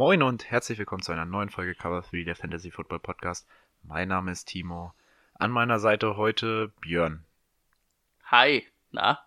[0.00, 3.46] Moin und herzlich willkommen zu einer neuen Folge Cover 3 der Fantasy Football Podcast.
[3.82, 4.94] Mein Name ist Timo.
[5.34, 7.22] An meiner Seite heute Björn.
[8.24, 9.22] Hi, na?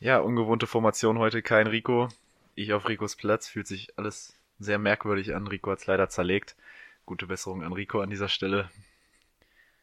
[0.00, 2.08] Ja, ungewohnte Formation heute, kein Rico.
[2.54, 5.46] Ich auf Ricos Platz, fühlt sich alles sehr merkwürdig an.
[5.46, 6.56] Rico hat es leider zerlegt.
[7.04, 8.70] Gute Besserung an Rico an dieser Stelle.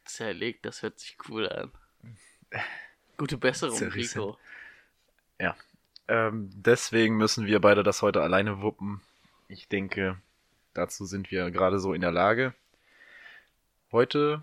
[0.06, 1.70] Zerlegt, das hört sich cool an.
[3.16, 4.20] Gute Besserung, Zerrissen.
[4.22, 4.38] Rico.
[5.38, 5.54] Ja,
[6.08, 9.00] ähm, deswegen müssen wir beide das heute alleine wuppen.
[9.48, 10.20] Ich denke,
[10.72, 12.54] dazu sind wir gerade so in der Lage.
[13.92, 14.42] Heute,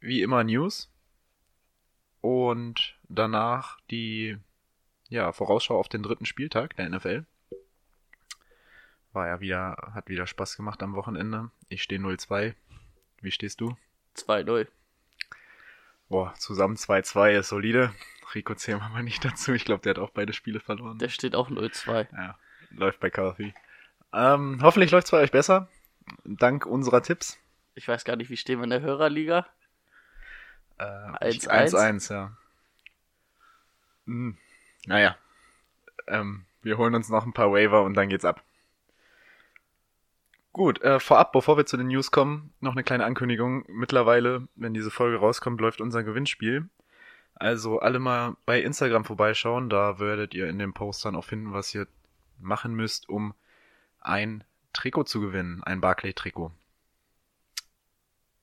[0.00, 0.90] wie immer, News.
[2.20, 4.38] Und danach die
[5.08, 7.24] ja, Vorausschau auf den dritten Spieltag der NFL.
[9.12, 11.50] War ja wieder, hat wieder Spaß gemacht am Wochenende.
[11.68, 12.54] Ich stehe 0-2.
[13.20, 13.76] Wie stehst du?
[14.16, 14.68] 2-0.
[16.08, 17.94] Boah, zusammen 2-2 ist solide.
[18.34, 19.52] Rico zählen wir mal nicht dazu.
[19.52, 20.98] Ich glaube, der hat auch beide Spiele verloren.
[20.98, 22.06] Der steht auch 0-2.
[22.12, 22.38] Ja,
[22.70, 23.52] läuft bei Coffee.
[24.12, 25.68] Ähm, hoffentlich läuft es bei euch besser.
[26.24, 27.38] Dank unserer Tipps.
[27.74, 29.46] Ich weiß gar nicht, wie stehen wir in der Hörerliga?
[30.78, 31.74] Äh, 1-1?
[31.74, 32.36] 1-1, ja.
[34.06, 34.36] Hm,
[34.86, 35.16] naja.
[36.06, 38.42] Ähm, wir holen uns noch ein paar Waiver und dann geht's ab.
[40.52, 43.64] Gut, äh, vorab, bevor wir zu den News kommen, noch eine kleine Ankündigung.
[43.68, 46.68] Mittlerweile, wenn diese Folge rauskommt, läuft unser Gewinnspiel.
[47.34, 51.74] Also alle mal bei Instagram vorbeischauen, da werdet ihr in den Postern auch finden, was
[51.74, 51.86] ihr
[52.38, 53.34] machen müsst, um
[54.02, 56.52] ein Trikot zu gewinnen, ein Barclay-Trikot.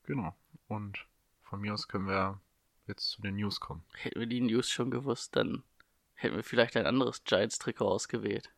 [0.04, 0.36] Genau.
[0.68, 1.06] Und
[1.44, 2.40] von mir aus können wir
[2.88, 3.84] jetzt zu den News kommen.
[3.94, 5.64] Hätten wir die News schon gewusst, dann
[6.16, 8.50] hätten wir vielleicht ein anderes Giants-Trikot ausgewählt.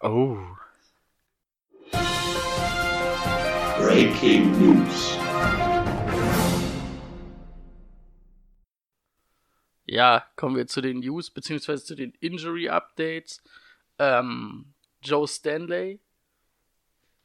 [0.00, 0.38] Oh,
[3.78, 5.16] Breaking News.
[9.86, 13.42] Ja, kommen wir zu den News, beziehungsweise zu den Injury-Updates.
[13.98, 16.00] Ähm, Joe Stanley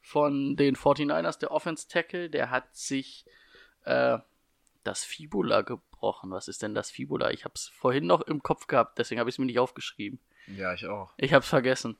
[0.00, 3.24] von den 49ers, der Offense-Tackle, der hat sich
[3.84, 4.18] äh,
[4.82, 6.30] das Fibula gebrochen.
[6.30, 7.30] Was ist denn das Fibula?
[7.30, 10.20] Ich habe es vorhin noch im Kopf gehabt, deswegen habe ich es mir nicht aufgeschrieben.
[10.46, 11.12] ja, ich auch.
[11.16, 11.96] Ich habe es vergessen.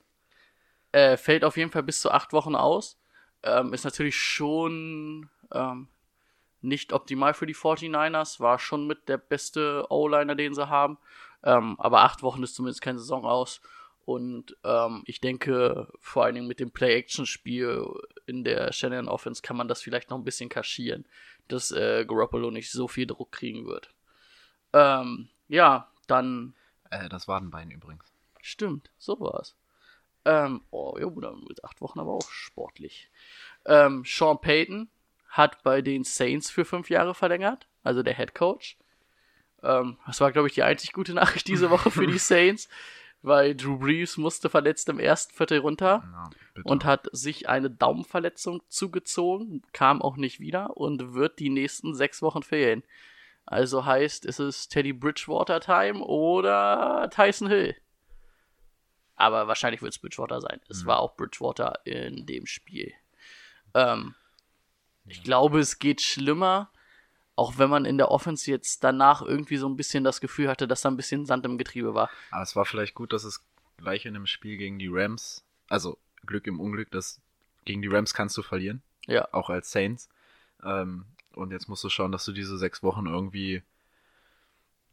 [0.91, 2.99] Äh, fällt auf jeden Fall bis zu acht Wochen aus.
[3.43, 5.89] Ähm, ist natürlich schon ähm,
[6.61, 8.39] nicht optimal für die 49ers.
[8.39, 10.97] War schon mit der beste O-Liner, den sie haben.
[11.43, 13.61] Ähm, aber acht Wochen ist zumindest keine Saison aus.
[14.05, 17.85] Und ähm, ich denke, vor allen Dingen mit dem Play-Action-Spiel
[18.27, 21.05] in der Shannon Offense kann man das vielleicht noch ein bisschen kaschieren,
[21.47, 23.93] dass äh, Garoppolo nicht so viel Druck kriegen wird.
[24.73, 26.53] Ähm, ja, dann
[26.91, 28.05] Äh, das Wadenbein übrigens.
[28.41, 29.55] Stimmt, so war's.
[30.23, 33.09] Ähm, oh, ja, Bruder, mit acht Wochen aber auch sportlich.
[33.65, 34.89] Ähm, Sean Payton
[35.29, 38.77] hat bei den Saints für fünf Jahre verlängert, also der Head Coach.
[39.63, 42.69] Ähm, das war, glaube ich, die einzig gute Nachricht diese Woche für die Saints,
[43.25, 46.29] weil Drew Brees musste verletzt im ersten Viertel runter Ja,
[46.63, 52.21] und hat sich eine Daumenverletzung zugezogen, kam auch nicht wieder und wird die nächsten sechs
[52.21, 52.83] Wochen fehlen.
[53.45, 57.75] Also heißt, ist es Teddy Bridgewater Time oder Tyson Hill?
[59.15, 60.59] Aber wahrscheinlich wird es Bridgewater sein.
[60.67, 62.91] Es war auch Bridgewater in dem Spiel.
[63.73, 64.15] Ähm,
[65.05, 66.71] ich glaube, es geht schlimmer,
[67.35, 70.67] auch wenn man in der Offense jetzt danach irgendwie so ein bisschen das Gefühl hatte,
[70.67, 72.09] dass da ein bisschen Sand im Getriebe war.
[72.31, 73.43] Aber es war vielleicht gut, dass es
[73.77, 77.19] gleich in einem Spiel gegen die Rams, also Glück im Unglück, dass
[77.65, 80.09] gegen die Rams kannst du verlieren, Ja, auch als Saints.
[80.63, 83.63] Ähm, und jetzt musst du schauen, dass du diese sechs Wochen irgendwie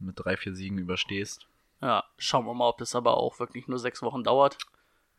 [0.01, 1.47] mit drei, vier Siegen überstehst.
[1.81, 4.59] Ja, schauen wir mal, ob das aber auch wirklich nur sechs Wochen dauert.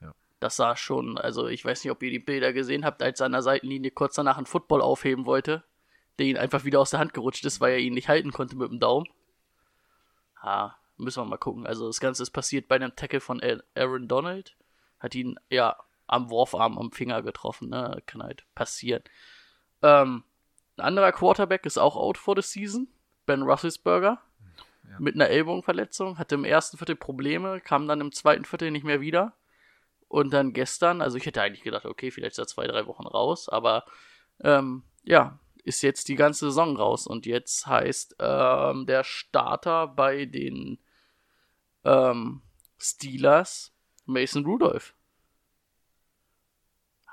[0.02, 0.14] Ja.
[0.40, 3.28] Das sah schon, also ich weiß nicht, ob ihr die Bilder gesehen habt, als er
[3.28, 5.64] an der Seitenlinie kurz danach einen Football aufheben wollte,
[6.20, 8.56] der ihn einfach wieder aus der Hand gerutscht ist, weil er ihn nicht halten konnte
[8.56, 9.08] mit dem Daumen.
[10.42, 11.66] Ha, müssen wir mal gucken.
[11.66, 13.42] Also das Ganze ist passiert bei einem Tackle von
[13.76, 14.56] Aaron Donald.
[15.00, 15.78] Hat ihn, ja,
[16.08, 18.02] am Wurfarm am Finger getroffen, ne?
[18.06, 19.04] Kann halt passieren.
[19.82, 20.24] Ähm,
[20.78, 22.88] ein anderer Quarterback ist auch out for the season.
[23.26, 24.22] Ben Roethlisberger.
[24.90, 25.00] Ja.
[25.00, 26.18] Mit einer Ellbogenverletzung.
[26.18, 29.34] Hatte im ersten Viertel Probleme, kam dann im zweiten Viertel nicht mehr wieder.
[30.08, 33.08] Und dann gestern, also ich hätte eigentlich gedacht, okay, vielleicht ist er zwei, drei Wochen
[33.08, 33.84] raus, aber
[34.42, 37.08] ähm, ja, ist jetzt die ganze Saison raus.
[37.08, 40.78] Und jetzt heißt ähm, der Starter bei den
[41.84, 42.42] ähm,
[42.78, 43.72] Steelers
[44.06, 44.94] Mason Rudolph.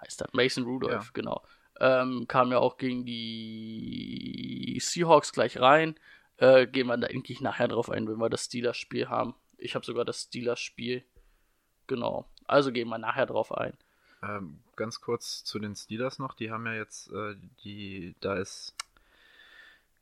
[0.01, 1.11] heißt er, Mason Rudolph, Ja.
[1.13, 1.43] genau.
[1.81, 5.99] Ähm, kam ja auch gegen die Seahawks gleich rein.
[6.37, 9.35] Äh, gehen wir da eigentlich nachher drauf ein, wenn wir das Steelers-Spiel haben.
[9.59, 11.05] Ich habe sogar das Steelers-Spiel.
[11.87, 12.29] Genau.
[12.47, 13.77] Also gehen wir nachher drauf ein.
[14.23, 16.35] Ähm, ganz kurz zu den Steelers noch.
[16.35, 18.75] Die haben ja jetzt, äh, die, da ist,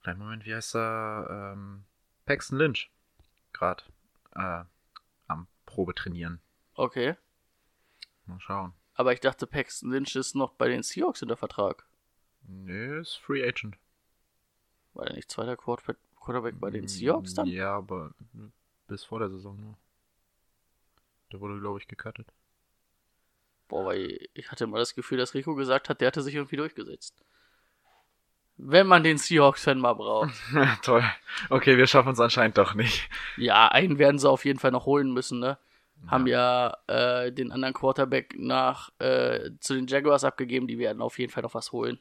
[0.02, 1.54] kleinen Moment, wie heißt er?
[1.54, 1.84] Ähm,
[2.26, 2.90] Paxton Lynch.
[3.52, 3.84] Gerade
[4.34, 4.64] äh,
[5.28, 6.40] am Probe trainieren.
[6.74, 7.16] Okay.
[8.26, 8.72] Mal schauen.
[8.94, 11.86] Aber ich dachte, Paxton Lynch ist noch bei den Seahawks unter Vertrag.
[12.42, 13.76] Nee, ist Free Agent.
[14.94, 17.46] War er nicht zweiter Quarterback, bei den Seahawks dann?
[17.46, 18.12] Ja, aber
[18.88, 19.78] bis vor der Saison nur.
[21.32, 22.32] Der wurde, glaube ich, gecuttet.
[23.68, 26.56] Boah, weil ich hatte immer das Gefühl, dass Rico gesagt hat, der hatte sich irgendwie
[26.56, 27.14] durchgesetzt.
[28.56, 30.34] Wenn man den Seahawks-Fan mal braucht.
[30.82, 31.04] Toll.
[31.48, 33.08] Okay, wir schaffen es anscheinend doch nicht.
[33.36, 35.58] Ja, einen werden sie auf jeden Fall noch holen müssen, ne?
[36.06, 41.18] Haben ja äh, den anderen Quarterback nach äh, zu den Jaguars abgegeben, die werden auf
[41.18, 41.98] jeden Fall noch was holen.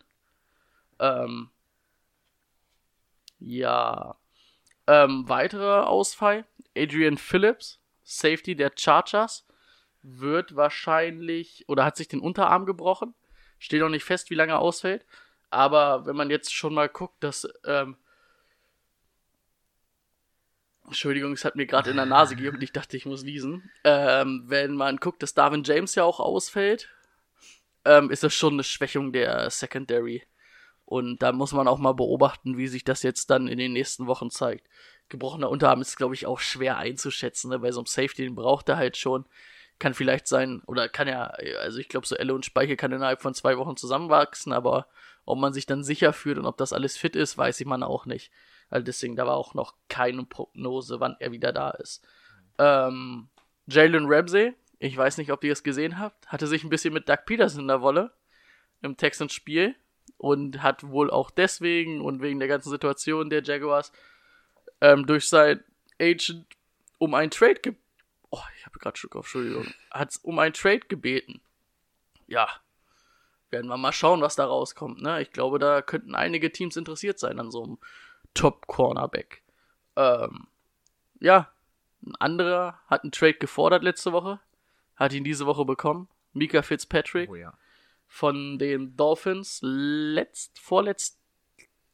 [0.99, 1.49] Ähm,
[3.39, 4.15] ja.
[4.85, 6.45] Ähm, weiterer Ausfall.
[6.77, 9.46] Adrian Phillips, Safety der Chargers,
[10.01, 13.13] wird wahrscheinlich oder hat sich den Unterarm gebrochen.
[13.59, 15.05] Steht noch nicht fest, wie lange er ausfällt.
[15.49, 17.97] Aber wenn man jetzt schon mal guckt, dass ähm,
[20.87, 22.63] Entschuldigung, es hat mir gerade in der Nase gejuckt.
[22.63, 23.69] Ich dachte, ich muss niesen.
[23.83, 26.89] Ähm, wenn man guckt, dass Darwin James ja auch ausfällt,
[27.83, 30.23] ähm, ist das schon eine Schwächung der Secondary.
[30.85, 34.07] Und da muss man auch mal beobachten, wie sich das jetzt dann in den nächsten
[34.07, 34.67] Wochen zeigt.
[35.09, 37.49] Gebrochener Unterarm ist, glaube ich, auch schwer einzuschätzen.
[37.49, 37.59] Ne?
[37.59, 39.25] Bei so einem Safety, den braucht er halt schon.
[39.79, 41.25] Kann vielleicht sein, oder kann ja,
[41.61, 44.87] also ich glaube, so Elle und Speichel kann innerhalb von zwei Wochen zusammenwachsen, aber
[45.25, 47.83] ob man sich dann sicher fühlt und ob das alles fit ist, weiß ich man
[47.83, 48.31] auch nicht.
[48.69, 52.05] Also deswegen, da war auch noch keine Prognose, wann er wieder da ist.
[52.57, 53.29] Ähm,
[53.67, 57.07] Jalen Ramsey, ich weiß nicht, ob ihr es gesehen habt, hatte sich ein bisschen mit
[57.09, 58.13] Doug Peterson in der Wolle
[58.81, 59.75] im Texans-Spiel
[60.17, 63.91] und hat wohl auch deswegen und wegen der ganzen Situation der Jaguars
[64.81, 65.63] ähm, durch sein
[65.99, 66.45] Agent
[66.99, 67.75] um einen Trade ge
[68.29, 69.73] Oh, ich habe gerade Stück auf, Entschuldigung.
[69.91, 71.41] Hat um einen Trade gebeten.
[72.27, 72.49] Ja.
[73.49, 75.21] Werden wir mal schauen, was da rauskommt, ne?
[75.21, 77.77] Ich glaube, da könnten einige Teams interessiert sein an so einem
[78.33, 79.41] Top-Cornerback.
[79.95, 80.47] Ähm,
[81.19, 81.49] ja.
[82.05, 84.39] Ein anderer hat einen Trade gefordert letzte Woche.
[84.95, 86.09] Hat ihn diese Woche bekommen.
[86.33, 87.53] Mika Fitzpatrick Oh ja.
[88.07, 91.19] von den Dolphins, letzt, vorletzt,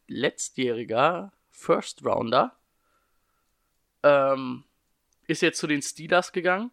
[0.08, 2.56] letztjähriger First Rounder,
[4.04, 4.66] ähm,
[5.28, 6.72] ist jetzt zu den Steelers gegangen.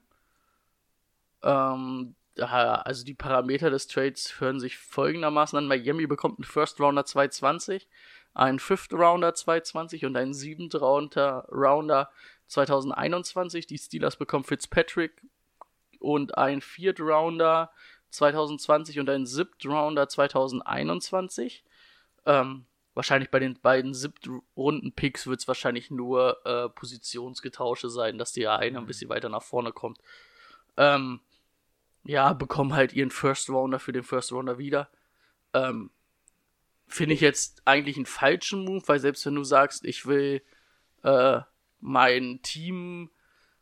[1.43, 5.67] Ähm, also die Parameter des Trades hören sich folgendermaßen an.
[5.67, 7.89] Miami bekommt einen First Rounder 220,
[8.35, 12.11] einen Fifth Rounder 220 und einen Seventh Rounder, Rounder
[12.47, 13.67] 2021.
[13.67, 15.23] Die Steelers bekommen Fitzpatrick
[15.99, 17.71] und einen Viert Rounder
[18.11, 21.65] 2020 und einen Siebth Rounder 2021.
[22.27, 28.59] Ähm, wahrscheinlich bei den beiden Siebtrunden-Picks wird es wahrscheinlich nur äh, Positionsgetausche sein, dass der
[28.59, 29.99] eine ein bisschen weiter nach vorne kommt.
[30.77, 31.21] Ähm,
[32.05, 34.91] ja, bekommen halt ihren First Rounder für den First Rounder wieder.
[35.53, 35.91] Ähm,
[36.87, 40.43] Finde ich jetzt eigentlich einen falschen Move, weil selbst wenn du sagst, ich will
[41.05, 41.41] äh,
[41.79, 43.11] mein Team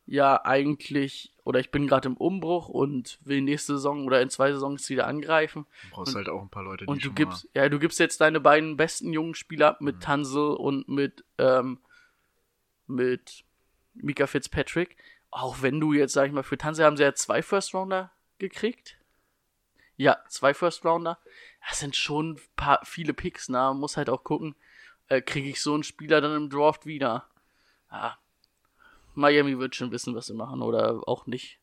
[0.07, 4.53] ja eigentlich, oder ich bin gerade im Umbruch und will nächste Saison oder in zwei
[4.53, 7.49] Saisons wieder angreifen, Du brauchst Und- halt auch ein paar Leute, die und du gibst,
[7.55, 10.00] ja, du gibst jetzt deine beiden besten jungen Spieler mit Mhm.
[10.00, 11.78] Tansel und mit, ähm,
[12.87, 13.45] mit
[13.95, 14.97] Mika Fitzpatrick.
[15.31, 18.11] Auch wenn du jetzt, sag ich mal, für Tansel haben sie ja zwei First Rounder
[18.38, 18.99] gekriegt.
[19.97, 21.19] Ja, zwei First Rounder.
[21.69, 24.55] Das sind schon paar, viele Picks, na, man muss halt auch gucken,
[25.09, 27.26] äh, kriege ich so einen Spieler dann im Draft wieder.
[27.88, 28.14] Ah,
[29.19, 31.59] Miami wird schon wissen, was sie machen oder auch nicht.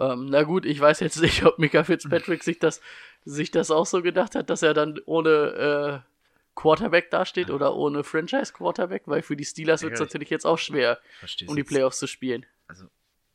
[0.00, 2.80] Ähm, na gut, ich weiß jetzt nicht, ob Mika Fitzpatrick sich das,
[3.24, 6.10] sich das auch so gedacht hat, dass er dann ohne äh,
[6.54, 10.46] Quarterback dasteht oder ohne Franchise-Quarterback, weil für die Steelers wird es Ja, ich- natürlich jetzt
[10.46, 10.98] auch schwer,
[11.46, 12.44] um die jetzt- Playoffs zu spielen.
[12.68, 12.86] Also,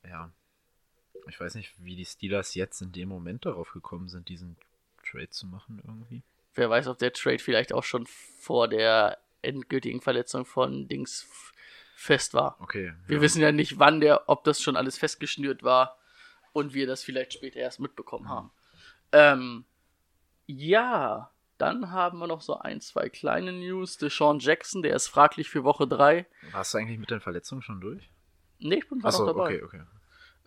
[0.07, 0.29] ja.
[1.27, 4.55] Ich weiß nicht, wie die Steelers jetzt in dem Moment darauf gekommen sind, diesen
[5.09, 6.23] Trade zu machen irgendwie.
[6.55, 11.27] Wer weiß, ob der Trade vielleicht auch schon vor der endgültigen Verletzung von Dings
[12.01, 12.57] fest war.
[12.59, 12.93] Okay.
[13.07, 13.21] Wir ja.
[13.21, 15.97] wissen ja nicht, wann der, ob das schon alles festgeschnürt war
[16.51, 18.51] und wir das vielleicht später erst mitbekommen haben.
[19.11, 19.65] Ähm,
[20.47, 23.97] ja, dann haben wir noch so ein, zwei kleine News.
[23.97, 26.25] Deshaun Jackson, der ist fraglich für Woche 3.
[26.51, 28.09] Warst du eigentlich mit den Verletzungen schon durch?
[28.57, 29.63] Ne, ich bin Achso, noch dabei.
[29.63, 29.81] okay, okay.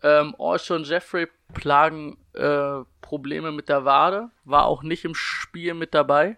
[0.02, 4.30] Ähm, Orson Jeffrey plagen äh, Probleme mit der Wade.
[4.44, 6.36] War auch nicht im Spiel mit dabei.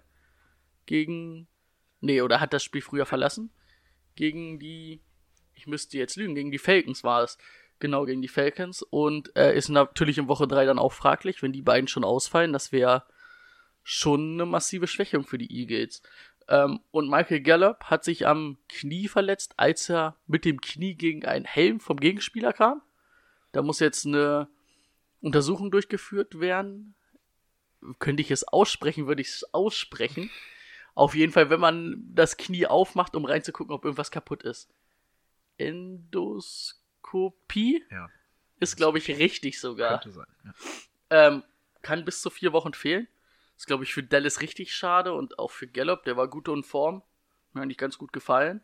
[0.85, 1.49] Gegen.
[2.01, 3.51] Nee, oder hat das Spiel früher verlassen?
[4.15, 5.01] Gegen die.
[5.67, 7.39] Ich müsste jetzt lügen, gegen die Falcons war es.
[7.81, 8.83] Genau, gegen die Falcons.
[8.83, 12.53] Und äh, ist natürlich in Woche 3 dann auch fraglich, wenn die beiden schon ausfallen.
[12.53, 13.03] Das wäre
[13.83, 16.03] schon eine massive Schwächung für die Eagles.
[16.47, 21.25] Ähm, und Michael Gallup hat sich am Knie verletzt, als er mit dem Knie gegen
[21.25, 22.81] einen Helm vom Gegenspieler kam.
[23.51, 24.47] Da muss jetzt eine
[25.21, 26.95] Untersuchung durchgeführt werden.
[27.99, 30.31] Könnte ich es aussprechen, würde ich es aussprechen.
[30.95, 34.71] Auf jeden Fall, wenn man das Knie aufmacht, um reinzugucken, ob irgendwas kaputt ist.
[35.59, 38.09] Endoskopie Ja,
[38.61, 40.01] ist, glaube ich, richtig sogar.
[40.01, 40.27] könnte sein.
[40.45, 40.55] Ja.
[41.11, 41.43] Ähm,
[41.83, 43.09] kann bis zu vier Wochen fehlen.
[43.57, 46.63] Ist, glaube ich, für Dallas richtig schade und auch für Gallup, der war gut in
[46.63, 47.03] Form.
[47.53, 48.61] Mir eigentlich ganz gut gefallen.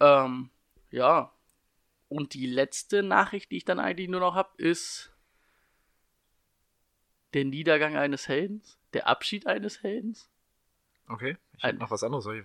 [0.00, 0.50] Ähm,
[0.90, 1.32] ja.
[2.08, 5.12] Und die letzte Nachricht, die ich dann eigentlich nur noch habe, ist
[7.34, 10.30] der Niedergang eines Heldens, der Abschied eines Heldens.
[11.08, 12.24] Okay, ich habe noch was anderes.
[12.24, 12.44] Soll ich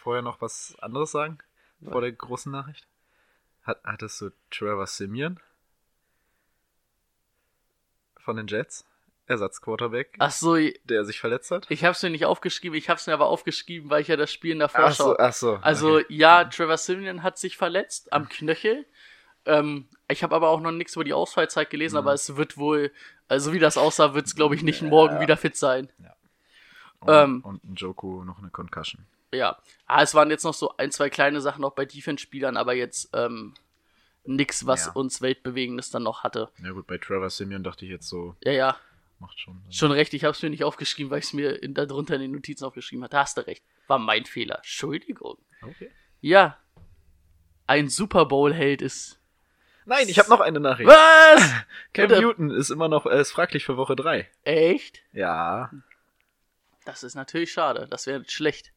[0.00, 1.38] vorher noch was anderes sagen?
[1.82, 2.86] Vor der großen Nachricht?
[3.68, 5.38] Hat, hattest du Trevor Simeon
[8.18, 8.86] von den Jets?
[9.26, 11.66] Ersatzquarterback, Ach so, der sich verletzt hat?
[11.70, 14.16] ich habe es mir nicht aufgeschrieben, ich habe es mir aber aufgeschrieben, weil ich ja
[14.16, 15.56] das Spiel in der Ach Vorschau so, ach so.
[15.56, 16.06] Also okay.
[16.08, 18.86] ja, Trevor Simeon hat sich verletzt am Knöchel.
[19.44, 21.98] Ähm, ich habe aber auch noch nichts über die Ausfallzeit gelesen, Mhm.
[21.98, 22.90] aber es wird wohl,
[23.28, 25.92] also wie das aussah, wird es glaube ich nicht morgen wieder fit sein.
[27.00, 29.04] Und, ähm, und ein Joku noch eine Concussion.
[29.32, 32.74] Ja, ah, es waren jetzt noch so ein, zwei kleine Sachen noch bei Defense-Spielern, aber
[32.74, 33.54] jetzt ähm,
[34.24, 34.92] nix, was Ja.
[34.92, 36.50] uns Weltbewegendes dann noch hatte.
[36.62, 38.76] Ja gut, bei Trevor Simeon dachte ich jetzt so, Ja, ja,
[39.18, 39.60] macht schon.
[39.64, 39.72] Sinn.
[39.72, 42.22] schon recht, ich habe es mir nicht aufgeschrieben, weil ich es mir in, darunter in
[42.22, 43.18] den Notizen aufgeschrieben hatte.
[43.18, 44.56] Hast du recht, war mein Fehler.
[44.56, 45.36] Entschuldigung.
[45.62, 45.90] Okay.
[46.20, 46.56] Ja,
[47.66, 49.18] ein Super Bowl-Held ist...
[49.84, 50.88] Nein, ich habe noch eine Nachricht.
[50.88, 51.52] Was?
[51.94, 52.20] Cam Bitte?
[52.20, 54.28] Newton ist immer noch, äh, ist fraglich für Woche 3.
[54.44, 55.02] Echt?
[55.12, 55.70] Ja.
[56.84, 57.86] Das ist natürlich schade.
[57.90, 58.72] Das wäre schlecht.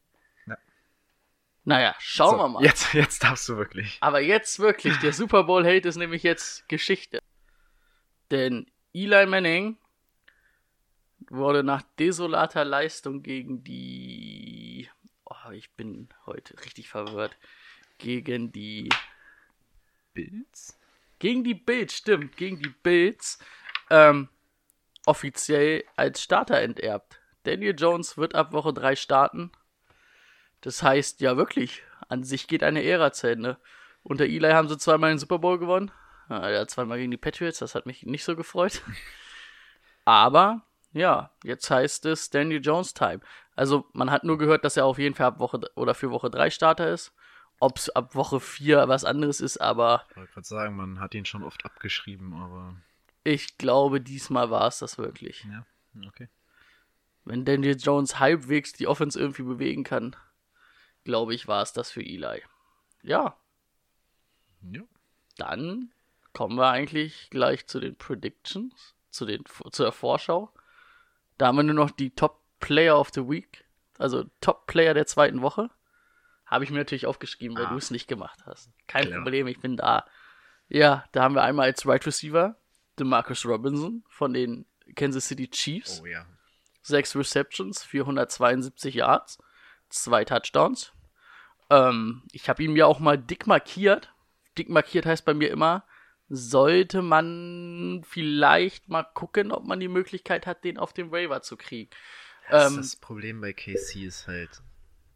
[1.64, 1.76] Ja.
[1.76, 2.64] Naja, schauen so, wir mal.
[2.64, 3.98] Jetzt, jetzt darfst du wirklich.
[4.00, 7.20] Aber jetzt wirklich, der Super Bowl-Held ist nämlich jetzt Geschichte.
[8.30, 9.76] Denn Eli Manning
[11.30, 14.88] wurde nach desolater Leistung gegen die.
[15.24, 17.36] Oh, ich bin heute richtig verwirrt.
[17.98, 18.88] Gegen die.
[20.14, 20.78] Bills?
[21.18, 23.38] Gegen die Bills, stimmt, gegen die Bills.
[23.90, 24.28] Ähm,
[25.06, 27.20] offiziell als Starter enterbt.
[27.44, 29.52] Daniel Jones wird ab Woche 3 starten.
[30.62, 33.58] Das heißt, ja wirklich, an sich geht eine Ära zu Ende.
[34.02, 35.90] Unter Eli haben sie zweimal den Super Bowl gewonnen.
[36.28, 38.82] Ja, er hat zweimal gegen die Patriots, das hat mich nicht so gefreut.
[40.04, 43.20] Aber, ja, jetzt heißt es Daniel Jones Time.
[43.54, 46.30] Also, man hat nur gehört, dass er auf jeden Fall ab Woche oder für Woche
[46.30, 47.12] 3 Starter ist.
[47.60, 51.14] Ob es ab Woche 4 was anderes ist, aber Ich wollte gerade sagen, man hat
[51.14, 52.76] ihn schon oft abgeschrieben, aber
[53.24, 55.44] ich glaube, diesmal war es das wirklich.
[55.44, 55.64] ja,
[56.08, 56.28] okay.
[57.24, 60.16] Wenn Daniel Jones halbwegs die Offense irgendwie bewegen kann,
[61.04, 62.42] glaube ich, war es das für Eli.
[63.02, 63.36] Ja,
[64.62, 64.82] Ja.
[65.36, 65.92] dann
[66.32, 70.52] kommen wir eigentlich gleich zu den Predictions, zu, den, zu der Vorschau.
[71.38, 73.64] Da haben wir nur noch die Top Player of the Week,
[73.98, 75.68] also Top Player der zweiten Woche.
[76.46, 77.70] Habe ich mir natürlich aufgeschrieben, weil Ah.
[77.70, 78.70] du es nicht gemacht hast.
[78.86, 79.22] Kein Klar.
[79.22, 80.06] Problem, ich bin da.
[80.68, 82.56] Ja, da haben wir einmal als Right Receiver
[82.98, 86.00] DeMarcus Robinson von den Kansas City Chiefs.
[86.02, 86.24] Oh ja.
[86.82, 89.38] Sechs Receptions, 472 Yards,
[89.92, 90.92] zwei Touchdowns.
[91.70, 94.12] Ähm, ich habe ihn ja auch mal dick markiert.
[94.58, 95.84] Dick markiert heißt bei mir immer,
[96.28, 101.56] sollte man vielleicht mal gucken, ob man die Möglichkeit hat, den auf dem Waiver zu
[101.56, 101.90] kriegen.
[102.48, 104.62] Das, Ähm, das Problem bei KC ist halt,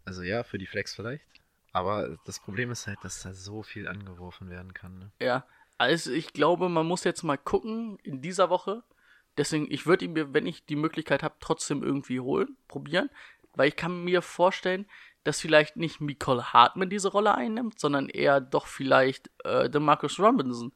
[0.04, 1.24] also ja, für die Flex vielleicht,
[1.72, 4.98] aber das Problem ist halt, dass da so viel angeworfen werden kann.
[4.98, 5.12] Ne?
[5.20, 5.46] Ja,
[5.78, 8.82] also ich glaube, man muss jetzt mal gucken in dieser Woche.
[9.36, 13.10] Deswegen, ich würde ihn mir, wenn ich die Möglichkeit habe, trotzdem irgendwie holen, probieren.
[13.56, 14.86] Weil ich kann mir vorstellen,
[15.24, 20.72] dass vielleicht nicht Nicole Hartman diese Rolle einnimmt, sondern eher doch vielleicht äh, DeMarcus Robinson.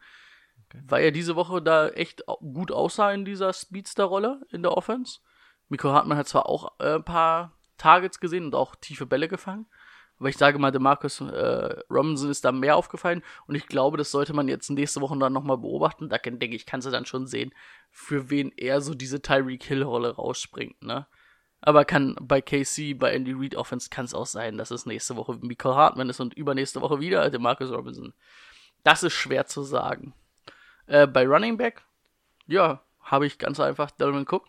[0.72, 5.20] Weil er diese Woche da echt gut aussah in dieser Speedster-Rolle in der Offense.
[5.68, 9.66] Miko Hartmann hat zwar auch äh, ein paar Targets gesehen und auch tiefe Bälle gefangen,
[10.18, 14.10] aber ich sage mal, DeMarcus äh, Robinson ist da mehr aufgefallen und ich glaube, das
[14.10, 16.10] sollte man jetzt nächste Woche dann nochmal beobachten.
[16.10, 17.54] Da denke ich, kannst du dann schon sehen,
[17.90, 21.06] für wen er so diese Tyreek Hill-Rolle rausspringt, ne?
[21.62, 25.16] Aber kann bei KC, bei Andy Reid Offense kann es auch sein, dass es nächste
[25.16, 28.14] Woche Miko Hartmann ist und übernächste Woche wieder DeMarcus Robinson.
[28.82, 30.14] Das ist schwer zu sagen.
[30.86, 31.82] Äh, bei Running Back,
[32.46, 34.48] ja, habe ich ganz einfach Dalvin Cook.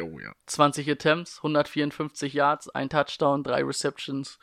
[0.00, 0.34] Oh ja.
[0.46, 4.38] 20 Attempts, 154 Yards, ein Touchdown, drei Receptions,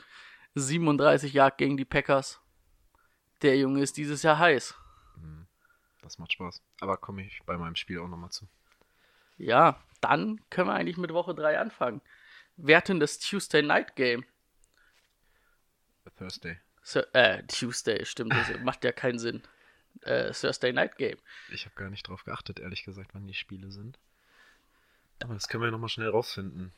[0.55, 2.41] 37 Yards gegen die Packers.
[3.41, 4.75] Der Junge ist dieses Jahr heiß.
[6.01, 6.61] Das macht Spaß.
[6.81, 8.47] Aber komme ich bei meinem Spiel auch nochmal zu.
[9.37, 12.01] Ja, dann können wir eigentlich mit Woche 3 anfangen.
[12.57, 14.25] Wer hat denn das Tuesday Night Game?
[16.17, 16.59] Thursday.
[16.81, 19.41] So, äh, Tuesday, stimmt, das macht ja keinen Sinn.
[20.01, 21.17] äh, Thursday Night Game.
[21.49, 23.99] Ich habe gar nicht drauf geachtet, ehrlich gesagt, wann die Spiele sind.
[25.23, 26.73] Aber das können wir nochmal schnell rausfinden.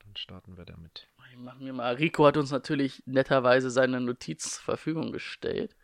[0.00, 1.08] Dann starten wir damit.
[1.36, 1.94] Machen wir mal.
[1.94, 5.74] Rico hat uns natürlich netterweise seine Notiz zur Verfügung gestellt.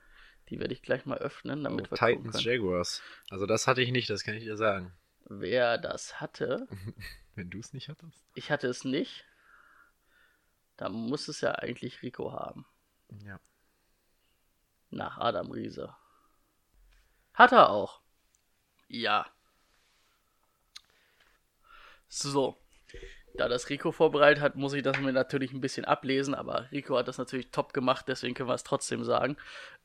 [0.49, 3.03] Die werde ich gleich mal öffnen, damit oh, wir Titans gucken können, Jaguars.
[3.31, 4.93] Also das hatte ich nicht, das kann ich dir sagen.
[5.31, 6.67] Wer das hatte.
[7.35, 8.27] Wenn du es nicht hattest.
[8.35, 9.25] Ich hatte es nicht.
[10.77, 12.67] Da muss es ja eigentlich Rico haben.
[13.25, 13.39] Ja.
[14.91, 15.95] Nach Adam Riese.
[17.33, 18.01] Hat er auch.
[18.89, 19.27] Ja.
[22.09, 22.59] So.
[23.35, 26.97] Da das Rico vorbereitet hat, muss ich das mir natürlich ein bisschen ablesen, aber Rico
[26.99, 29.37] hat das natürlich top gemacht, deswegen können wir es trotzdem sagen.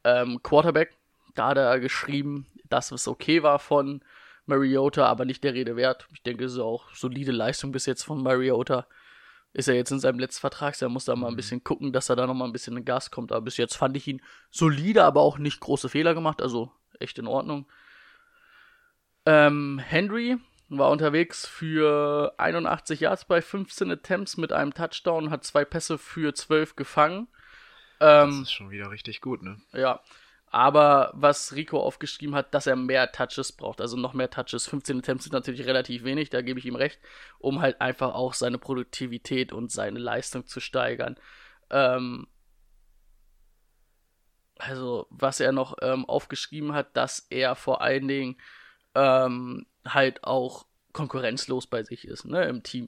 [0.04, 0.98] Ähm, Quarterback,
[1.36, 4.04] da hat er geschrieben, dass es okay war von
[4.46, 6.08] Mariota, aber nicht der Rede wert.
[6.14, 8.88] Ich denke, es ist auch solide Leistung bis jetzt von Mariota.
[9.54, 12.10] Ist er jetzt in seinem letzten Vertrag, er muss da mal ein bisschen gucken, dass
[12.10, 13.32] er da nochmal ein bisschen in Gas kommt.
[13.32, 14.22] Aber bis jetzt fand ich ihn
[14.52, 17.66] solide, aber auch nicht große Fehler gemacht, also echt in Ordnung.
[19.26, 20.38] Ähm, Henry
[20.70, 26.34] war unterwegs für 81 Yards bei 15 Attempts mit einem Touchdown, hat zwei Pässe für
[26.34, 27.28] 12 gefangen.
[28.00, 29.58] Das Ähm, ist schon wieder richtig gut, ne?
[29.74, 30.02] ja.
[30.56, 34.66] Aber was Rico aufgeschrieben hat, dass er mehr Touches braucht, also noch mehr Touches.
[34.68, 36.98] 15 Attempts sind natürlich relativ wenig, da gebe ich ihm recht,
[37.40, 41.18] um halt einfach auch seine Produktivität und seine Leistung zu steigern.
[41.70, 42.28] Ähm,
[44.58, 48.38] also, was er noch ähm, aufgeschrieben hat, dass er vor allen Dingen
[48.94, 52.88] ähm, halt auch konkurrenzlos bei sich ist, ne, im Team.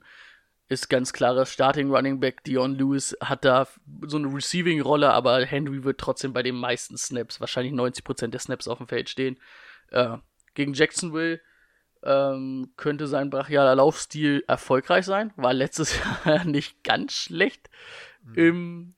[0.70, 2.44] Ist ganz klares Starting Running Back.
[2.44, 3.68] Dion Lewis hat da
[4.02, 8.68] so eine Receiving-Rolle, aber Henry wird trotzdem bei den meisten Snaps, wahrscheinlich 90% der Snaps
[8.68, 9.40] auf dem Feld stehen.
[9.92, 10.18] Äh,
[10.56, 11.40] gegen Jacksonville
[12.04, 15.32] ähm, könnte sein brachialer Laufstil erfolgreich sein.
[15.38, 17.70] War letztes Jahr nicht ganz schlecht.
[18.36, 18.94] Im,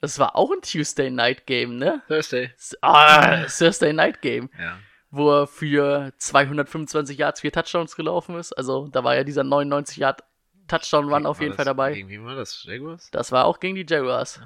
[0.00, 2.02] das war auch ein Tuesday Night Game, ne?
[2.08, 2.50] Thursday.
[2.80, 4.76] Ah, Thursday Night Game Ja.
[5.10, 8.52] wo er für 225 Yards vier Touchdowns gelaufen ist.
[8.52, 10.24] Also da war ja dieser 99 Yard
[10.68, 11.92] Touchdown Run auf jeden das- Fall dabei.
[11.94, 12.64] Gegen wie war das?
[12.64, 13.10] Jaguars?
[13.10, 14.40] Das war auch gegen die Jaguars.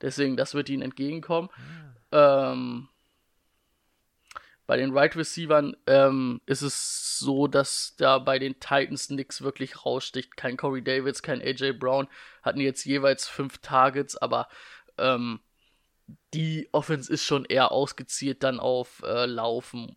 [0.00, 1.48] Deswegen, das wird ihnen entgegenkommen.
[2.10, 2.88] Ähm,
[4.66, 9.84] bei den Right Receivern ähm, ist es so, dass da bei den Titans nichts wirklich
[9.84, 10.36] raussticht.
[10.36, 12.08] Kein Corey Davids, kein AJ Brown
[12.42, 14.48] hatten jetzt jeweils fünf Targets, aber
[14.98, 15.40] ähm,
[16.32, 19.96] die Offense ist schon eher ausgezielt dann auf äh, Laufen.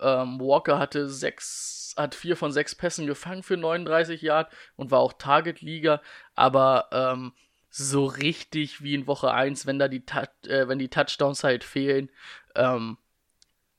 [0.00, 5.00] Ähm, Walker hatte sechs, hat vier von sechs Pässen gefangen für 39 Yard und war
[5.00, 6.00] auch Target-Liga,
[6.34, 7.32] aber ähm,
[7.70, 10.04] so richtig wie in Woche 1, wenn da die,
[10.46, 12.10] äh, wenn die Touchdowns halt fehlen,
[12.54, 12.98] ähm,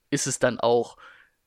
[0.10, 0.98] ist es dann auch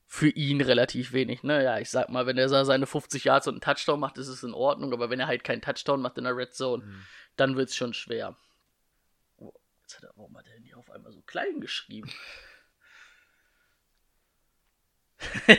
[0.05, 1.43] für ihn relativ wenig.
[1.43, 1.63] Ne?
[1.63, 4.43] Ja, ich sag mal, wenn er seine 50 Yards und einen Touchdown macht, ist es
[4.43, 6.83] in Ordnung, aber wenn er halt keinen Touchdown macht in der Red Zone,
[7.35, 8.35] dann wird es schon schwer.
[9.37, 12.09] Oh, jetzt hat er, warum hat er denn hier auf einmal so klein geschrieben?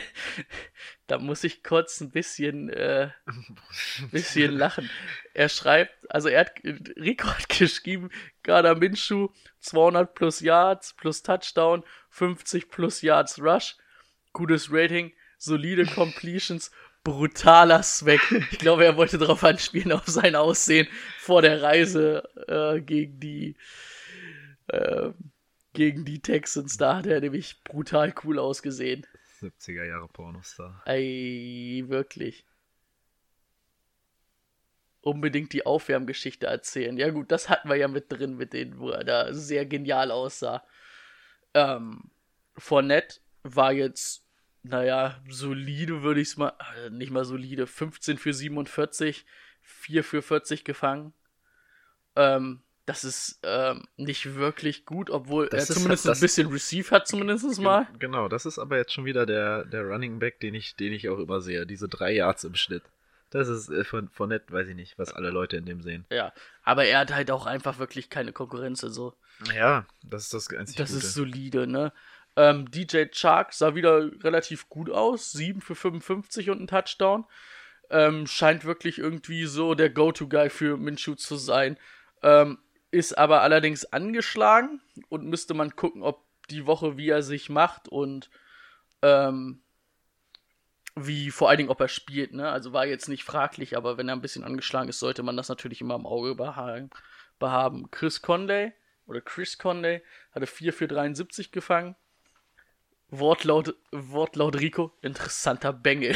[1.07, 3.09] da muss ich kurz ein bisschen, äh,
[4.11, 4.89] bisschen lachen.
[5.33, 8.09] Er schreibt, also er hat, Rico hat geschrieben,
[8.43, 13.75] Gardner Minshew 200 plus Yards plus Touchdown, 50 plus Yards Rush,
[14.33, 16.71] gutes Rating, solide Completions,
[17.03, 18.19] brutaler Swag.
[18.51, 20.87] Ich glaube, er wollte darauf anspielen, auf sein Aussehen
[21.19, 23.55] vor der Reise äh, gegen die
[24.67, 25.11] äh,
[25.73, 26.77] gegen die Texans.
[26.77, 29.05] Da hat er nämlich brutal cool ausgesehen.
[29.39, 30.81] 70er Jahre Pornostar.
[30.85, 32.45] Ey, wirklich.
[35.01, 36.97] Unbedingt die Aufwärmgeschichte erzählen.
[36.97, 40.11] Ja, gut, das hatten wir ja mit drin, mit denen, wo er da sehr genial
[40.11, 40.63] aussah.
[41.53, 42.11] Ähm,
[42.57, 44.25] Fournette war jetzt,
[44.63, 49.25] naja, solide, würde ich es mal, äh, nicht mal solide, 15 für 47,
[49.61, 51.13] 4 für 40 gefangen.
[52.15, 56.89] Ähm, das ist ähm, nicht wirklich gut, obwohl Das er zumindest halt ein bisschen Receive
[56.89, 57.87] hat, zumindest mal.
[57.99, 61.07] Genau, das ist aber jetzt schon wieder der, der Running Back, den ich, den ich
[61.07, 61.67] auch übersehe.
[61.67, 62.81] Diese drei Yards im Schnitt.
[63.29, 66.07] Das ist äh, von, von nett, weiß ich nicht, was alle Leute in dem sehen.
[66.09, 68.83] Ja, aber er hat halt auch einfach wirklich keine Konkurrenz.
[68.83, 69.13] Also,
[69.55, 71.05] Ja, das ist das einzig das Gute.
[71.05, 71.93] ist solide, ne?
[72.35, 75.31] Ähm, DJ Chark sah wieder relativ gut aus.
[75.31, 77.25] 7 für 55 und ein Touchdown.
[77.91, 81.77] Ähm, scheint wirklich irgendwie so der Go-To-Guy für Minshew zu sein.
[82.23, 82.57] Ähm,
[82.91, 87.87] ist aber allerdings angeschlagen und müsste man gucken, ob die Woche, wie er sich macht
[87.87, 88.29] und
[89.01, 89.61] ähm,
[90.95, 92.49] wie vor allen Dingen, ob er spielt, ne?
[92.49, 95.49] Also war jetzt nicht fraglich, aber wenn er ein bisschen angeschlagen ist, sollte man das
[95.49, 97.91] natürlich immer im Auge behaben.
[97.91, 98.73] Chris Conley
[99.05, 101.95] oder Chris Conley hatte 4 für 73 gefangen.
[103.09, 106.15] Wortlaut, Wortlaut Rico, interessanter Bengel.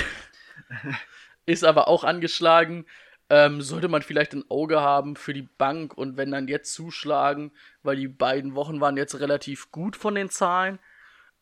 [1.46, 2.86] ist aber auch angeschlagen.
[3.30, 7.52] Ähm, sollte man vielleicht ein Auge haben für die Bank und wenn dann jetzt zuschlagen,
[7.82, 10.80] weil die beiden Wochen waren jetzt relativ gut von den Zahlen.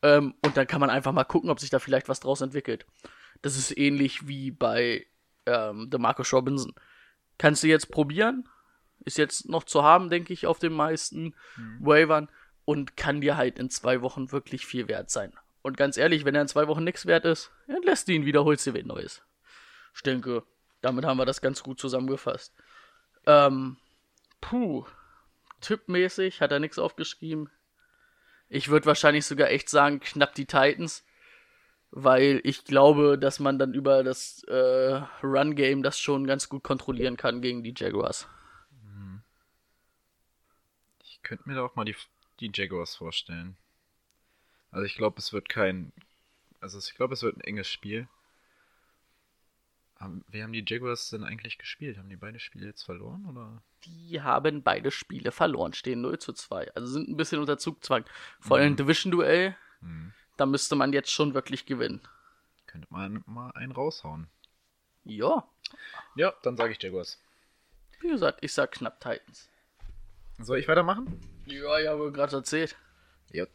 [0.02, 2.86] Ähm, und dann kann man einfach mal gucken, ob sich da vielleicht was draus entwickelt.
[3.42, 5.06] Das ist ähnlich wie bei
[5.46, 6.74] ähm, Marcus Robinson.
[7.38, 8.48] Kannst du jetzt probieren?
[9.04, 11.78] Ist jetzt noch zu haben, denke ich, auf den meisten mhm.
[11.80, 12.28] Wavern
[12.64, 15.32] und kann dir halt in zwei Wochen wirklich viel wert sein.
[15.62, 18.24] Und ganz ehrlich, wenn er in zwei Wochen nichts wert ist, dann lässt du ihn
[18.24, 19.22] wieder, holst dir wen Neues.
[19.94, 20.44] Ich denke,
[20.82, 22.54] damit haben wir das ganz gut zusammengefasst.
[23.26, 23.76] Ähm,
[24.40, 24.84] puh.
[25.60, 27.48] Tippmäßig hat er nichts aufgeschrieben.
[28.48, 31.04] Ich würde wahrscheinlich sogar echt sagen, knapp die Titans.
[31.90, 37.16] Weil ich glaube, dass man dann über das äh, Run-Game das schon ganz gut kontrollieren
[37.16, 38.26] kann gegen die Jaguars.
[41.04, 41.94] Ich könnte mir da auch mal die,
[42.40, 43.56] die Jaguars vorstellen.
[44.70, 45.92] Also ich glaube, es wird kein.
[46.60, 48.08] Also ich glaube, es wird ein enges Spiel.
[50.28, 51.98] Wie haben die Jaguars denn eigentlich gespielt?
[51.98, 53.26] Haben die beide Spiele jetzt verloren?
[53.26, 53.62] Oder?
[53.84, 56.72] Die haben beide Spiele verloren, stehen 0 zu 2.
[56.74, 58.04] Also sind ein bisschen unter Zugzwang.
[58.40, 58.76] Vor allem mhm.
[58.76, 60.12] Division-Duell, mhm.
[60.36, 62.00] da müsste man jetzt schon wirklich gewinnen.
[62.66, 64.28] Könnte man mal einen raushauen.
[65.04, 65.46] Ja.
[66.14, 67.18] Ja, dann sage ich Jaguars.
[68.00, 69.48] Wie gesagt, ich sag knapp Titans.
[70.38, 71.20] Soll ich weitermachen?
[71.46, 72.76] Ja, ich habe gerade erzählt.
[73.30, 73.48] Jut.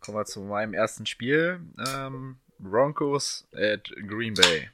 [0.00, 1.60] Kommen wir zu meinem ersten Spiel.
[1.86, 4.70] Ähm, Broncos at Green Bay.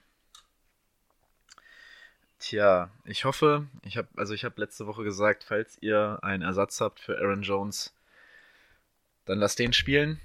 [2.48, 6.80] Tja, ich hoffe, ich habe also ich habe letzte Woche gesagt, falls ihr einen Ersatz
[6.80, 7.94] habt für Aaron Jones,
[9.26, 10.18] dann lasst den spielen.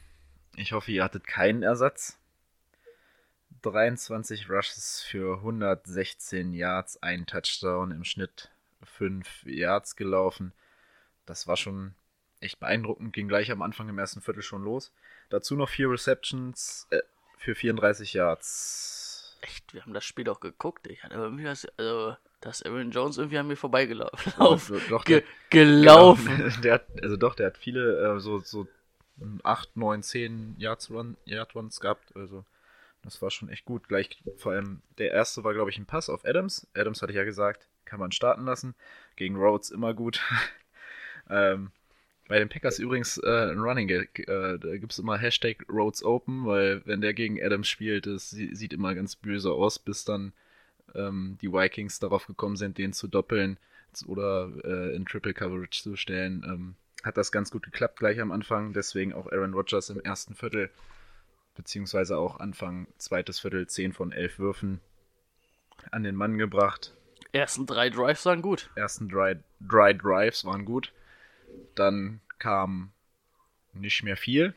[0.56, 2.18] Ich hoffe, ihr hattet keinen Ersatz.
[3.64, 8.50] 23 Rushes für 116 Yards, ein Touchdown im Schnitt
[8.84, 10.54] 5 Yards gelaufen.
[11.26, 11.94] Das war schon
[12.40, 14.94] echt beeindruckend, ging gleich am Anfang im ersten Viertel schon los.
[15.28, 17.02] Dazu noch vier Receptions äh,
[17.38, 19.03] für 34 Yards.
[19.44, 20.88] Echt, wir haben das Spiel doch geguckt.
[20.88, 24.34] Ich hatte irgendwie was, also, dass Aaron Jones irgendwie an mir vorbeigelaufen.
[24.40, 24.58] Oh,
[24.90, 26.38] doch, Ge gelaufen.
[26.38, 28.68] Genau, der hat, also doch, der hat viele, äh, so, so
[29.44, 32.16] 8, 9, 10 Yards Run, Yard Runs gehabt.
[32.16, 32.46] Also,
[33.04, 33.90] das war schon echt gut.
[33.90, 36.66] Gleich, vor allem, der erste war, glaube ich, ein Pass auf Adams.
[36.74, 38.76] Adams hatte ich ja gesagt, kann man starten lassen.
[39.18, 40.22] Gegen Rhodes immer gut.
[41.30, 41.72] ähm,
[42.34, 46.04] bei den Packers übrigens äh, ein Running Gag, äh, da gibt es immer Hashtag Roads
[46.04, 50.34] Open, weil wenn der gegen Adams spielt, das sieht immer ganz böse aus, bis dann
[50.96, 53.60] ähm, die Vikings darauf gekommen sind, den zu doppeln
[54.08, 56.44] oder äh, in Triple Coverage zu stellen.
[56.44, 60.34] Ähm, hat das ganz gut geklappt gleich am Anfang, deswegen auch Aaron Rodgers im ersten
[60.34, 60.72] Viertel,
[61.54, 64.80] beziehungsweise auch Anfang zweites Viertel 10 von 11 Würfen
[65.92, 66.96] an den Mann gebracht.
[67.32, 68.72] Ersten drei Drives waren gut.
[68.74, 70.92] Ersten drei, drei Drives waren gut.
[71.76, 72.92] Dann kam
[73.74, 74.54] nicht mehr viel.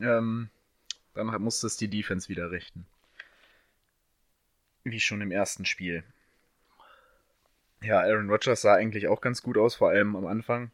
[0.00, 0.50] Ähm,
[1.14, 2.86] dann musste es die Defense wieder richten.
[4.84, 6.04] Wie schon im ersten Spiel.
[7.82, 10.70] Ja, Aaron Rodgers sah eigentlich auch ganz gut aus, vor allem am Anfang.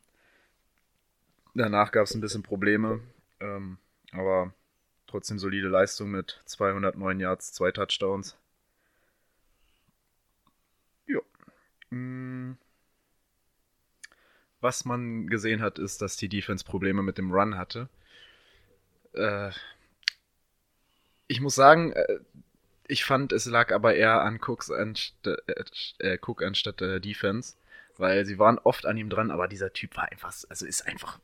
[1.54, 3.00] Danach gab es ein bisschen Probleme,
[3.40, 3.76] ähm,
[4.12, 4.54] aber
[5.06, 8.36] trotzdem solide Leistung mit 209 Yards, zwei Touchdowns.
[11.06, 11.20] Ja.
[11.90, 12.56] Mm.
[14.62, 17.88] Was man gesehen hat, ist, dass die Defense Probleme mit dem Run hatte.
[19.12, 19.50] Äh,
[21.26, 22.18] ich muss sagen, äh,
[22.86, 25.64] ich fand, es lag aber eher an Cooks anst äh,
[25.98, 27.56] äh, Cook anstatt der Defense,
[27.96, 31.18] weil sie waren oft an ihm dran, aber dieser Typ war einfach, also ist einfach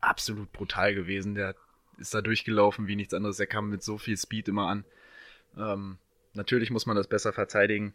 [0.00, 1.36] absolut brutal gewesen.
[1.36, 1.54] Der
[1.98, 3.38] ist da durchgelaufen wie nichts anderes.
[3.38, 4.84] Er kam mit so viel Speed immer an.
[5.56, 5.98] Ähm,
[6.34, 7.94] natürlich muss man das besser verteidigen,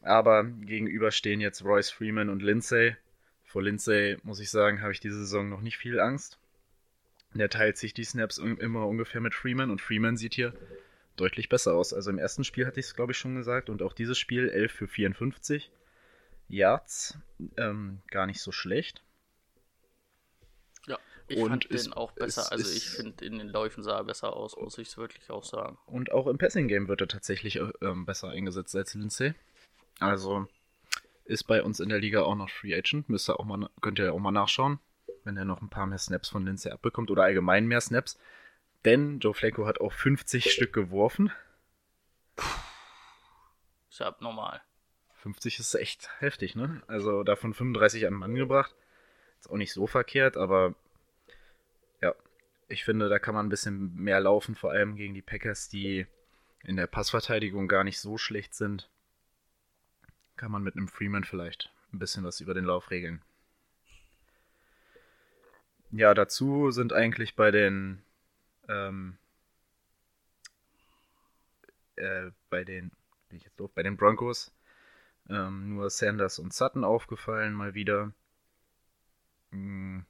[0.00, 2.96] aber gegenüber stehen jetzt Royce Freeman und Lindsay,
[3.52, 6.38] vor Lindsay, muss ich sagen, habe ich diese Saison noch nicht viel Angst.
[7.34, 10.54] Der teilt sich die Snaps immer ungefähr mit Freeman und Freeman sieht hier
[11.16, 11.92] deutlich besser aus.
[11.92, 14.48] Also im ersten Spiel hatte ich es, glaube ich, schon gesagt und auch dieses Spiel
[14.48, 15.70] 11 für 54
[16.48, 17.18] Yards,
[17.58, 19.02] ähm, gar nicht so schlecht.
[20.86, 22.42] Ja, ich und fand ist, den auch besser.
[22.42, 25.28] Ist, also ich finde, in den Läufen sah er besser aus, muss ich es wirklich
[25.28, 25.76] auch sagen.
[25.84, 29.34] Und auch im Passing Game wird er tatsächlich äh, ähm, besser eingesetzt als Lindsay.
[30.00, 30.48] Also
[31.24, 33.08] ist bei uns in der Liga auch noch Free Agent.
[33.08, 34.78] Müsst ihr auch mal, könnt ihr auch mal nachschauen,
[35.24, 38.18] wenn er noch ein paar mehr Snaps von Lindsay abbekommt oder allgemein mehr Snaps.
[38.84, 41.30] Denn Joe Flacco hat auch 50 Stück geworfen.
[43.88, 44.60] Ist ja abnormal.
[45.16, 46.82] 50 ist echt heftig, ne?
[46.88, 48.74] Also davon 35 an den Mann gebracht.
[49.38, 50.74] Ist auch nicht so verkehrt, aber
[52.00, 52.14] ja,
[52.68, 56.06] ich finde, da kann man ein bisschen mehr laufen, vor allem gegen die Packers, die
[56.64, 58.88] in der Passverteidigung gar nicht so schlecht sind
[60.42, 63.22] kann man mit einem Freeman vielleicht ein bisschen was über den Lauf regeln.
[65.92, 68.02] Ja, dazu sind eigentlich bei den
[68.68, 69.18] ähm,
[71.94, 72.90] äh, bei den
[73.28, 74.52] bin ich jetzt doof, bei den Broncos
[75.28, 78.12] Ähm, nur Sanders und Sutton aufgefallen, mal wieder.
[79.52, 80.04] Mhm.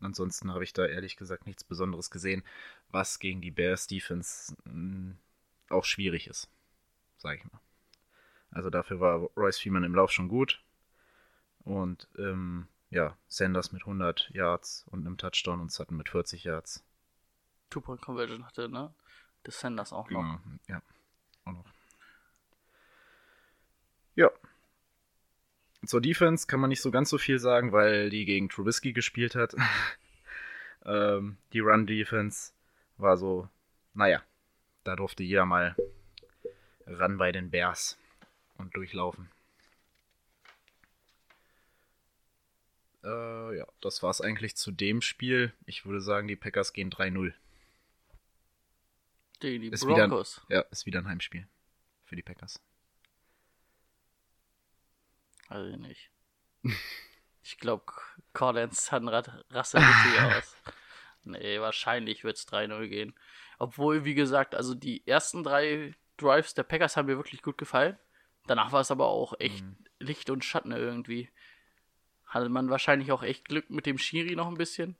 [0.00, 2.42] Ansonsten habe ich da ehrlich gesagt nichts Besonderes gesehen,
[2.88, 5.14] was gegen die Bears Defense mh,
[5.68, 6.48] auch schwierig ist,
[7.18, 7.60] sage ich mal.
[8.50, 10.62] Also dafür war Royce Freeman im Lauf schon gut.
[11.64, 16.84] Und ähm, ja, Sanders mit 100 Yards und einem Touchdown und Sutton mit 40 Yards.
[17.70, 18.92] Two-Point-Conversion hatte, ne?
[19.44, 20.20] Das Sanders auch noch.
[20.20, 20.82] Genau, ja,
[21.44, 21.64] auch noch.
[24.16, 24.30] Ja.
[25.86, 29.34] Zur Defense kann man nicht so ganz so viel sagen, weil die gegen Trubisky gespielt
[29.34, 29.54] hat.
[30.84, 32.52] ähm, die Run-Defense
[32.98, 33.48] war so,
[33.94, 34.22] naja,
[34.84, 35.76] da durfte jeder mal
[36.86, 37.96] ran bei den Bears
[38.60, 39.30] und durchlaufen.
[43.02, 45.52] Äh, ja, das war es eigentlich zu dem Spiel.
[45.66, 47.32] Ich würde sagen, die Packers gehen 3-0.
[49.40, 50.42] Gegen die Ist Broncos.
[50.48, 51.48] wieder, ja, ist wieder ein Heimspiel
[52.04, 52.60] für die Packers.
[55.48, 56.10] Also nicht.
[57.42, 57.84] Ich glaube,
[58.34, 59.42] Collins Sun rastet
[59.82, 60.56] richtig aus.
[61.24, 63.14] Nee, wahrscheinlich wird es 3-0 gehen.
[63.58, 67.98] Obwohl, wie gesagt, also die ersten drei Drives der Packers haben mir wirklich gut gefallen.
[68.46, 69.76] Danach war es aber auch echt Mhm.
[69.98, 71.28] Licht und Schatten irgendwie.
[72.26, 74.96] Hatte man wahrscheinlich auch echt Glück mit dem Schiri noch ein bisschen.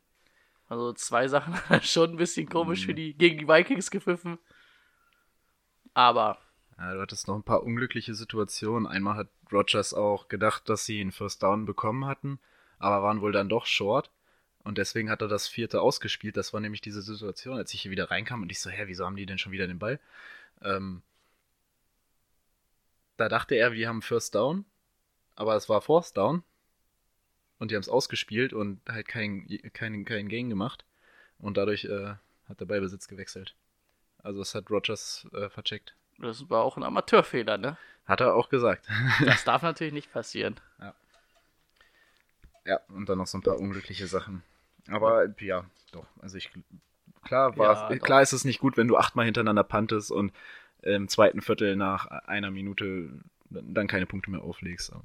[0.68, 2.85] Also zwei Sachen schon ein bisschen komisch Mhm.
[2.87, 4.38] für die gegen die Vikings gepfiffen.
[5.94, 6.38] Aber
[6.79, 8.87] Ja, du hattest noch ein paar unglückliche Situationen.
[8.87, 12.38] Einmal hat Rogers auch gedacht, dass sie einen First Down bekommen hatten,
[12.79, 14.11] aber waren wohl dann doch short.
[14.62, 16.37] Und deswegen hat er das vierte ausgespielt.
[16.37, 19.07] Das war nämlich diese Situation, als ich hier wieder reinkam und ich so, hä, wieso
[19.07, 19.98] haben die denn schon wieder den Ball?
[20.62, 21.03] Ähm,
[23.20, 24.64] da dachte er, wir haben First Down,
[25.37, 26.42] aber es war Fourth Down.
[27.59, 30.87] Und die haben es ausgespielt und halt kein, kein, kein Gain gemacht.
[31.38, 32.14] Und dadurch äh,
[32.48, 33.54] hat der Ballbesitz gewechselt.
[34.22, 35.94] Also das hat Rogers äh, vercheckt.
[36.18, 37.76] das war auch ein Amateurfehler, ne?
[38.06, 38.88] Hat er auch gesagt.
[39.24, 40.59] Das darf natürlich nicht passieren.
[42.64, 44.42] ja, und dann noch so ein paar unglückliche Sachen.
[44.88, 46.06] Aber ja, doch.
[46.20, 46.50] Also ich
[47.24, 48.04] klar war Ja, doch.
[48.04, 50.33] klar ist es nicht gut, wenn du achtmal hintereinander pantest und
[50.82, 53.10] im zweiten Viertel nach einer Minute
[53.50, 54.92] dann keine Punkte mehr auflegst.
[54.92, 55.04] Aber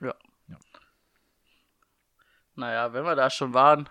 [0.00, 0.14] Ja.
[0.48, 0.58] Ja.
[2.54, 3.88] Naja, wenn wir da schon waren,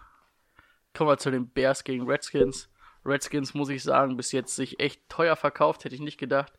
[0.93, 2.69] kommen wir zu den Bears gegen Redskins.
[3.05, 6.53] Redskins, muss ich sagen, bis jetzt sich echt teuer verkauft, hätte ich nicht gedacht.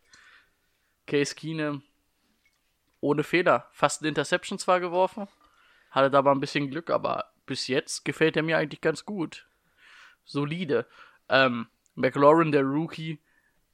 [1.06, 1.82] Case Keenum
[3.00, 3.68] ohne Fehler.
[3.72, 5.28] Fast eine Interception zwar geworfen,
[5.90, 9.46] hatte da aber ein bisschen Glück, aber bis jetzt gefällt er mir eigentlich ganz gut.
[10.24, 10.86] Solide.
[11.28, 13.20] Ähm, McLaurin, der Rookie,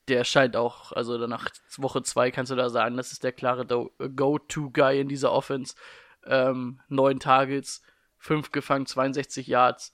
[0.09, 3.67] der scheint auch, also nach Woche 2 kannst du da sagen, das ist der klare
[3.67, 5.77] Go-To-Guy in dieser Offense.
[6.25, 7.83] Ähm, neun Targets,
[8.19, 9.93] fünf gefangen, 62 Yards,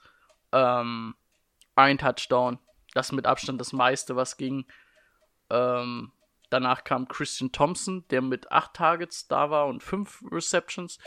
[0.52, 1.14] ähm,
[1.74, 2.58] ein Touchdown.
[2.94, 4.66] Das mit Abstand das meiste, was ging.
[5.50, 6.12] Ähm,
[6.50, 10.98] danach kam Christian Thompson, der mit acht Targets da war und fünf Receptions.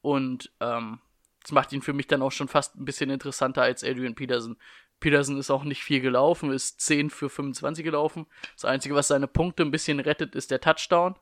[0.00, 1.00] Und ähm,
[1.42, 4.56] das macht ihn für mich dann auch schon fast ein bisschen interessanter als Adrian Peterson.
[5.00, 8.26] Peterson ist auch nicht viel gelaufen, ist 10 für 25 gelaufen.
[8.54, 11.16] Das Einzige, was seine Punkte ein bisschen rettet, ist der Touchdown.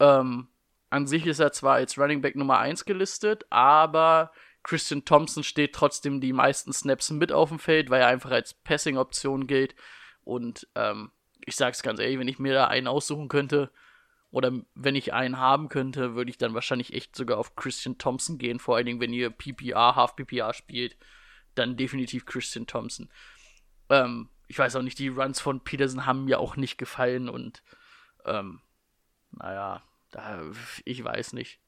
[0.00, 0.48] Ähm,
[0.90, 5.74] an sich ist er zwar als Running Back Nummer 1 gelistet, aber Christian Thompson steht
[5.74, 9.74] trotzdem die meisten Snaps mit auf dem Feld, weil er einfach als Passing-Option gilt.
[10.24, 11.10] Und ähm,
[11.44, 13.70] ich sag's ganz ehrlich, wenn ich mir da einen aussuchen könnte,
[14.32, 18.38] oder wenn ich einen haben könnte, würde ich dann wahrscheinlich echt sogar auf Christian Thompson
[18.38, 18.58] gehen.
[18.58, 20.96] Vor allen Dingen, wenn ihr PPR, Half PPR spielt,
[21.54, 23.08] dann definitiv Christian Thompson.
[23.88, 27.62] Ähm, ich weiß auch nicht, die Runs von Peterson haben mir auch nicht gefallen und
[28.24, 28.60] ähm,
[29.30, 30.42] naja, da,
[30.84, 31.58] ich weiß nicht.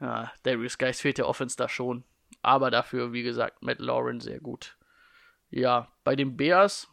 [0.00, 2.04] Ja, Darius Geist fehlt der Offense da schon.
[2.42, 4.76] Aber dafür, wie gesagt, Matt Lauren sehr gut.
[5.50, 6.88] Ja, bei den Bears,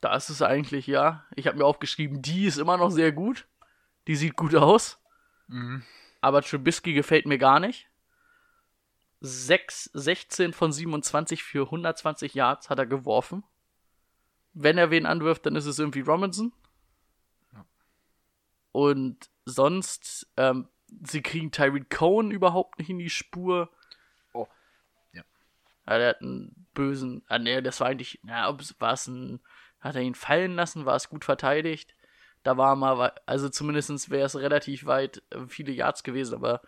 [0.00, 3.46] da ist es eigentlich, ja, ich habe mir aufgeschrieben, die ist immer noch sehr gut.
[4.06, 4.98] Die sieht gut aus.
[6.20, 7.88] Aber Trubisky gefällt mir gar nicht.
[9.26, 13.42] 6, 16 von 27 für 120 Yards hat er geworfen.
[14.52, 16.52] Wenn er wen anwirft, dann ist es irgendwie Robinson.
[18.70, 20.68] Und sonst, ähm,
[21.06, 23.70] sie kriegen Tyreek Cohen überhaupt nicht in die Spur.
[24.34, 24.46] Oh,
[25.14, 25.22] ja.
[25.86, 29.40] Ja, der hat einen bösen, ah, nee, das war eigentlich, es, war es ein,
[29.80, 31.94] hat er ihn fallen lassen, war es gut verteidigt.
[32.42, 36.60] Da war mal, also zumindest wäre es relativ weit äh, viele Yards gewesen, aber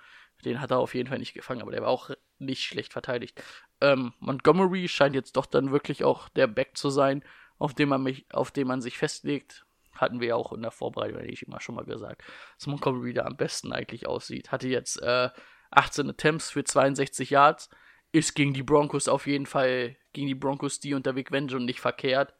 [0.47, 3.43] den hat er auf jeden Fall nicht gefangen, aber der war auch nicht schlecht verteidigt.
[3.81, 7.25] Ähm, Montgomery scheint jetzt doch dann wirklich auch der Back zu sein,
[7.59, 9.65] auf dem man mich, auf dem man sich festlegt.
[9.93, 12.23] Hatten wir ja auch in der Vorbereitung, hätte ich immer schon mal gesagt,
[12.59, 14.53] dass Montgomery da am besten eigentlich aussieht.
[14.53, 15.31] Hatte jetzt äh,
[15.71, 17.71] 18 Attempts für 62 Yards.
[18.13, 21.81] Ist gegen die Broncos auf jeden Fall, gegen die Broncos die unter Vic Vengeance nicht
[21.81, 22.35] verkehrt.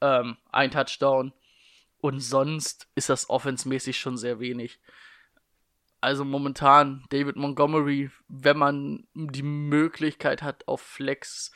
[0.00, 1.32] Ähm, ein Touchdown.
[1.98, 4.80] Und sonst ist das offensmäßig schon sehr wenig.
[6.00, 11.52] Also momentan David Montgomery, wenn man die Möglichkeit hat auf Flex,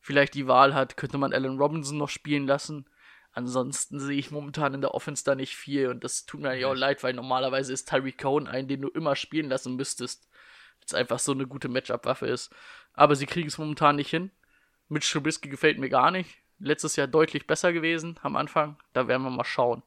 [0.00, 2.86] vielleicht die Wahl hat, könnte man Allen Robinson noch spielen lassen.
[3.32, 6.66] Ansonsten sehe ich momentan in der Offense da nicht viel und das tut mir eigentlich
[6.66, 10.28] auch leid, weil normalerweise ist Tyreek Cohen ein, den du immer spielen lassen müsstest.
[10.80, 12.52] Jetzt einfach so eine gute Matchup-Waffe ist.
[12.94, 14.30] Aber sie kriegen es momentan nicht hin.
[14.88, 16.38] Mitch Trubisky gefällt mir gar nicht.
[16.58, 18.76] Letztes Jahr deutlich besser gewesen am Anfang.
[18.92, 19.82] Da werden wir mal schauen.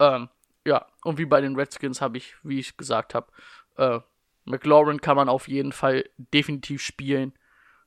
[0.00, 0.28] Ähm,
[0.64, 3.30] ja, und wie bei den Redskins habe ich, wie ich gesagt habe,
[3.76, 4.00] äh,
[4.44, 7.32] McLaurin kann man auf jeden Fall definitiv spielen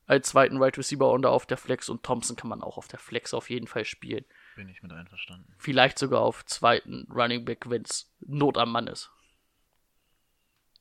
[0.05, 2.99] als zweiten Right Receiver und auf der Flex und Thompson kann man auch auf der
[2.99, 4.25] Flex auf jeden Fall spielen.
[4.55, 5.53] Bin ich mit einverstanden.
[5.57, 9.11] Vielleicht sogar auf zweiten Running Back, wenn es Not am Mann ist.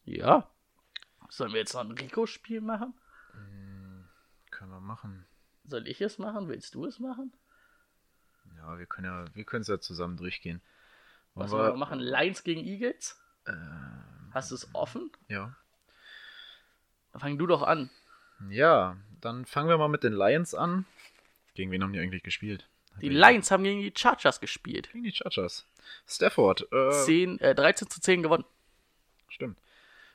[0.04, 0.48] Ja.
[1.28, 2.94] Sollen wir jetzt noch ein Rico-Spiel machen?
[4.50, 5.26] Können wir machen.
[5.64, 6.48] Soll ich es machen?
[6.48, 7.32] Willst du es machen?
[8.56, 10.62] Ja, wir können ja, wir können es ja zusammen durchgehen.
[11.36, 12.00] Was Wollen wir machen?
[12.00, 13.20] Lions gegen Eagles?
[13.46, 15.10] Ähm, Hast du es offen?
[15.28, 15.54] ja.
[17.12, 17.88] Dann fang du doch an.
[18.50, 20.84] Ja, dann fangen wir mal mit den Lions an.
[21.54, 22.68] Gegen wen haben die eigentlich gespielt?
[23.00, 24.90] Die Lions haben gegen die Chargers gespielt.
[24.92, 25.66] Gegen die Chargers.
[26.06, 26.70] Stafford.
[26.72, 28.44] Äh, 10, äh, 13 zu 10 gewonnen.
[29.28, 29.58] Stimmt.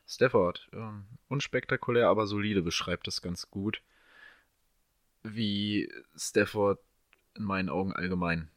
[0.07, 0.69] Stafford.
[0.73, 3.81] Ähm, unspektakulär, aber solide beschreibt es ganz gut.
[5.23, 6.79] Wie Stafford
[7.35, 8.49] in meinen Augen allgemein.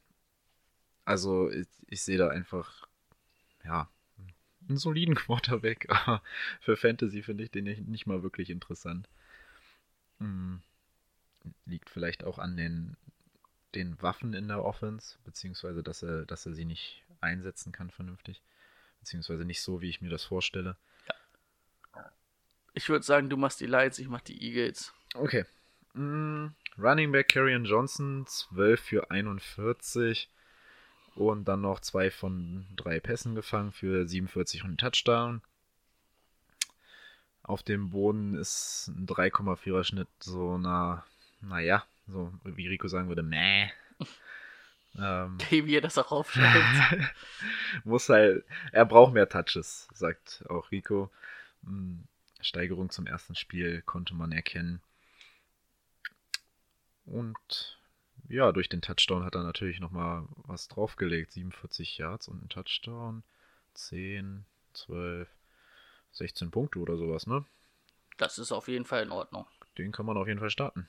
[1.05, 2.87] Also, ich, ich sehe da einfach,
[3.65, 3.89] ja,
[4.69, 5.87] einen soliden Quarterback.
[5.89, 6.23] Aber
[6.61, 9.09] für Fantasy finde ich den nicht, nicht mal wirklich interessant.
[10.19, 10.63] Hm.
[11.67, 12.97] Liegt vielleicht auch an den,
[13.75, 18.41] den Waffen in der Offense, beziehungsweise dass er, dass er sie nicht einsetzen kann vernünftig.
[19.01, 20.77] Beziehungsweise nicht so, wie ich mir das vorstelle.
[22.73, 24.93] Ich würde sagen, du machst die Lions, ich mach die Eagles.
[25.15, 25.45] Okay.
[25.93, 30.29] Mm, Running Back Karrion Johnson, 12 für 41.
[31.15, 35.43] Und dann noch zwei von drei Pässen gefangen für 47 und einen Touchdown.
[37.43, 41.05] Auf dem Boden ist ein 3,4er Schnitt so na,
[41.41, 43.71] naja, so wie Rico sagen würde, meh.
[44.99, 47.13] ähm, Wie ihr das auch aufschreibt.
[47.85, 51.11] muss halt, er braucht mehr Touches, sagt auch Rico.
[51.63, 52.01] Mm,
[52.41, 54.81] Steigerung zum ersten Spiel konnte man erkennen.
[57.07, 57.79] Und
[58.29, 61.33] ja, durch den Touchdown hat er natürlich nochmal was draufgelegt.
[61.33, 63.23] 47 Yards und ein Touchdown.
[63.75, 65.29] 10, 12,
[66.13, 67.45] 16 Punkte oder sowas, ne?
[68.17, 69.47] das ist auf jeden Fall in Ordnung.
[69.79, 70.89] Den kann man auf jeden Fall starten.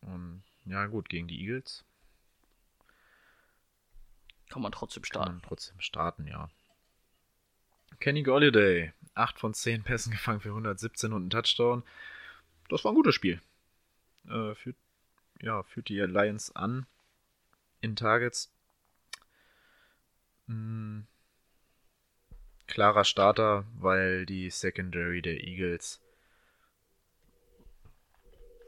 [0.00, 1.84] Und ja, gut, gegen die Eagles
[4.50, 5.32] Kann man trotzdem kann starten.
[5.32, 6.48] man trotzdem starten, ja.
[7.98, 11.82] Kenny Golliday, 8 von 10 Pässen gefangen für 117 und ein Touchdown.
[12.68, 13.40] Das war ein gutes Spiel.
[14.28, 14.76] Äh, führt,
[15.40, 16.86] ja, führt die Lions an
[17.80, 18.52] in Targets.
[20.46, 21.02] Mm,
[22.66, 26.00] klarer Starter, weil die Secondary der Eagles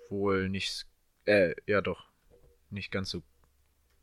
[0.08, 0.86] wohl nicht,
[1.26, 2.08] äh, ja doch,
[2.70, 3.22] nicht ganz so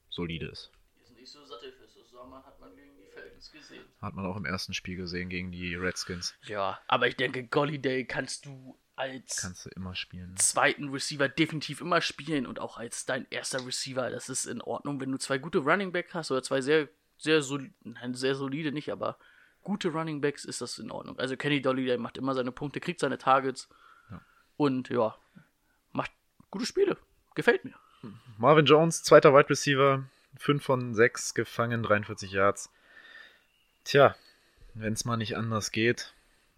[0.10, 0.72] solide ist.
[1.00, 3.86] Die sind nicht so sattelfest, das Sommer hat man gegen die Falcons gesehen.
[4.02, 6.36] Hat man auch im ersten Spiel gesehen gegen die Redskins.
[6.44, 10.36] Ja, aber ich denke, Golliday kannst du als Kannst du immer spielen.
[10.38, 14.10] zweiten Receiver definitiv immer spielen und auch als dein erster Receiver.
[14.10, 17.42] Das ist in Ordnung, wenn du zwei gute Running Back hast oder zwei sehr, sehr,
[17.42, 19.18] sol nein, sehr solide nicht, aber
[19.64, 21.18] gute Running Backs ist das in Ordnung.
[21.20, 23.68] Also Kenny Dolly, der macht immer seine Punkte, kriegt seine Targets
[24.12, 24.22] Ja.
[24.58, 25.16] und ja,
[25.92, 26.12] macht
[26.52, 26.98] gute Spiele.
[27.36, 27.74] Gefällt mir.
[28.38, 30.04] Marvin Jones, zweiter Wide Receiver,
[30.38, 32.70] 5 von 6 gefangen, 43 Yards.
[33.84, 34.16] Tja,
[34.74, 36.14] wenn es mal nicht anders geht,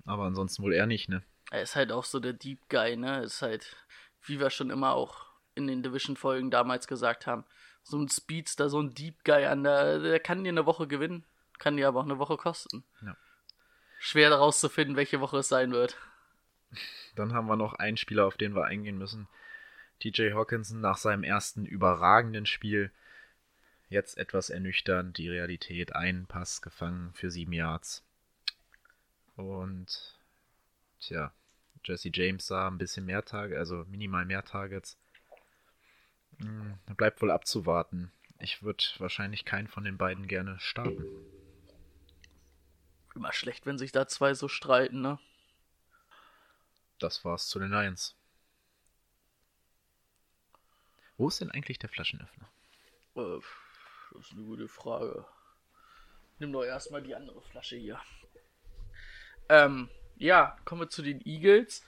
[0.05, 1.23] aber ansonsten wohl eher nicht, ne?
[1.49, 3.23] Er ist halt auch so der Deep Guy, ne?
[3.23, 3.75] Ist halt,
[4.23, 7.45] wie wir schon immer auch in den Division-Folgen damals gesagt haben,
[7.83, 11.25] so ein Speedster, so ein Deep Guy an der, der kann dir eine Woche gewinnen,
[11.57, 12.83] kann dir aber auch eine Woche kosten.
[13.01, 13.15] Ja.
[13.99, 15.97] Schwer herauszufinden, welche Woche es sein wird.
[17.15, 19.27] Dann haben wir noch einen Spieler, auf den wir eingehen müssen.
[19.99, 22.91] TJ Hawkinson nach seinem ersten überragenden Spiel.
[23.89, 25.95] Jetzt etwas ernüchternd, die Realität.
[25.95, 28.03] Einen Pass gefangen für 7 Yards.
[29.35, 30.19] Und
[30.99, 31.31] tja,
[31.87, 34.97] Jesse James sah ein bisschen mehr Tage, also minimal mehr Targets.
[36.39, 38.11] Hm, Bleibt wohl abzuwarten.
[38.39, 41.05] Ich würde wahrscheinlich keinen von den beiden gerne starten.
[43.15, 45.17] Immer schlecht, wenn sich da zwei so streiten, ne?
[46.99, 48.15] Das war's zu den Lions.
[51.17, 52.47] Wo ist denn eigentlich der Flaschenöffner?
[53.15, 53.39] Äh,
[54.13, 55.25] das ist eine gute Frage.
[56.39, 57.99] Nimm doch erstmal die andere Flasche hier.
[59.49, 61.85] Ähm, ja, kommen wir zu den Eagles.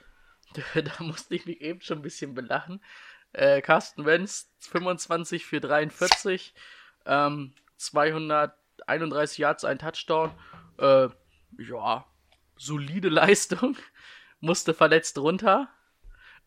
[0.74, 2.82] da musste ich mich eben schon ein bisschen belachen.
[3.34, 6.54] Äh, Carsten Wentz, 25 für 43,
[7.06, 10.32] ähm, 200 31 Yards, ein Touchdown.
[10.78, 11.10] Äh,
[11.58, 12.06] ja,
[12.58, 13.78] solide Leistung.
[14.40, 15.70] Musste verletzt runter.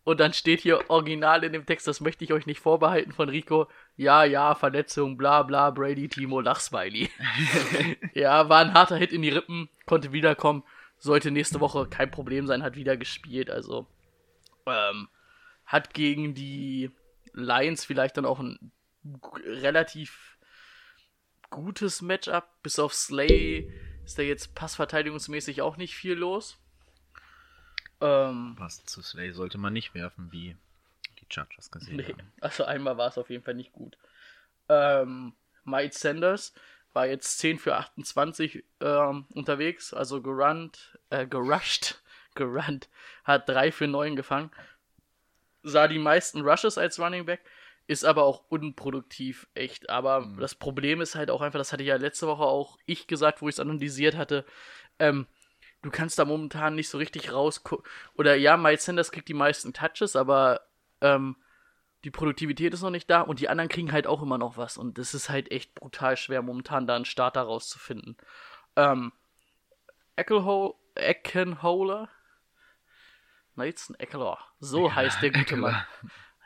[0.04, 3.28] Und dann steht hier original in dem Text, das möchte ich euch nicht vorbehalten von
[3.28, 3.68] Rico.
[3.96, 7.08] Ja, ja, Verletzung, bla bla, Brady, Timo, Lachsmiley.
[8.14, 10.64] ja, war ein harter Hit in die Rippen, konnte wiederkommen,
[11.02, 13.50] sollte nächste Woche kein Problem sein, hat wieder gespielt.
[13.50, 13.86] Also
[14.66, 15.08] ähm,
[15.66, 16.92] hat gegen die
[17.32, 18.70] Lions vielleicht dann auch ein
[19.22, 20.38] relativ
[21.50, 22.48] gutes Matchup.
[22.62, 23.68] Bis auf Slay
[24.04, 26.58] ist da jetzt passverteidigungsmäßig auch nicht viel los.
[28.00, 30.56] Ähm, Was zu Slay sollte man nicht werfen, wie
[31.18, 32.32] die Chargers gesehen nee, haben.
[32.40, 33.98] Also einmal war es auf jeden Fall nicht gut.
[34.68, 35.32] Ähm,
[35.64, 36.54] Mike Sanders
[36.92, 42.02] war jetzt 10 für 28 ähm, unterwegs, also gerannt, äh, gerusht,
[42.34, 42.88] gerannt,
[43.24, 44.50] hat 3 für 9 gefangen.
[45.62, 47.40] Sah die meisten Rushes als Running Back,
[47.86, 49.90] ist aber auch unproduktiv, echt.
[49.90, 50.40] Aber mhm.
[50.40, 53.48] das Problem ist halt auch einfach, das hatte ja letzte Woche auch ich gesagt, wo
[53.48, 54.44] ich es analysiert hatte,
[54.98, 55.26] ähm,
[55.82, 57.84] du kannst da momentan nicht so richtig rausgucken.
[58.14, 60.62] Oder ja, Miles Sanders kriegt die meisten Touches, aber
[61.00, 61.36] ähm,
[62.04, 64.76] die Produktivität ist noch nicht da und die anderen kriegen halt auch immer noch was.
[64.76, 68.16] Und das ist halt echt brutal schwer, momentan da einen Starter rauszufinden.
[68.76, 69.12] Ähm,
[70.16, 72.08] Eckenholer?
[73.54, 74.38] Nathan Eckler.
[74.60, 75.56] So Eckler, heißt der gute Eckler.
[75.58, 75.84] Mann.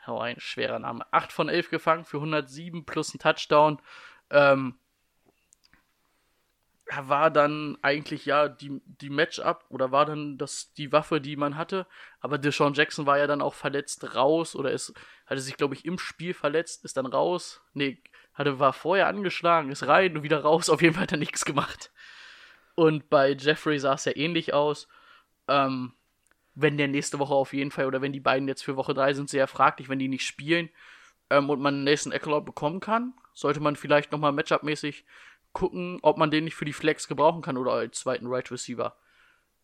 [0.07, 1.05] Oh, ein schwerer Name.
[1.11, 3.81] 8 von 11 gefangen für 107 plus ein Touchdown.
[4.29, 4.79] Ähm,
[6.95, 11.57] war dann eigentlich ja die, die Matchup oder war dann das die Waffe, die man
[11.57, 11.85] hatte.
[12.19, 14.93] Aber Deshaun Jackson war ja dann auch verletzt raus oder ist,
[15.25, 17.61] hatte sich, glaube ich, im Spiel verletzt, ist dann raus.
[17.73, 18.01] Nee,
[18.33, 20.69] hatte, war vorher angeschlagen, ist rein und wieder raus.
[20.69, 21.91] Auf jeden Fall hat er nichts gemacht.
[22.75, 24.87] Und bei Jeffrey sah es ja ähnlich aus.
[25.47, 25.93] Ähm,
[26.55, 29.13] wenn der nächste Woche auf jeden Fall oder wenn die beiden jetzt für Woche 3
[29.13, 30.69] sind, sehr fraglich, wenn die nicht spielen
[31.29, 35.03] ähm, und man Nathan Eckler bekommen kann, sollte man vielleicht nochmal Matchup-mäßig
[35.57, 38.95] gucken, ob man den nicht für die Flex gebrauchen kann oder als zweiten Right Receiver.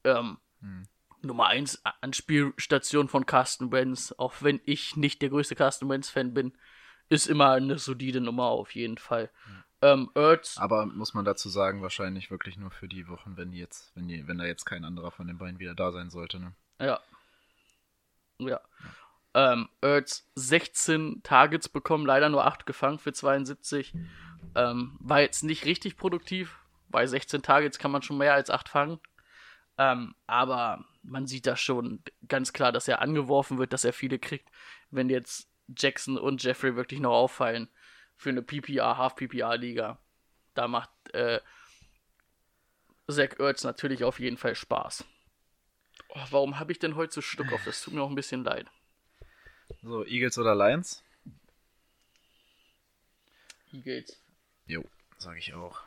[0.03, 0.87] Ähm, hm.
[1.21, 6.53] Nummer 1 Anspielstation von Carsten Wentz, auch wenn ich nicht der größte Carsten Wentz-Fan bin,
[7.09, 9.29] ist immer eine solide Nummer auf jeden Fall.
[9.45, 9.63] Hm.
[9.83, 13.59] Ähm, Ertz, Aber muss man dazu sagen, wahrscheinlich wirklich nur für die Wochen, wenn die
[13.59, 16.39] jetzt, wenn die, wenn da jetzt kein anderer von den beiden wieder da sein sollte,
[16.39, 16.53] ne?
[16.79, 16.99] Ja.
[18.39, 18.59] Ja.
[19.35, 23.93] Ähm, Ertz 16 Targets bekommen, leider nur 8 gefangen für 72.
[24.55, 26.57] Ähm, war jetzt nicht richtig produktiv.
[26.89, 28.99] Bei 16 Targets kann man schon mehr als 8 fangen.
[29.77, 34.19] Ähm, aber man sieht da schon ganz klar, dass er angeworfen wird, dass er viele
[34.19, 34.49] kriegt.
[34.91, 37.69] Wenn jetzt Jackson und Jeffrey wirklich noch auffallen
[38.15, 39.97] für eine PPR, Half-PPR-Liga,
[40.53, 41.41] da macht äh,
[43.09, 45.03] Zach Ertz natürlich auf jeden Fall Spaß.
[46.09, 47.63] Oh, warum habe ich denn heute so Stück auf?
[47.65, 48.67] Das tut mir auch ein bisschen leid.
[49.81, 51.03] So, Eagles oder Lions?
[53.71, 54.22] Eagles.
[54.65, 54.83] Jo,
[55.17, 55.81] sage ich auch.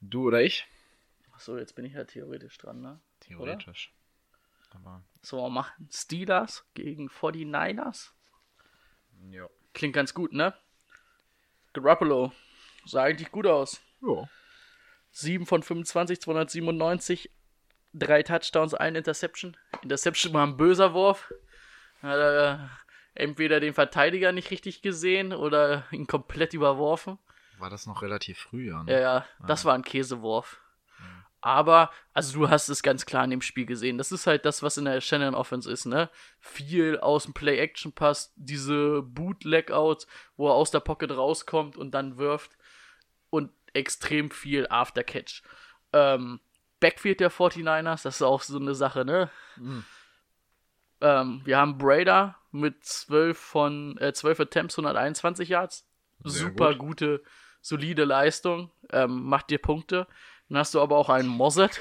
[0.00, 0.66] Du oder ich?
[1.32, 3.00] Achso, jetzt bin ich ja theoretisch dran, ne?
[3.20, 3.92] Theoretisch.
[4.70, 8.10] Aber so, machen Steelers gegen 49ers.
[9.30, 9.48] Ja.
[9.74, 10.54] Klingt ganz gut, ne?
[11.72, 12.32] Garoppolo.
[12.86, 13.80] Sah eigentlich gut aus.
[14.00, 14.28] Ja.
[15.12, 17.30] 7 von 25, 297,
[17.92, 19.56] drei Touchdowns, ein Interception.
[19.82, 21.32] Interception war ein böser Wurf.
[22.00, 22.70] Hat er
[23.14, 27.18] entweder den Verteidiger nicht richtig gesehen oder ihn komplett überworfen.
[27.58, 28.82] War das noch relativ früh, ja?
[28.84, 28.92] Ne?
[28.92, 30.60] Ja, ja, das war ein Käsewurf.
[31.42, 33.96] Aber, also du hast es ganz klar in dem Spiel gesehen.
[33.96, 36.10] Das ist halt das, was in der Shannon Offense ist, ne?
[36.38, 40.06] Viel aus dem Play-Action-Pass, diese Boot-Leg-Outs,
[40.36, 42.58] wo er aus der Pocket rauskommt und dann wirft.
[43.30, 45.42] Und extrem viel After-Catch.
[45.94, 46.40] Ähm,
[46.78, 49.30] Backfield der 49ers, das ist auch so eine Sache, ne?
[49.56, 49.84] Mhm.
[51.00, 55.86] Ähm, wir haben Brader mit 12 von äh, 12 Attempts, 121 Yards.
[56.24, 56.78] Sehr Super gut.
[56.78, 57.22] gute,
[57.60, 58.70] solide Leistung.
[58.90, 60.06] Ähm, macht dir Punkte.
[60.48, 61.80] Dann hast du aber auch einen Mossad,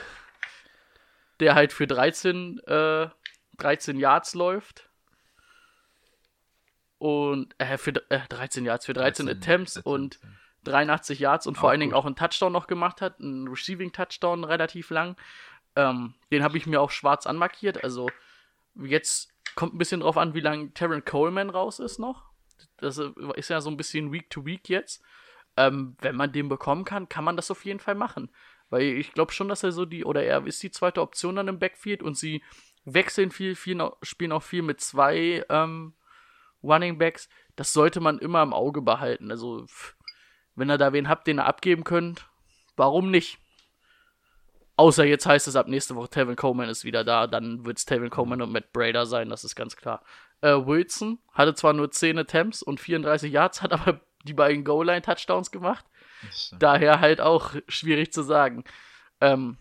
[1.40, 3.10] der halt für 13, äh,
[3.58, 4.90] 13 Yards läuft.
[6.98, 10.20] Und äh, für äh, 13 Yards, für 13, 13 Attempts 13, und
[10.66, 13.92] 83 Yards und auch vor allen Dingen auch einen Touchdown noch gemacht hat, einen Receiving
[13.92, 15.16] Touchdown relativ lang.
[15.76, 17.84] Ähm, den habe ich mir auch schwarz anmarkiert.
[17.84, 18.10] Also
[18.76, 22.30] Jetzt kommt ein bisschen drauf an, wie lange Terran Coleman raus ist noch.
[22.78, 23.00] Das
[23.36, 25.04] ist ja so ein bisschen Week to Week jetzt.
[25.58, 28.30] Ähm, wenn man den bekommen kann, kann man das auf jeden Fall machen.
[28.70, 31.48] Weil ich glaube schon, dass er so die, oder er ist die zweite Option dann
[31.48, 32.44] im Backfield und sie
[32.86, 35.94] wechseln viel, viel spielen auch viel mit zwei ähm,
[36.64, 37.30] Running Backs.
[37.56, 39.32] Das sollte man immer im Auge behalten.
[39.32, 39.66] Also,
[40.56, 42.30] wenn ihr da wen habt, den ihr abgeben könnt,
[42.76, 43.40] warum nicht?
[44.80, 47.84] Außer jetzt heißt es ab nächste Woche, Tevin Coleman ist wieder da, dann wird es
[47.86, 50.06] Tevin Coleman und Matt Brader sein, das ist ganz klar.
[50.40, 55.52] Äh, Wilson hatte zwar nur 10 Attempts und 34 Yards, hat aber die beiden Goal-Line-Touchdowns
[55.52, 55.84] gemacht.
[56.60, 58.64] Daher halt auch schwierig zu sagen.
[59.20, 59.58] Ähm,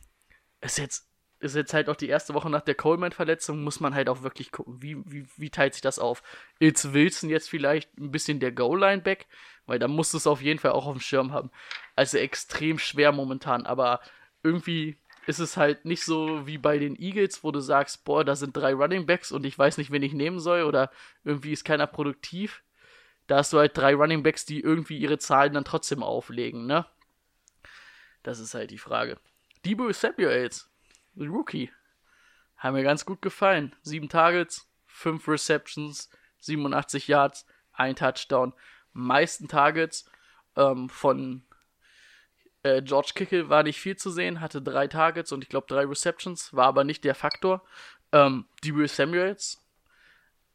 [0.60, 1.08] ist jetzt
[1.40, 4.52] ist jetzt halt auch die erste Woche nach der Coleman-Verletzung, muss man halt auch wirklich
[4.52, 6.22] gucken, wie, wie, wie teilt sich das auf.
[6.60, 9.26] Ist Wilson jetzt vielleicht ein bisschen der Goal-Line-Back?
[9.66, 11.50] Weil da musst du es auf jeden Fall auch auf dem Schirm haben.
[11.96, 14.00] Also extrem schwer momentan, aber
[14.44, 14.96] irgendwie
[15.28, 18.56] ist es halt nicht so wie bei den Eagles, wo du sagst, boah, da sind
[18.56, 20.90] drei Running Backs und ich weiß nicht, wen ich nehmen soll oder
[21.22, 22.62] irgendwie ist keiner produktiv.
[23.26, 26.86] Da hast du halt drei Running Backs, die irgendwie ihre Zahlen dann trotzdem auflegen, ne?
[28.22, 29.18] Das ist halt die Frage.
[29.66, 30.70] Debo Samuels,
[31.14, 31.70] Rookie,
[32.56, 33.76] haben mir ganz gut gefallen.
[33.82, 36.08] Sieben Targets, fünf Receptions,
[36.38, 38.54] 87 Yards, ein Touchdown.
[38.94, 40.10] Meisten Targets
[40.56, 41.42] ähm, von
[42.68, 45.84] äh, George Kickel war nicht viel zu sehen, hatte drei Targets und ich glaube drei
[45.84, 47.64] Receptions, war aber nicht der Faktor.
[48.12, 49.64] Ähm, Debo Samuels,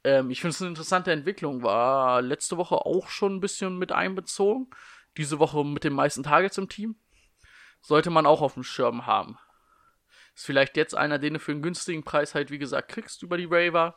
[0.03, 3.91] ähm, ich finde es eine interessante Entwicklung, war letzte Woche auch schon ein bisschen mit
[3.91, 4.69] einbezogen.
[5.17, 6.95] Diese Woche mit den meisten Targets im Team.
[7.81, 9.37] Sollte man auch auf dem Schirm haben.
[10.35, 13.37] Ist vielleicht jetzt einer, den du für einen günstigen Preis halt, wie gesagt, kriegst über
[13.37, 13.95] die Raver,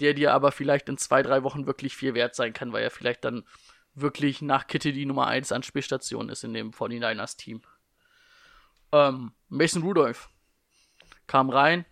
[0.00, 2.90] der dir aber vielleicht in zwei, drei Wochen wirklich viel wert sein kann, weil er
[2.90, 3.44] vielleicht dann
[3.94, 7.62] wirklich nach Kitty die Nummer 1 an Spielstation ist in dem 49ers Team.
[8.92, 10.30] Ähm, Mason Rudolph
[11.26, 11.84] kam rein,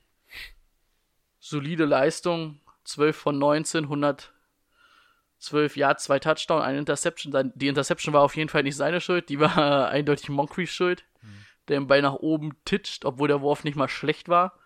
[1.39, 7.53] solide Leistung, 12 von 19, 112 Yards, zwei Touchdown, eine Interception.
[7.55, 11.45] Die Interception war auf jeden Fall nicht seine Schuld, die war eindeutig Moncriefs Schuld, mhm.
[11.69, 14.59] der den Ball nach oben titscht, obwohl der Wurf nicht mal schlecht war.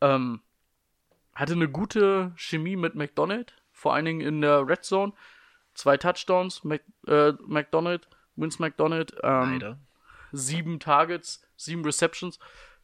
[0.00, 0.40] Ähm,
[1.34, 5.12] hatte eine gute Chemie mit McDonald, vor allen Dingen in der Red Zone.
[5.76, 9.76] Zwei Touchdowns, Mac, äh, McDonald, Vince McDonald, ähm,
[10.32, 12.38] sieben Targets, sieben Receptions.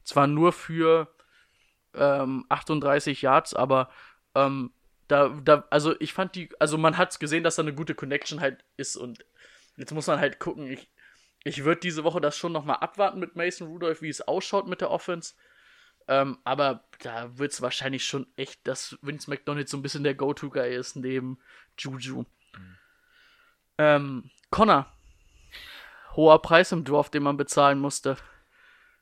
[0.04, 1.08] Zwar nur für
[1.94, 3.90] ähm, 38 Yards, aber
[4.34, 4.72] ähm,
[5.08, 8.40] da, da, also ich fand die, also man hat gesehen, dass da eine gute Connection
[8.40, 9.24] halt ist und
[9.76, 10.70] jetzt muss man halt gucken.
[10.70, 10.88] Ich,
[11.44, 14.80] ich würde diese Woche das schon nochmal abwarten mit Mason Rudolph, wie es ausschaut mit
[14.80, 15.34] der Offense.
[16.08, 20.14] Ähm, aber da wird es wahrscheinlich schon echt, dass Vince McDonald so ein bisschen der
[20.14, 21.38] Go-To-Guy ist neben
[21.78, 22.24] Juju.
[22.56, 22.78] Mhm.
[23.82, 24.86] Ähm, Connor.
[26.14, 28.16] Hoher Preis im Dwarf, den man bezahlen musste.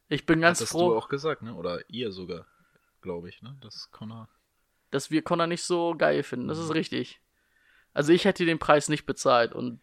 [0.09, 0.91] Ich bin ganz Hattest froh.
[0.91, 1.55] du auch gesagt, ne?
[1.55, 2.47] Oder ihr sogar,
[3.01, 3.57] glaube ich, ne?
[3.61, 4.29] Dass Connor
[4.91, 6.49] dass wir Connor nicht so geil finden.
[6.49, 6.73] Das ist mhm.
[6.73, 7.21] richtig.
[7.93, 9.81] Also ich hätte den Preis nicht bezahlt und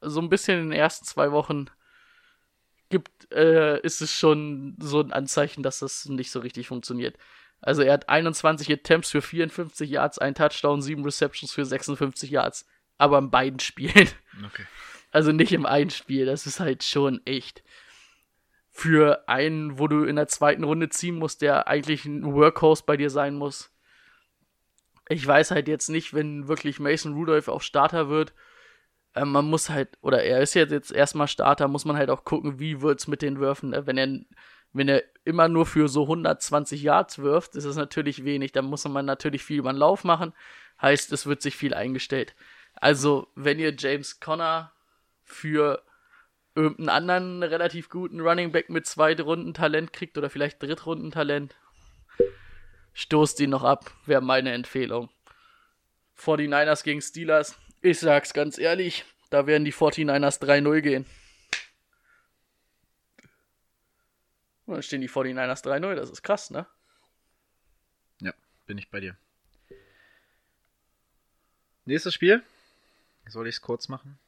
[0.00, 1.66] so ein bisschen in den ersten zwei Wochen
[2.88, 7.16] gibt, äh, ist es schon so ein Anzeichen, dass das nicht so richtig funktioniert.
[7.60, 12.66] Also er hat 21 Attempts für 54 Yards, ein Touchdown, 7 Receptions für 56 Yards.
[13.02, 14.08] Aber in beiden Spielen.
[14.46, 14.64] Okay.
[15.10, 16.24] Also nicht im einen Spiel.
[16.24, 17.62] Das ist halt schon echt.
[18.70, 22.96] Für einen, wo du in der zweiten Runde ziehen musst, der eigentlich ein Workhorse bei
[22.96, 23.70] dir sein muss,
[25.10, 28.32] ich weiß halt jetzt nicht, wenn wirklich Mason Rudolph auch Starter wird.
[29.14, 32.24] Äh, man muss halt, oder er ist jetzt, jetzt erstmal Starter, muss man halt auch
[32.24, 33.70] gucken, wie wird's mit den Würfen.
[33.70, 33.86] Ne?
[33.86, 34.08] Wenn er,
[34.72, 38.52] wenn er immer nur für so 120 Yards wirft, ist es natürlich wenig.
[38.52, 40.32] Dann muss man natürlich viel über den Lauf machen.
[40.80, 42.34] Heißt, es wird sich viel eingestellt.
[42.74, 44.72] Also, wenn ihr James Conner
[45.22, 45.82] für
[46.54, 51.54] irgendeinen anderen relativ guten Running Back mit Runden Talent kriegt oder vielleicht Drittrunden Talent,
[52.94, 55.08] stoßt ihn noch ab, wäre meine Empfehlung.
[56.18, 61.06] 49ers gegen Steelers, ich sag's ganz ehrlich, da werden die 49ers 3-0 gehen.
[64.66, 66.66] Und dann stehen die 49ers 3-0, das ist krass, ne?
[68.20, 68.32] Ja,
[68.66, 69.16] bin ich bei dir.
[71.84, 72.44] Nächstes Spiel.
[73.26, 74.18] Soll ich es kurz machen?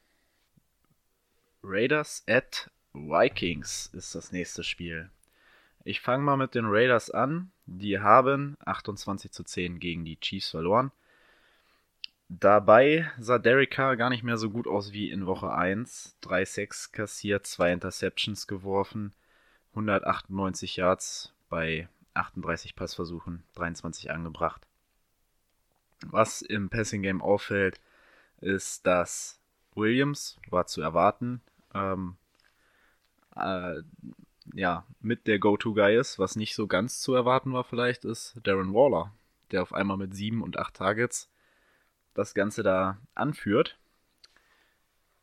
[1.62, 5.10] Raiders at Vikings ist das nächste Spiel.
[5.84, 7.50] Ich fange mal mit den Raiders an.
[7.66, 10.92] Die haben 28 zu 10 gegen die Chiefs verloren.
[12.28, 16.16] Dabei sah Derek Carr gar nicht mehr so gut aus wie in Woche 1.
[16.22, 19.12] 3-6 kassiert, 2 Interceptions geworfen,
[19.72, 24.66] 198 Yards bei 38 Passversuchen, 23 angebracht.
[26.06, 27.78] Was im Passing Game auffällt,
[28.44, 29.40] ist, dass
[29.74, 31.40] Williams, war zu erwarten,
[31.74, 32.16] ähm,
[33.34, 33.82] äh,
[34.54, 38.74] ja, mit der Go-To-Guy ist, was nicht so ganz zu erwarten war vielleicht, ist Darren
[38.74, 39.12] Waller,
[39.50, 41.28] der auf einmal mit sieben und acht Targets
[42.12, 43.76] das Ganze da anführt.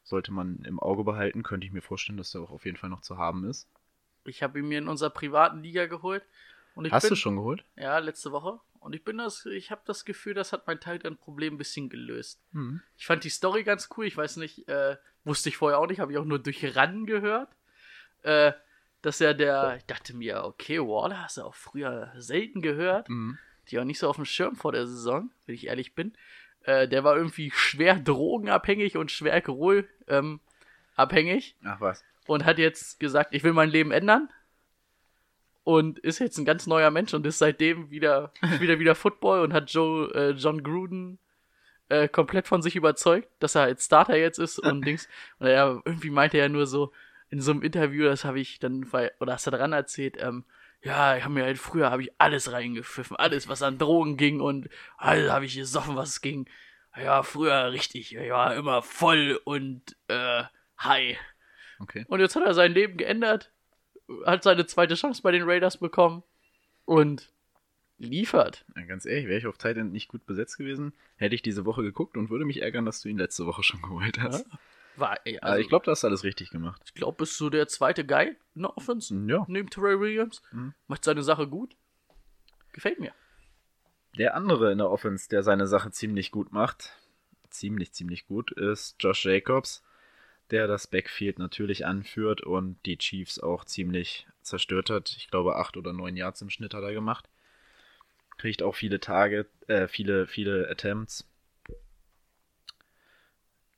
[0.03, 2.89] Sollte man im Auge behalten, könnte ich mir vorstellen, dass der auch auf jeden Fall
[2.89, 3.67] noch zu haben ist.
[4.25, 6.23] Ich habe ihn mir in unserer privaten Liga geholt.
[6.89, 7.63] Hast bin, du schon geholt?
[7.75, 8.59] Ja, letzte Woche.
[8.81, 12.41] Und ich bin das, ich habe das Gefühl, das hat mein Titan-Problem ein bisschen gelöst.
[12.51, 12.81] Mhm.
[12.97, 14.05] Ich fand die Story ganz cool.
[14.05, 17.05] Ich weiß nicht, äh, wusste ich vorher auch nicht, habe ich auch nur durch Ran
[17.05, 17.55] gehört.
[18.23, 18.53] Äh,
[19.03, 23.07] dass er der, ich dachte mir, okay, Waller hast du auch früher selten gehört.
[23.07, 23.37] Mhm.
[23.69, 26.13] Die auch nicht so auf dem Schirm vor der Saison, wenn ich ehrlich bin.
[26.63, 30.39] Äh, der war irgendwie schwer drogenabhängig und schwer Alkohol ähm,
[30.95, 31.55] abhängig.
[31.63, 32.03] Ach was.
[32.25, 34.29] und hat jetzt gesagt, ich will mein Leben ändern
[35.63, 39.53] und ist jetzt ein ganz neuer Mensch und ist seitdem wieder wieder wieder Football und
[39.53, 41.19] hat Joe äh, John Gruden
[41.89, 45.07] äh, komplett von sich überzeugt, dass er als Starter jetzt ist und Dings
[45.39, 46.91] und er irgendwie meinte er nur so
[47.29, 48.85] in so einem Interview, das habe ich dann
[49.19, 50.43] oder hast du dran erzählt, ähm,
[50.83, 54.41] ja, ich habe mir halt früher habe ich alles reingepfiffen, alles was an Drogen ging
[54.41, 56.49] und alles habe ich gesoffen, was es ging.
[56.97, 60.43] Ja, früher richtig, ich war immer voll und äh,
[60.79, 61.17] high.
[61.79, 62.05] Okay.
[62.07, 63.51] Und jetzt hat er sein Leben geändert,
[64.25, 66.23] hat seine zweite Chance bei den Raiders bekommen
[66.85, 67.31] und
[67.97, 68.65] liefert.
[68.75, 71.83] Ja, ganz ehrlich, wäre ich auf Titan nicht gut besetzt gewesen, hätte ich diese Woche
[71.83, 74.45] geguckt und würde mich ärgern, dass du ihn letzte Woche schon geholt hast.
[74.51, 74.59] Ja.
[74.97, 76.81] War, ey, Also, also, ich glaube, du hast alles richtig gemacht.
[76.85, 79.45] ich glaube, bist du der zweite Guy in der Offense Ja.
[79.47, 80.41] neben Terrell Williams.
[80.51, 80.73] Mhm.
[80.87, 81.75] Macht seine Sache gut.
[82.73, 83.13] Gefällt mir.
[84.17, 86.91] Der andere in der Offense, der seine Sache ziemlich gut macht,
[87.49, 89.83] ziemlich, ziemlich gut, ist Josh Jacobs,
[90.51, 95.15] der das Backfield natürlich anführt und die Chiefs auch ziemlich zerstört hat.
[95.17, 97.29] Ich glaube, acht oder neun Yards im Schnitt hat er gemacht.
[98.37, 101.27] Kriegt auch viele Tage, äh, viele, viele Attempts.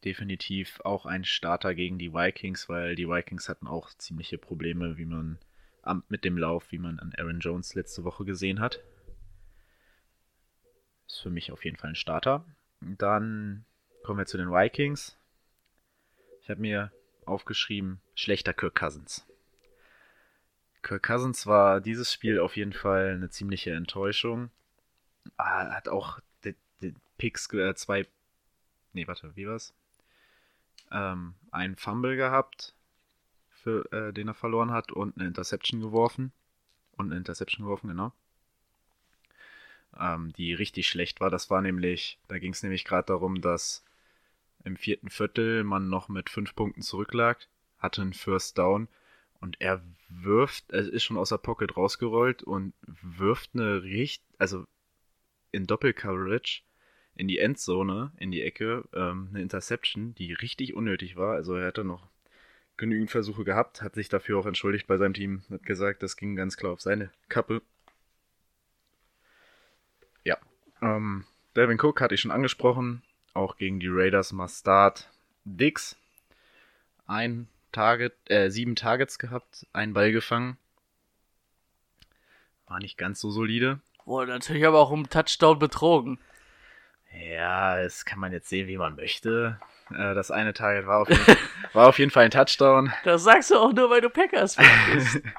[0.03, 5.05] Definitiv auch ein Starter gegen die Vikings, weil die Vikings hatten auch ziemliche Probleme, wie
[5.05, 5.37] man
[6.07, 8.81] mit dem Lauf, wie man an Aaron Jones letzte Woche gesehen hat.
[11.07, 12.45] Ist für mich auf jeden Fall ein Starter.
[12.79, 13.65] Dann
[14.03, 15.17] kommen wir zu den Vikings.
[16.43, 16.91] Ich habe mir
[17.25, 19.25] aufgeschrieben, schlechter Kirk Cousins.
[20.81, 24.51] Kirk Cousins war dieses Spiel auf jeden Fall eine ziemliche Enttäuschung.
[25.37, 28.05] Ah, hat auch die, die Picks, äh, zwei,
[28.91, 29.73] nee, warte, wie war's?
[30.91, 32.75] Ähm, einen Fumble gehabt,
[33.49, 36.33] für, äh, den er verloren hat und eine Interception geworfen.
[36.97, 38.11] Und eine Interception geworfen, genau
[39.99, 41.29] ähm, die richtig schlecht war.
[41.29, 43.83] Das war nämlich, da ging es nämlich gerade darum, dass
[44.63, 47.47] im vierten Viertel man noch mit fünf Punkten zurücklag,
[47.79, 48.87] hatte einen First Down
[49.39, 54.65] und er wirft, er ist schon aus der Pocket rausgerollt und wirft eine richtig, also
[55.51, 56.63] in Doppelcoverage
[57.15, 61.35] in die Endzone, in die Ecke, ähm, eine Interception, die richtig unnötig war.
[61.35, 62.07] Also er hatte noch
[62.77, 66.35] genügend Versuche gehabt, hat sich dafür auch entschuldigt bei seinem Team, hat gesagt, das ging
[66.35, 67.61] ganz klar auf seine Kappe.
[70.23, 70.37] Ja.
[70.81, 73.03] Ähm, Delvin Cook hatte ich schon angesprochen.
[73.33, 75.09] Auch gegen die Raiders Mustard
[75.45, 75.95] Dix.
[77.07, 80.57] Ein Target, äh, sieben Targets gehabt, einen Ball gefangen.
[82.67, 83.79] War nicht ganz so solide.
[84.05, 86.19] Wurde natürlich aber auch um Touchdown betrogen.
[87.29, 89.59] Ja, das kann man jetzt sehen, wie man möchte.
[89.91, 91.37] Äh, das eine Target war auf, jeden,
[91.73, 92.93] war auf jeden Fall ein Touchdown.
[93.03, 95.21] Das sagst du auch nur, weil du Packers-Fan bist.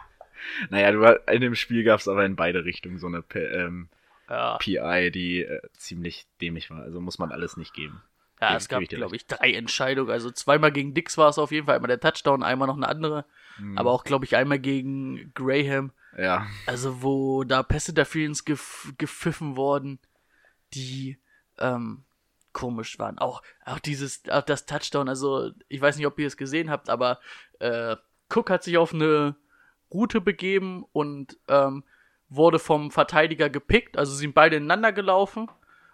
[0.69, 3.89] Naja, du, in dem Spiel gab es aber in beide Richtungen so eine ähm,
[4.35, 4.59] ja.
[4.59, 6.83] PI, die äh, ziemlich dämlich war.
[6.83, 8.03] Also muss man alles nicht geben.
[8.41, 10.11] Ja, Gebe- es gab, glaube ich, drei Entscheidungen.
[10.11, 11.77] Also zweimal gegen Dix war es auf jeden Fall.
[11.77, 13.25] Einmal der Touchdown, einmal noch eine andere.
[13.57, 15.93] Hm, Aber auch, glaube ich, einmal gegen Graham.
[16.19, 19.99] Ja, Also, wo da Pässe dafür ins gef gepfiffen worden,
[20.75, 21.19] die
[21.59, 22.05] ähm,
[22.53, 23.19] komisch waren.
[23.19, 26.89] Auch, auch dieses, auch das Touchdown, also ich weiß nicht, ob ihr es gesehen habt,
[26.89, 27.19] aber
[27.59, 27.97] äh,
[28.33, 29.37] Cook hat sich auf eine
[29.93, 31.85] Route begeben und ähm,
[32.37, 33.97] wurde vom Verteidiger gepickt.
[33.97, 35.51] Also sind beide ineinander gelaufen.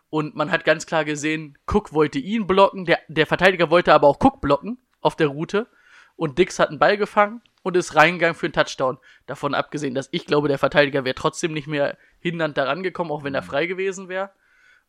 [0.09, 4.09] Und man hat ganz klar gesehen, Cook wollte ihn blocken, der, der Verteidiger wollte aber
[4.09, 5.69] auch Cook blocken auf der Route.
[6.17, 8.99] Und Dix hat einen Ball gefangen und ist reingegangen für einen Touchdown.
[9.27, 13.23] Davon abgesehen, dass ich glaube, der Verteidiger wäre trotzdem nicht mehr hindernd daran gekommen, auch
[13.23, 14.31] wenn er frei gewesen wäre.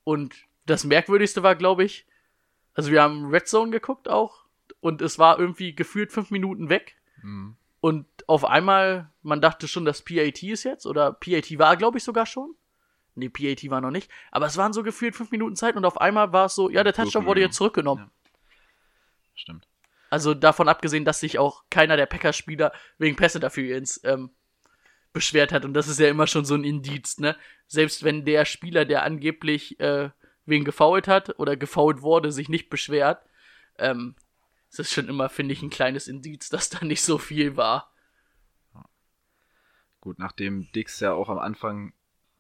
[0.04, 0.36] Und
[0.66, 2.06] das Merkwürdigste war, glaube ich,
[2.74, 4.46] also wir haben Red Zone geguckt auch
[4.80, 6.96] und es war irgendwie gefühlt fünf Minuten weg.
[7.22, 11.98] hm, Und auf einmal, man dachte schon, das PAT ist jetzt, oder PAT war, glaube
[11.98, 12.56] ich, sogar schon.
[13.14, 14.10] Nee, PAT war noch nicht.
[14.32, 16.82] Aber es waren so gefühlt fünf Minuten Zeit und auf einmal war es so, ja,
[16.86, 18.10] der Touchdown wurde jetzt zurückgenommen.
[19.36, 19.68] stimmt.
[20.10, 24.32] Also davon abgesehen, dass sich auch keiner der Packers-Spieler wegen Pässe dafür ins ähm,
[25.12, 25.66] beschwert hat.
[25.66, 27.36] Und das ist ja immer schon so ein Indiz, ne?
[27.68, 30.10] Selbst wenn der Spieler, der angeblich äh,
[30.46, 33.26] wen gefoult hat oder gefoult wurde, sich nicht beschwert,
[33.78, 34.16] ähm,
[34.70, 37.91] es ist schon immer, finde ich, ein kleines Indiz, dass da nicht so viel war.
[40.02, 41.94] Gut, nachdem Dix ja auch am Anfang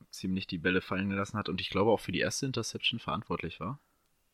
[0.09, 3.59] ziemlich die Bälle fallen gelassen hat und ich glaube auch für die erste Interception verantwortlich
[3.59, 3.79] war.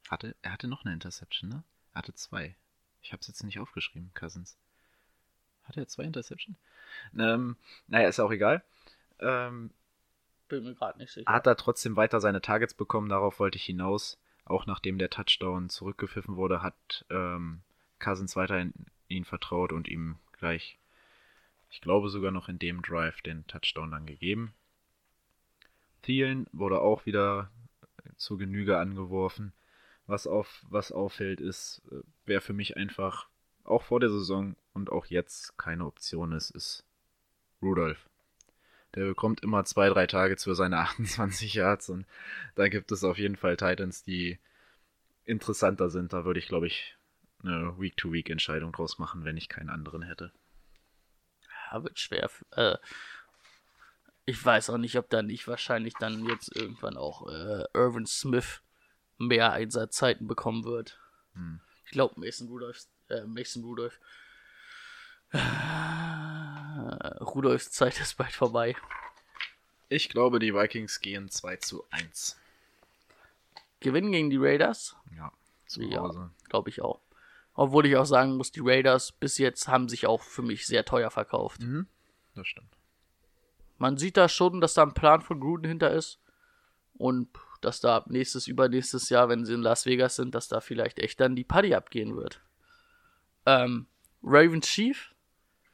[0.10, 1.64] Hatte, er hatte noch eine Interception, ne?
[1.94, 2.56] Er hatte zwei.
[3.02, 4.58] Ich habe es jetzt nicht aufgeschrieben, Cousins.
[5.64, 6.56] Hatte er zwei Interception?
[7.18, 7.58] Ähm,
[7.88, 8.64] naja, ist ja auch egal.
[9.20, 9.72] Ähm,
[10.48, 11.32] Bin mir gerade nicht sicher.
[11.32, 14.18] hat er trotzdem weiter seine Targets bekommen, darauf wollte ich hinaus.
[14.46, 17.62] Auch nachdem der Touchdown zurückgepfiffen wurde, hat ähm,
[18.00, 18.74] Cousins weiter in
[19.10, 20.80] ihn vertraut und ihm gleich,
[21.70, 24.54] ich glaube sogar noch in dem Drive, den Touchdown dann gegeben.
[26.02, 27.52] Thielen wurde auch wieder
[28.16, 29.54] zur Genüge angeworfen.
[30.06, 33.28] Was, auf, was auffällt, ist, äh, wer für mich einfach
[33.66, 36.86] auch vor der Saison und auch jetzt keine Option ist, ist
[37.62, 38.10] Rudolph.
[38.96, 42.06] Der bekommt immer zwei, drei Targets für seine 28 Yards und
[42.56, 44.40] da gibt es auf jeden Fall Titans, die
[45.26, 46.14] interessanter sind.
[46.14, 46.96] Da würde ich, glaube ich,
[47.44, 50.32] eine Week-to-Week-Entscheidung draus machen, wenn ich keinen anderen hätte.
[51.72, 52.30] Ja, wird schwer.
[52.52, 52.78] Äh,
[54.26, 58.62] ich weiß auch nicht, ob dann nicht wahrscheinlich dann jetzt irgendwann auch äh, Irvin Smith
[59.18, 61.00] mehr Einsatzzeiten bekommen wird.
[61.34, 61.62] Hm.
[61.86, 64.00] Ich glaube, Mason Rudolph, äh, Mason Rudolph.
[65.32, 65.40] Äh,
[67.22, 68.76] Rudolphs Zeit ist bald vorbei.
[69.90, 72.38] Ich glaube, die Vikings gehen 2 zu 1.
[73.80, 74.96] Gewinnen gegen die Raiders?
[75.16, 75.32] Ja,
[75.66, 76.20] zu Hause.
[76.20, 77.00] Ja, glaube ich auch.
[77.58, 80.86] Obwohl ich auch sagen muss, die Raiders bis jetzt haben sich auch für mich sehr
[80.86, 81.62] teuer verkauft.
[81.62, 81.88] Mhm,
[82.36, 82.78] das stimmt.
[83.80, 86.20] Man sieht da schon, dass da ein Plan von Gruden hinter ist.
[86.94, 87.30] Und
[87.62, 91.20] dass da nächstes, übernächstes Jahr, wenn sie in Las Vegas sind, dass da vielleicht echt
[91.20, 92.42] dann die Party abgehen wird.
[93.48, 93.88] Ähm,
[94.22, 95.16] Ravens Chief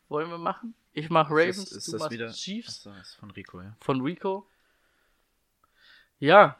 [0.07, 0.75] wollen wir machen?
[0.93, 2.31] Ich mach Ravens, ist, ist du das wieder?
[2.31, 2.87] Chiefs.
[2.87, 3.75] Achso, ist von Rico, ja.
[3.81, 4.47] Von Rico.
[6.19, 6.57] Ja.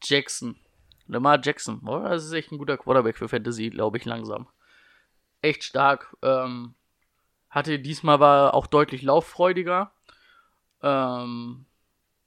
[0.00, 0.60] Jackson.
[1.06, 1.80] Lamar Jackson.
[1.86, 4.48] Oh, das ist echt ein guter Quarterback für Fantasy, glaube ich, langsam.
[5.40, 6.16] Echt stark.
[6.22, 6.74] Ähm,
[7.50, 9.92] hatte diesmal war auch deutlich lauffreudiger.
[10.82, 11.66] Ähm,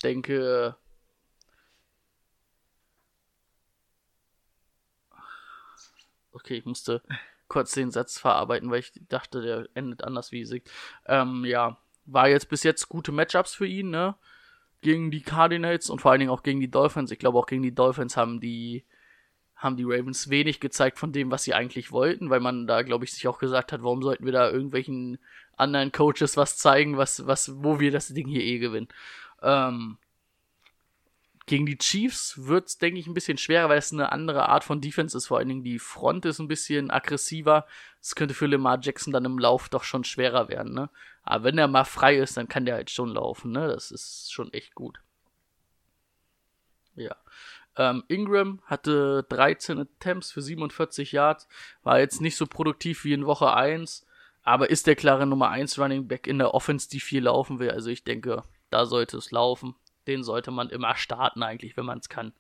[0.04, 0.78] denke,
[6.32, 7.02] okay, ich musste
[7.48, 10.70] kurz den Satz verarbeiten, weil ich dachte, der endet anders wie Sieg.
[11.06, 14.16] Ähm, ja, war jetzt bis jetzt gute Matchups für ihn, ne?
[14.86, 17.10] Gegen die Cardinals und vor allen Dingen auch gegen die Dolphins.
[17.10, 18.84] Ich glaube, auch gegen die Dolphins haben die,
[19.56, 23.04] haben die Ravens wenig gezeigt von dem, was sie eigentlich wollten, weil man da, glaube
[23.04, 25.18] ich, sich auch gesagt hat, warum sollten wir da irgendwelchen
[25.58, 28.88] anderen Coaches was zeigen, was, was, wo wir das Ding hier eh gewinnen.
[29.42, 29.98] Ähm,
[31.46, 34.64] gegen die Chiefs wird es, denke ich, ein bisschen schwerer, weil es eine andere Art
[34.64, 35.28] von Defense ist.
[35.28, 37.68] Vor allen Dingen die Front ist ein bisschen aggressiver.
[38.02, 40.74] Es könnte für Lamar Jackson dann im Lauf doch schon schwerer werden.
[40.74, 40.90] Ne?
[41.24, 43.52] Aber wenn er mal frei ist, dann kann der halt schon laufen.
[43.52, 43.68] Ne?
[43.68, 45.00] Das ist schon echt gut.
[46.96, 47.16] Ja.
[47.78, 51.48] Ähm, Ingram hatte 13 Attempts für 47 Yards.
[51.84, 54.08] War jetzt nicht so produktiv wie in Woche 1.
[54.42, 57.70] Aber ist der klare Nummer 1 Running Back in der Offense, die viel laufen will.
[57.70, 59.76] Also ich denke, da sollte es laufen
[60.08, 62.34] den sollte man immer starten eigentlich, wenn man es kann.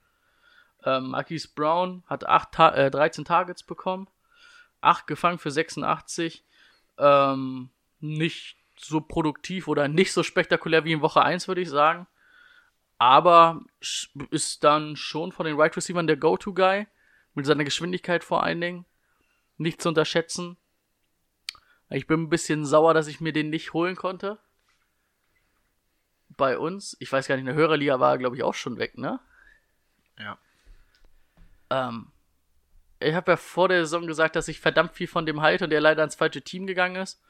[0.83, 4.07] Ähm, Marquise Brown hat acht Ta äh, 13 Targets bekommen,
[4.81, 6.43] 8 gefangen für 86.
[6.97, 12.07] Ähm, nicht so produktiv oder nicht so spektakulär wie in Woche 1, würde ich sagen.
[12.97, 13.61] Aber
[14.29, 16.87] ist dann schon von den Right Receivers der Go-To-Guy.
[17.33, 18.85] Mit seiner Geschwindigkeit vor allen Dingen.
[19.57, 20.55] Nicht zu unterschätzen.
[21.89, 24.39] Ich bin ein bisschen sauer, dass ich mir den nicht holen konnte
[26.37, 29.19] bei uns, ich weiß gar nicht, eine Hörerliga war, glaube ich, auch schon weg, ne?
[30.19, 30.37] Ja.
[31.69, 32.07] Ähm,
[32.99, 35.69] ich habe ja vor der Saison gesagt, dass ich verdammt viel von dem halte und
[35.69, 37.21] der leider ins falsche Team gegangen ist.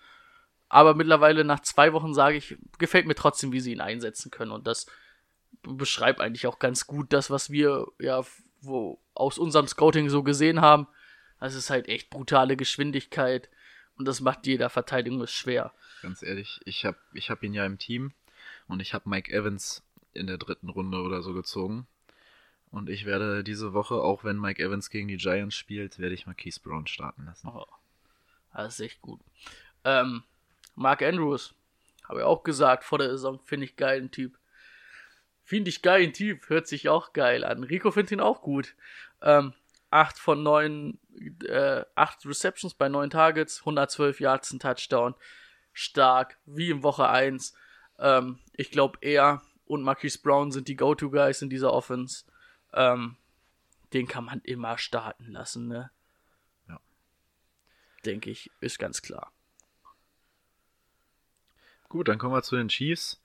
[0.69, 4.51] Aber mittlerweile nach zwei Wochen sage ich, gefällt mir trotzdem, wie sie ihn einsetzen können.
[4.51, 4.87] Und das
[5.61, 8.23] beschreibt eigentlich auch ganz gut das, was wir ja
[8.61, 10.87] wo aus unserem Scouting so gesehen haben.
[11.39, 13.49] Das ist halt echt brutale Geschwindigkeit
[13.97, 15.73] und das macht jeder Verteidigung schwer.
[16.01, 18.13] Ganz ehrlich, ich habe ich hab ihn ja im Team
[18.67, 21.87] und ich habe Mike Evans in der dritten Runde oder so gezogen.
[22.71, 26.25] Und ich werde diese Woche, auch wenn Mike Evans gegen die Giants spielt, werde ich
[26.25, 27.47] Marquise Brown starten lassen.
[27.47, 27.65] Oh,
[28.53, 29.21] das ist echt gut.
[29.83, 30.23] Ähm,
[30.75, 31.53] Mark Andrews,
[32.07, 34.37] habe ich auch gesagt vor der Saison, finde ich geilen Typ.
[35.43, 37.63] Finde ich geilen Typ, hört sich auch geil an.
[37.63, 38.75] Rico findet ihn auch gut.
[39.21, 39.53] Ähm,
[39.91, 40.99] 8 von 9,
[41.47, 45.15] äh, 8 Receptions bei 9 Targets, 112 Yards, ein Touchdown.
[45.71, 47.53] Stark, wie in Woche 1.
[47.99, 52.25] Ähm, ich glaube, er und Marquise Brown sind die Go-To-Guys in dieser Offense.
[52.73, 53.17] Ähm,
[53.93, 55.91] den kann man immer starten lassen, ne?
[56.67, 56.79] Ja.
[58.05, 59.31] Denke ich, ist ganz klar.
[61.89, 63.21] Gut, dann kommen wir zu den Chiefs.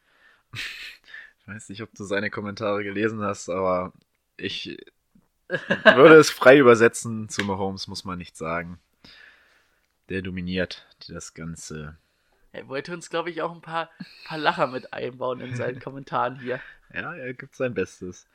[0.52, 3.92] Ich weiß nicht, ob du seine Kommentare gelesen hast, aber
[4.36, 4.78] ich
[5.48, 8.78] würde es frei übersetzen zu Mahomes, muss man nicht sagen.
[10.08, 11.98] Der dominiert das Ganze.
[12.52, 13.90] Er wollte uns, glaube ich, auch ein paar,
[14.24, 16.60] paar Lacher mit einbauen in seinen Kommentaren hier.
[16.92, 18.26] Ja, er gibt sein Bestes.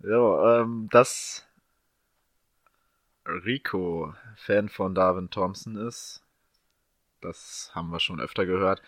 [0.00, 1.46] So, ähm, dass
[3.26, 6.22] Rico Fan von Darwin Thompson ist,
[7.20, 8.82] das haben wir schon öfter gehört.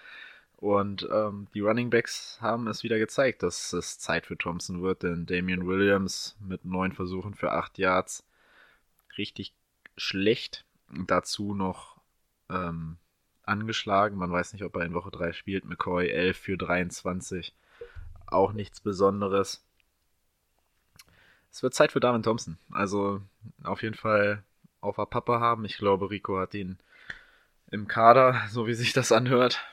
[0.57, 5.03] Und ähm, die Running Backs haben es wieder gezeigt, dass es Zeit für Thompson wird,
[5.03, 8.25] denn Damian Williams mit neun Versuchen für acht Yards
[9.19, 9.53] richtig
[9.97, 10.65] schlecht.
[11.07, 12.01] Dazu noch
[12.49, 12.97] ähm,
[13.47, 14.17] angeschlagen.
[14.17, 15.65] Man weiß nicht, ob er in Woche 3 spielt.
[15.65, 17.55] McCoy 11 für 23.
[18.27, 19.65] Auch nichts Besonderes.
[21.51, 22.59] Es wird Zeit für Darwin Thompson.
[22.71, 23.23] Also
[23.63, 24.43] auf jeden Fall
[24.81, 25.65] auf der Pappe haben.
[25.65, 26.79] Ich glaube, Rico hat ihn
[27.71, 29.65] im Kader, so wie sich das anhört.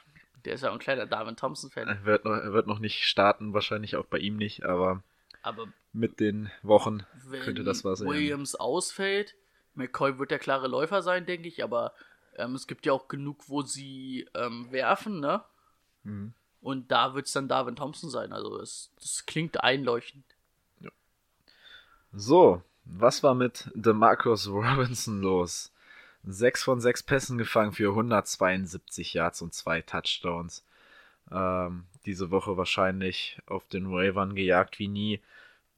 [0.45, 1.87] Der ist ja auch ein kleiner Darwin Thompson-Fan.
[1.87, 5.01] Er wird, noch, er wird noch nicht starten, wahrscheinlich auch bei ihm nicht, aber
[5.41, 7.05] Aber mit den Wochen
[7.43, 8.09] könnte das was sein.
[8.09, 9.35] Williams ausfällt,
[9.75, 11.93] McCoy wird der klare Läufer sein, denke ich, aber
[12.37, 15.43] ähm, es gibt ja auch genug, wo sie ähm, werfen, ne?
[16.03, 16.33] Mhm.
[16.61, 18.31] Und da wird es dann Darwin Thompson sein.
[18.31, 20.23] Also es, das klingt einleuchtend.
[22.13, 25.71] So, was war mit DeMarcus Robinson los?
[26.23, 30.63] Sechs von sechs Pässen gefangen für 172 Yards und zwei Touchdowns.
[31.31, 35.21] Ähm, diese Woche wahrscheinlich auf den Wavern gejagt wie nie.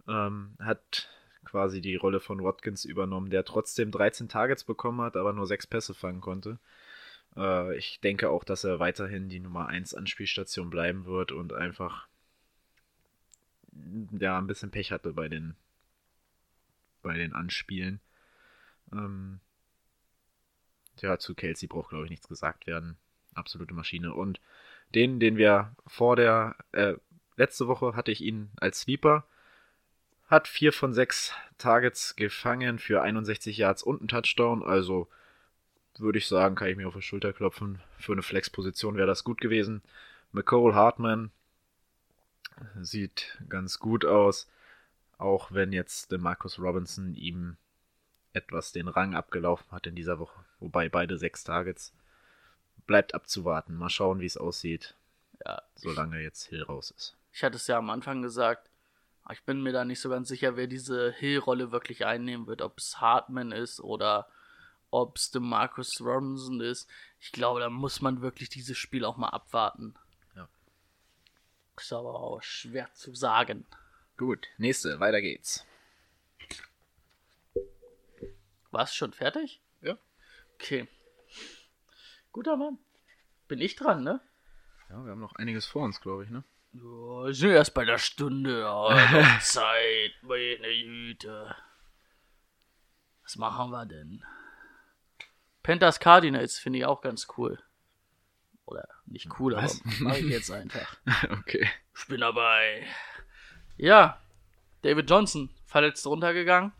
[0.08, 1.10] Ähm, hat
[1.56, 5.66] quasi die Rolle von Watkins übernommen, der trotzdem 13 Targets bekommen hat, aber nur sechs
[5.66, 6.60] Pässe fangen konnte.
[7.38, 12.10] Äh, ich denke auch, dass er weiterhin die Nummer 1 Anspielstation bleiben wird und einfach
[14.20, 15.56] ja ein bisschen Pech hatte bei den
[17.02, 18.02] bei den Anspielen.
[18.92, 19.40] Ähm,
[21.00, 22.98] ja, zu Kelsey braucht, glaube ich, nichts gesagt werden.
[23.34, 24.14] Absolute Maschine.
[24.14, 24.42] Und
[24.94, 26.96] den, den wir vor der, äh,
[27.38, 29.26] letzte Woche hatte ich ihn als Sweeper.
[30.28, 34.64] Hat vier von sechs Targets gefangen für 61 Yards und einen Touchdown.
[34.64, 35.08] Also
[35.98, 37.82] würde ich sagen, kann ich mir auf die Schulter klopfen.
[38.00, 39.82] Für eine Flex-Position wäre das gut gewesen.
[40.32, 41.32] McCole Hartman
[42.82, 44.50] sieht ganz gut aus.
[45.18, 47.56] Auch wenn jetzt der Marcus Robinson ihm
[48.34, 50.44] etwas den Rang abgelaufen hat in dieser Woche.
[50.60, 51.94] Wobei beide sechs Targets.
[52.88, 53.76] Bleibt abzuwarten.
[53.78, 54.96] Mal schauen, wie es aussieht,
[55.46, 57.16] Ja, solange jetzt Hill raus ist.
[57.32, 58.70] ich hatte es ja am Anfang gesagt,
[59.32, 62.62] ich bin mir da nicht so ganz sicher, wer diese Hill-Rolle wirklich einnehmen wird.
[62.62, 64.30] Ob es Hartman ist oder
[64.92, 66.90] ob es Marcus Robinson ist.
[67.20, 69.96] Ich glaube, da muss man wirklich dieses Spiel auch mal abwarten.
[70.36, 70.48] Ja.
[71.78, 73.66] Ist aber auch schwer zu sagen.
[74.18, 75.66] Gut, nächste, weiter geht's.
[78.72, 79.62] Warst du schon fertig?
[79.82, 79.98] Ja.
[80.56, 80.88] Okay.
[82.32, 82.78] Guter Mann.
[83.48, 84.22] Bin ich dran, ne?
[84.90, 86.44] Ja, wir haben noch einiges vor uns, glaube ich, ne?
[86.82, 88.64] Ja, sind erst bei der Stunde.
[89.42, 91.56] Zeit, meine Güte.
[93.24, 94.24] Was machen wir denn?
[95.64, 97.62] Panthers Cardinals finde ich auch ganz cool.
[98.66, 99.82] Oder nicht cool, Was?
[99.82, 100.98] aber mache ich jetzt einfach.
[101.32, 101.70] okay.
[101.98, 102.86] Ich bin dabei.
[103.78, 104.22] Ja,
[104.82, 106.74] David Johnson verletzt runtergegangen.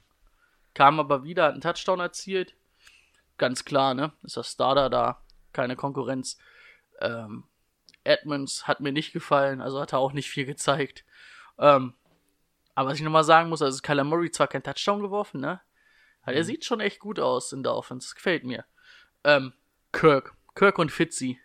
[0.74, 2.54] Kam aber wieder, hat einen Touchdown erzielt.
[3.38, 4.12] Ganz klar, ne?
[4.24, 5.22] Ist der Starter da.
[5.54, 6.38] Keine Konkurrenz.
[7.00, 7.46] Ähm,
[8.06, 11.06] Edmonds hat mir nicht gefallen, also hat er auch nicht viel gezeigt.
[11.58, 11.94] Ähm,
[12.74, 15.62] aber was ich nochmal sagen muss, also Kyler Murray zwar kein Touchdown geworfen, ne?
[16.22, 18.08] Aber er sieht schon echt gut aus in der Offense.
[18.08, 18.66] Das gefällt mir.
[19.24, 19.54] Ähm,
[19.92, 20.36] Kirk.
[20.56, 21.40] Kirk und Fitzy.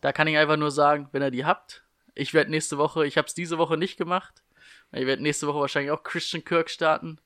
[0.00, 1.84] Da kann ich einfach nur sagen, wenn ihr die habt,
[2.14, 4.42] ich werde nächste Woche, ich habe es diese Woche nicht gemacht.
[4.92, 7.20] Ich werde nächste Woche wahrscheinlich auch Christian Kirk starten.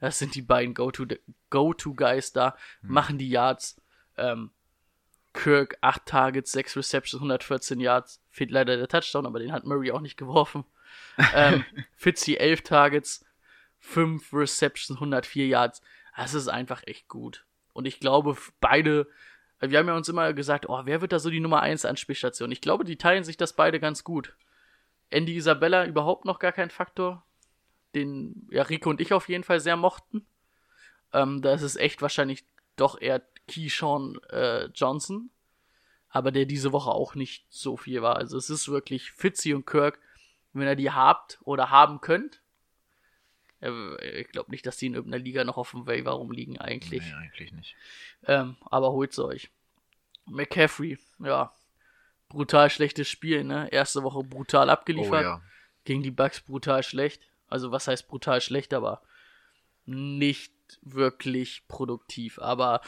[0.00, 3.80] Das sind die beiden Go-To-Guys Go da, machen die Yards.
[4.16, 4.50] Ähm,
[5.32, 8.22] Kirk 8 Targets, 6 Receptions, 114 Yards.
[8.30, 10.64] Fehlt leider der Touchdown, aber den hat Murray auch nicht geworfen.
[11.34, 11.64] ähm,
[11.96, 13.24] Fitzy 11 Targets,
[13.80, 15.82] 5 Receptions, 104 Yards.
[16.16, 17.44] Das ist einfach echt gut.
[17.72, 19.08] Und ich glaube, beide,
[19.60, 22.52] wir haben ja uns immer gesagt, oh, wer wird da so die Nummer 1 Anspielstation?
[22.52, 24.36] Ich glaube, die teilen sich das beide ganz gut.
[25.10, 27.24] Andy Isabella überhaupt noch gar kein Faktor,
[27.94, 30.26] den ja Rico und ich auf jeden Fall sehr mochten.
[31.12, 32.44] Ähm, da ist es echt wahrscheinlich
[32.76, 35.30] doch eher Keyshawn äh, Johnson,
[36.08, 38.16] aber der diese Woche auch nicht so viel war.
[38.16, 39.98] Also es ist wirklich Fitzy und Kirk,
[40.52, 42.40] wenn ihr die habt oder haben könnt.
[43.60, 47.02] Äh, Ich glaube nicht, dass die in irgendeiner Liga noch auf dem Waiver rumliegen eigentlich.
[47.02, 47.74] Nee, eigentlich nicht.
[48.26, 49.50] Ähm, aber holt's euch.
[50.26, 51.52] McCaffrey, ja.
[52.28, 53.68] Brutal schlechtes Spiel, ne?
[53.72, 55.22] Erste Woche brutal Oh abgeliefert.
[55.22, 55.42] ja.
[55.84, 57.22] Gegen die Bucks brutal schlecht.
[57.48, 59.02] Also was heißt brutal schlecht, aber
[59.84, 60.52] nicht
[60.82, 62.38] wirklich produktiv.
[62.38, 62.80] Aber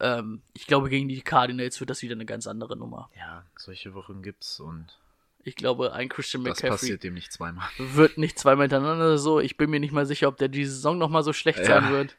[0.00, 3.10] ähm, ich glaube, gegen die Cardinals wird das wieder eine ganz andere Nummer.
[3.16, 4.98] Ja, solche Wochen gibt's und
[5.44, 7.68] Ich glaube, ein Christian das McCaffrey passiert dem nicht zweimal.
[7.78, 9.40] wird nicht zweimal hintereinander so.
[9.40, 11.64] Ich bin mir nicht mal sicher, ob der diese Saison nochmal so schlecht Ja.
[11.66, 12.16] sein wird.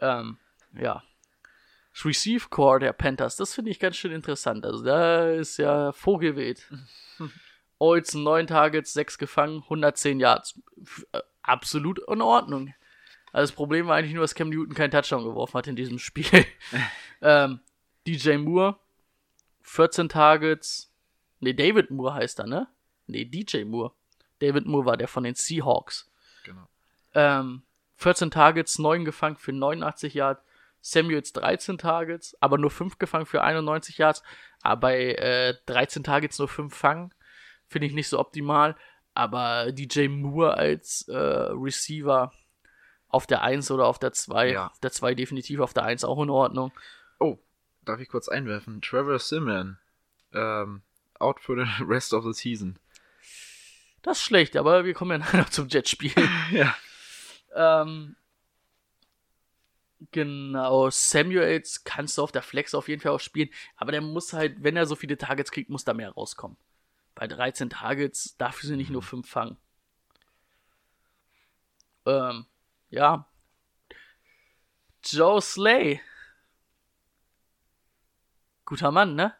[0.00, 0.38] Ähm,
[0.74, 1.02] ja.
[1.94, 4.64] Das Receive Core der Panthers, das finde ich ganz schön interessant.
[4.64, 6.66] Also da ist ja Vogelwild.
[7.78, 10.58] Olsen 9 Targets, 6 gefangen, 110 Yards.
[11.12, 12.72] Äh, Absolut in Ordnung.
[13.32, 15.98] Also das Problem war eigentlich nur, dass Cam Newton keinen Touchdown geworfen hat in diesem
[15.98, 16.44] Spiel.
[17.22, 17.60] ähm,
[18.06, 18.78] DJ Moore,
[19.62, 20.92] 14 Targets.
[21.40, 22.68] Ne, David Moore heißt er, ne?
[23.06, 23.92] Ne, DJ Moore.
[24.38, 26.10] David Moore war der von den Seahawks.
[26.44, 26.68] Genau.
[27.14, 27.62] Ähm,
[27.96, 30.42] 14 Targets, 9 gefangen für 89 Yards.
[30.84, 34.22] Samuels 13 Targets, aber nur 5 gefangen für 91 Yards.
[34.62, 37.14] Aber bei äh, 13 Targets nur 5 fangen,
[37.68, 38.76] finde ich nicht so optimal.
[39.14, 42.32] Aber DJ Moore als äh, Receiver
[43.12, 44.66] auf der 1 oder auf der 2, Ja.
[44.68, 46.72] auf der 2 definitiv, auf der 1 auch in Ordnung.
[47.20, 47.38] Oh,
[47.84, 48.80] darf ich kurz einwerfen?
[48.82, 49.78] Trevor Simeon,
[50.32, 50.82] ähm,
[51.20, 52.78] out for the rest of the season.
[54.02, 56.12] Das ist schlecht, aber wir kommen ja nachher noch zum Jetspiel.
[56.50, 56.74] Ja.
[57.54, 58.16] ähm,
[60.10, 64.32] genau, Samuels kannst du auf der Flex auf jeden Fall auch spielen, aber der muss
[64.32, 66.56] halt, wenn er so viele Targets kriegt, muss da mehr rauskommen.
[67.14, 69.56] Bei 13 Targets darf sie nicht nur 5 fangen.
[72.06, 72.46] Ähm,
[72.92, 73.26] ja.
[75.04, 76.00] Joe Slay.
[78.64, 79.34] Guter Mann, ne?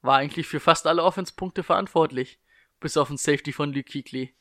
[0.00, 2.40] War eigentlich für fast alle Offense-Punkte verantwortlich.
[2.80, 4.34] Bis auf den Safety von Luke Kuechly.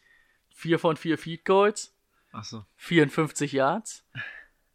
[0.50, 1.94] 4 von 4 Feed Goals,
[2.32, 2.66] Achso.
[2.78, 4.08] 54 Yards.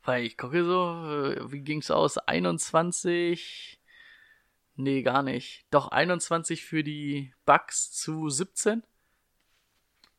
[0.02, 2.18] Weil ich gucke so, äh, wie ging's aus?
[2.18, 3.80] 21.
[4.74, 5.66] Nee, gar nicht.
[5.70, 8.82] Doch 21 für die Bucks zu 17.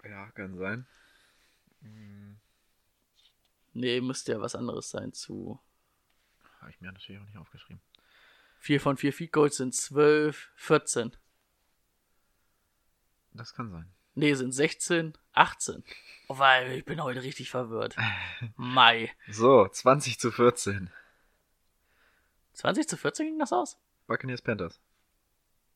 [0.03, 0.87] Ja, kann sein.
[3.73, 5.59] Nee, müsste ja was anderes sein zu
[6.59, 7.81] Habe ich mir natürlich auch nicht aufgeschrieben.
[8.59, 11.15] 4 von 4 Feed Goals sind 12, 14.
[13.33, 13.91] Das kann sein.
[14.13, 15.83] Nee, sind 16, 18.
[16.27, 17.95] Oh, weil ich bin heute richtig verwirrt.
[18.55, 19.11] Mai.
[19.29, 20.91] So, 20 zu 14.
[22.53, 23.77] 20 zu 14 ging das aus?
[24.07, 24.79] Buccaneers Panthers.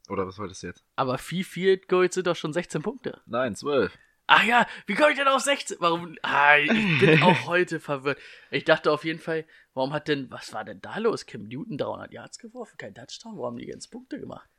[0.10, 0.84] Oder was wolltest du jetzt?
[0.96, 3.22] Aber 4 Field Goals sind doch schon 16 Punkte.
[3.26, 3.98] Nein, 12.
[4.28, 5.78] Ach ja, wie komme ich denn auf 16?
[5.80, 6.18] Warum?
[6.24, 8.20] Ah, ich bin auch heute verwirrt.
[8.50, 11.26] Ich dachte auf jeden Fall, warum hat denn, was war denn da los?
[11.26, 14.50] Cam Newton 300 Yards geworfen, kein Touchdown, warum haben die jetzt Punkte gemacht?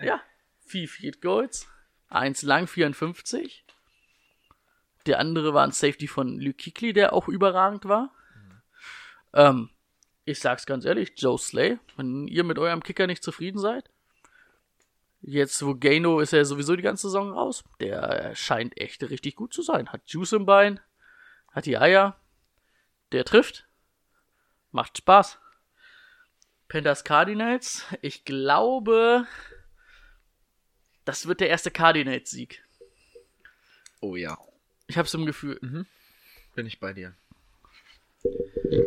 [0.00, 0.20] Ja,
[0.66, 1.68] 4 Field Goals,
[2.08, 3.64] eins lang 54.
[5.06, 8.12] Der andere war ein Safety von Luke Kuechly, der auch überragend war.
[9.32, 9.70] Ähm,
[10.24, 13.90] ich sag's ganz ehrlich, Joe Slay, wenn ihr mit eurem Kicker nicht zufrieden seid,
[15.26, 17.64] Jetzt, wo Gano ist er sowieso die ganze Saison raus.
[17.80, 19.88] Der scheint echt richtig gut zu sein.
[19.88, 20.80] Hat Juice im Bein,
[21.50, 22.20] hat die Eier.
[23.10, 23.66] Der trifft.
[24.70, 25.38] Macht Spaß.
[26.68, 27.86] Panthers Cardinals.
[28.02, 29.26] Ich glaube,
[31.06, 32.62] das wird der erste Cardinals-Sieg.
[34.02, 34.36] Oh ja.
[34.88, 35.86] Ich hab's im Gefühl.
[36.54, 37.14] Bin ich bei dir.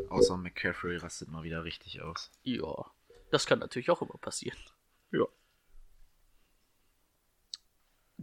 [0.09, 2.29] Außer McCaffrey rastet mal wieder richtig aus.
[2.43, 2.91] Ja,
[3.31, 4.59] das kann natürlich auch immer passieren.
[5.11, 5.25] Ja.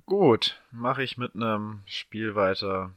[0.06, 2.92] Gut, mache ich mit einem Spiel weiter.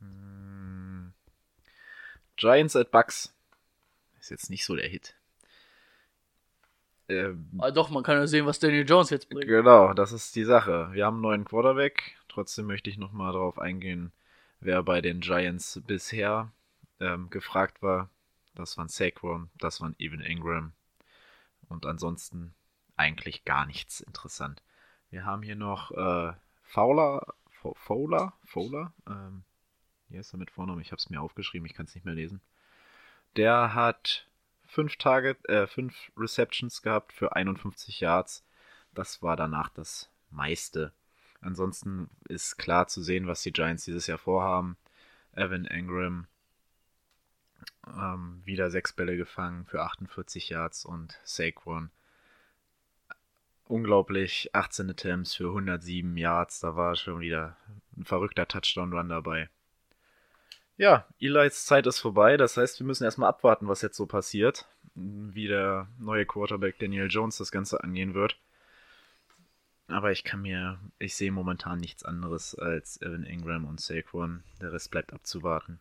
[0.00, 1.12] Hm.
[2.36, 3.34] Giants at Bucks.
[4.20, 5.14] Ist jetzt nicht so der Hit.
[7.08, 9.46] Ähm, Aber doch, man kann ja sehen, was Daniel Jones jetzt bringt.
[9.46, 10.88] Genau, das ist die Sache.
[10.92, 12.16] Wir haben einen neuen Quarterback.
[12.28, 14.12] Trotzdem möchte ich nochmal darauf eingehen,
[14.60, 16.50] wer bei den Giants bisher
[17.00, 18.10] ähm, gefragt war.
[18.54, 20.72] Das waren Saquon, das waren Evan Ingram.
[21.68, 22.54] Und ansonsten
[22.96, 24.62] eigentlich gar nichts interessant.
[25.10, 26.32] Wir haben hier noch äh,
[26.62, 29.44] Fowler, Fo- Fowler, Fowler, ähm,
[30.08, 30.80] wie heißt er mit Vornamen?
[30.80, 32.40] Ich habe es mir aufgeschrieben, ich kann es nicht mehr lesen.
[33.36, 34.26] Der hat
[34.66, 38.44] fünf Target, äh, fünf Receptions gehabt für 51 Yards.
[38.94, 40.92] Das war danach das meiste.
[41.40, 44.76] Ansonsten ist klar zu sehen, was die Giants dieses Jahr vorhaben.
[45.32, 46.26] Evan Ingram
[47.86, 51.90] ähm, wieder sechs Bälle gefangen für 48 Yards und Saquon
[53.68, 56.60] unglaublich 18 Attempts für 107 Yards.
[56.60, 57.56] Da war schon wieder
[57.96, 59.48] ein verrückter Touchdown-Run dabei.
[60.76, 62.36] Ja, Eli's Zeit ist vorbei.
[62.36, 64.66] Das heißt, wir müssen erstmal abwarten, was jetzt so passiert.
[64.94, 68.38] Wie der neue Quarterback Daniel Jones das Ganze angehen wird.
[69.88, 74.42] Aber ich kann mir, ich sehe momentan nichts anderes als Evan Ingram und Saquon.
[74.60, 75.80] Der Rest bleibt abzuwarten.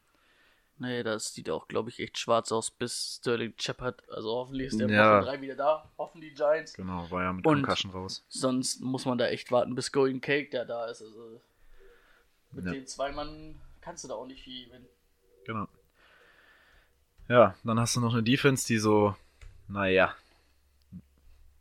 [0.77, 4.07] Nee, das sieht auch, glaube ich, echt schwarz aus, bis Sterling Shepard.
[4.09, 5.17] Also hoffentlich ist der Ja.
[5.21, 5.89] Woche 3 wieder da.
[5.97, 6.73] Hoffen die Giants.
[6.73, 8.25] Genau, war ja mit Und- Concussion raus.
[8.27, 11.01] Sonst muss man da echt warten, bis Going Cake der da ist.
[11.01, 11.41] Also
[12.51, 12.71] mit Ja.
[12.73, 14.87] den zwei Mann kannst du da auch nicht viel gewinnen.
[15.45, 15.67] Genau.
[17.29, 19.15] Ja, dann hast du noch eine Defense, die so,
[19.69, 20.13] naja,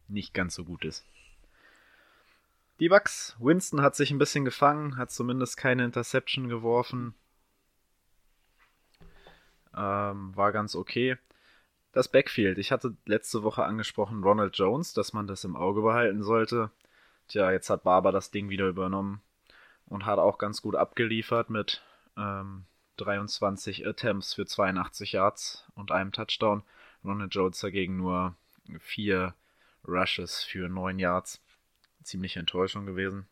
[0.09, 1.05] nicht ganz so gut ist.
[2.81, 3.37] Die Bucks.
[3.39, 7.15] Winston hat sich ein bisschen gefangen, hat zumindest keine Interception geworfen.
[9.77, 11.17] Ähm, war ganz okay.
[11.93, 12.59] Das Backfield.
[12.59, 16.71] Ich hatte letzte Woche angesprochen, Ronald Jones, dass man das im Auge behalten sollte.
[17.29, 19.23] Tja, jetzt hat Barber das Ding wieder übernommen
[19.87, 21.83] und hat auch ganz gut abgeliefert mit
[22.17, 22.65] ähm,
[22.97, 26.63] 23 Attempts für 82 Yards und einem Touchdown.
[27.05, 28.35] Ronald Jones dagegen nur
[28.81, 29.35] vier
[29.87, 31.41] Rushes für 9 Yards.
[32.03, 33.27] Ziemliche Enttäuschung gewesen.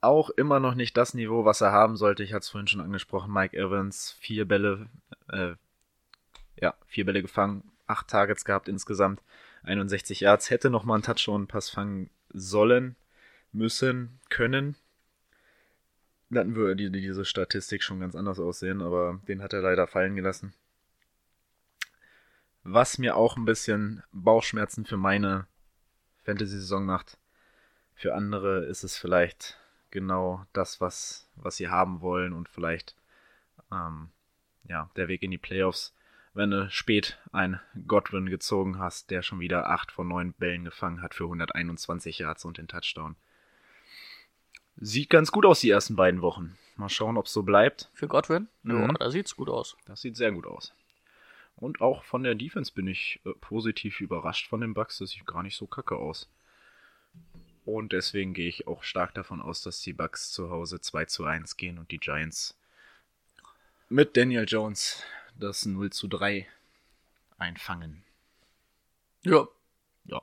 [0.00, 2.22] Auch immer noch nicht das Niveau, was er haben sollte.
[2.22, 3.32] Ich hatte es vorhin schon angesprochen.
[3.32, 4.88] Mike Evans, vier Bälle,
[5.28, 5.54] äh,
[6.60, 9.22] ja, vier Bälle gefangen, acht Targets gehabt insgesamt,
[9.64, 10.50] 61 Yards.
[10.50, 12.96] Hätte noch mal einen Touchdown-Pass fangen sollen,
[13.52, 14.76] müssen, können
[16.30, 20.14] dann würde die, diese Statistik schon ganz anders aussehen, aber den hat er leider fallen
[20.14, 20.54] gelassen.
[22.62, 25.46] Was mir auch ein bisschen Bauchschmerzen für meine
[26.24, 27.18] Fantasy-Saison macht.
[27.94, 29.58] Für andere ist es vielleicht
[29.90, 32.96] genau das, was, was sie haben wollen und vielleicht
[33.72, 34.10] ähm,
[34.68, 35.94] ja, der Weg in die Playoffs,
[36.32, 41.02] wenn du spät ein Godwin gezogen hast, der schon wieder 8 von 9 Bällen gefangen
[41.02, 43.16] hat für 121 Yards und den Touchdown.
[44.76, 46.56] Sieht ganz gut aus die ersten beiden Wochen.
[46.76, 47.90] Mal schauen, ob es so bleibt.
[47.92, 48.48] Für Godwin?
[48.62, 48.80] Mhm.
[48.80, 49.76] Ja, da sieht's gut aus.
[49.86, 50.72] Das sieht sehr gut aus.
[51.56, 54.98] Und auch von der Defense bin ich äh, positiv überrascht von den Bucks.
[54.98, 56.30] Das sieht gar nicht so kacke aus.
[57.72, 61.24] Und deswegen gehe ich auch stark davon aus, dass die Bucks zu Hause 2 zu
[61.24, 62.56] 1 gehen und die Giants
[63.88, 65.02] mit Daniel Jones
[65.38, 66.48] das 0 zu 3
[67.38, 68.02] einfangen.
[69.22, 69.46] Ja.
[70.04, 70.20] Ja,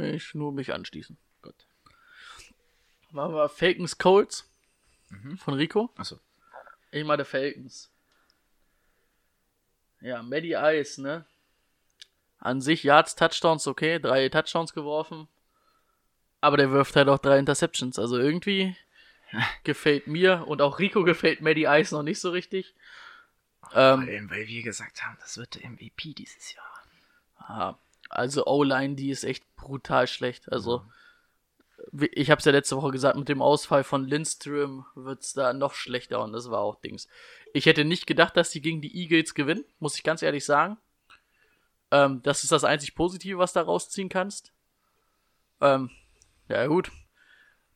[0.00, 1.16] Ich nur mich anschließen.
[1.42, 1.54] gut.
[3.12, 4.48] Machen wir Falcons Colts
[5.10, 5.38] Mhm.
[5.38, 5.90] von Rico.
[5.96, 6.18] Achso.
[6.90, 7.88] Ich meine Falcons.
[10.00, 11.24] Ja, Maddie Ice, ne?
[12.40, 15.28] An sich Yards, Touchdowns, okay, drei Touchdowns geworfen.
[16.40, 17.98] Aber der wirft halt auch drei Interceptions.
[17.98, 18.76] Also irgendwie
[19.64, 22.74] gefällt mir und auch Rico gefällt Maddie Ice noch nicht so richtig.
[23.74, 26.64] Ähm, Vor allem, weil wir gesagt haben, das wird der MVP dieses Jahr.
[27.48, 27.78] Ja,
[28.08, 30.50] also O-Line, die ist echt brutal schlecht.
[30.52, 30.84] Also,
[31.92, 35.52] wie- ich habe es ja letzte Woche gesagt, mit dem Ausfall von Lindström wird's da
[35.52, 37.08] noch schlechter und das war auch Dings.
[37.52, 40.78] Ich hätte nicht gedacht, dass die gegen die Eagles gewinnen, muss ich ganz ehrlich sagen.
[41.90, 44.52] Ähm, das ist das einzig Positive, was da rausziehen kannst.
[45.60, 45.90] Ähm,
[46.48, 46.90] ja gut.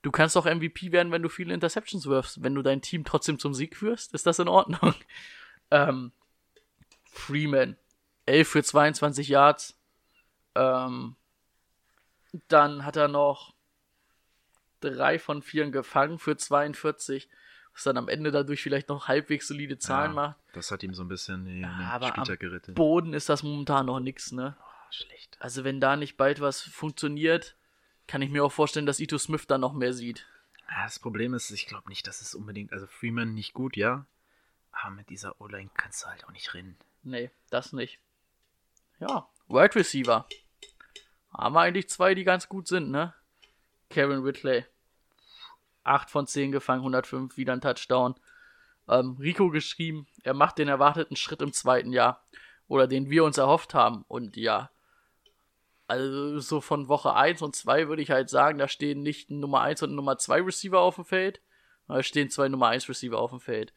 [0.02, 2.42] Du kannst auch MVP werden, wenn du viele Interceptions wirfst.
[2.42, 4.94] Wenn du dein Team trotzdem zum Sieg führst, ist das in Ordnung.
[5.70, 6.12] ähm,
[7.04, 7.76] Freeman,
[8.26, 9.78] 11 für 22 Yards.
[10.54, 11.14] Ähm,
[12.48, 13.54] dann hat er noch
[14.80, 17.28] drei von vier gefangen für 42,
[17.72, 20.36] was dann am Ende dadurch vielleicht noch halbwegs solide Zahlen Ja, macht.
[20.54, 22.74] Das hat ihm so ein bisschen den, Aber Spieltag gerettet.
[22.74, 24.56] Boden ist das momentan noch nix, ne?
[24.58, 25.36] Ah, schlecht.
[25.40, 27.56] Also wenn da nicht bald was funktioniert,
[28.06, 30.26] kann ich mir auch vorstellen, dass Ito Smith dann noch mehr sieht.
[30.68, 34.06] Ja, das Problem ist, ich glaube nicht, dass es unbedingt, also Freeman nicht gut, ja.
[34.72, 36.76] Aber mit dieser O-Line kannst du halt auch nicht rennen.
[37.02, 37.98] Nee, das nicht.
[39.00, 40.26] Ja, Wide Receiver.
[41.32, 43.14] Haben wir eigentlich zwei, die ganz gut sind, ne?
[43.90, 44.64] Kevin Whitley.
[45.84, 48.14] 8 von 10 gefangen, 105, wieder ein Touchdown.
[48.88, 52.24] Ähm, Rico geschrieben, er macht den erwarteten Schritt im zweiten Jahr.
[52.68, 54.04] Oder den wir uns erhofft haben.
[54.08, 54.70] Und ja,
[55.92, 59.40] also so von Woche 1 und 2 würde ich halt sagen, da stehen nicht ein
[59.40, 61.40] Nummer 1 und ein Nummer 2 Receiver auf dem Feld.
[61.86, 63.74] Da stehen zwei Nummer 1 Receiver auf dem Feld.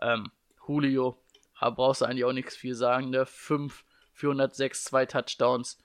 [0.00, 0.30] Ähm,
[0.66, 1.20] Julio,
[1.58, 3.26] da brauchst du eigentlich auch nichts viel sagen, ne?
[3.26, 5.78] 5 für 106, zwei Touchdowns.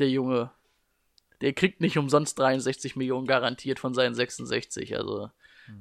[0.00, 0.50] Der Junge,
[1.40, 4.96] der kriegt nicht umsonst 63 Millionen garantiert von seinen 66.
[4.96, 5.30] Also,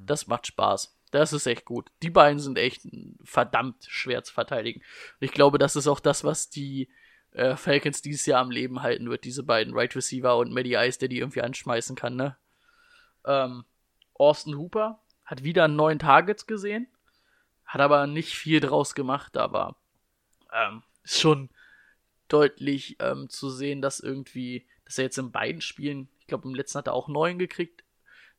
[0.05, 0.95] das macht Spaß.
[1.11, 1.89] Das ist echt gut.
[2.03, 2.81] Die beiden sind echt
[3.23, 4.81] verdammt schwer zu verteidigen.
[4.81, 6.89] Und ich glaube, das ist auch das, was die
[7.31, 9.23] äh, Falcons dieses Jahr am Leben halten wird.
[9.23, 12.37] Diese beiden Right Receiver und Maddie Ice, der die irgendwie anschmeißen kann, ne?
[13.25, 13.65] Ähm,
[14.13, 16.87] Austin Hooper hat wieder neun Targets gesehen,
[17.65, 19.75] hat aber nicht viel draus gemacht, aber
[20.53, 21.49] ähm, ist schon
[22.27, 26.55] deutlich ähm, zu sehen, dass irgendwie, dass er jetzt in beiden Spielen, ich glaube im
[26.55, 27.83] letzten hat er auch neun gekriegt,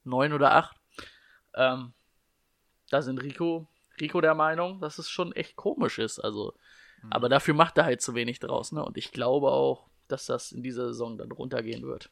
[0.04, 0.76] neun oder acht.
[1.54, 1.92] Ähm,
[2.90, 3.68] da sind Rico,
[4.00, 6.18] Rico der Meinung, dass es schon echt komisch ist.
[6.18, 6.54] Also,
[7.10, 8.84] aber dafür macht er halt zu wenig draus, ne?
[8.84, 12.10] Und ich glaube auch, dass das in dieser Saison dann runtergehen wird.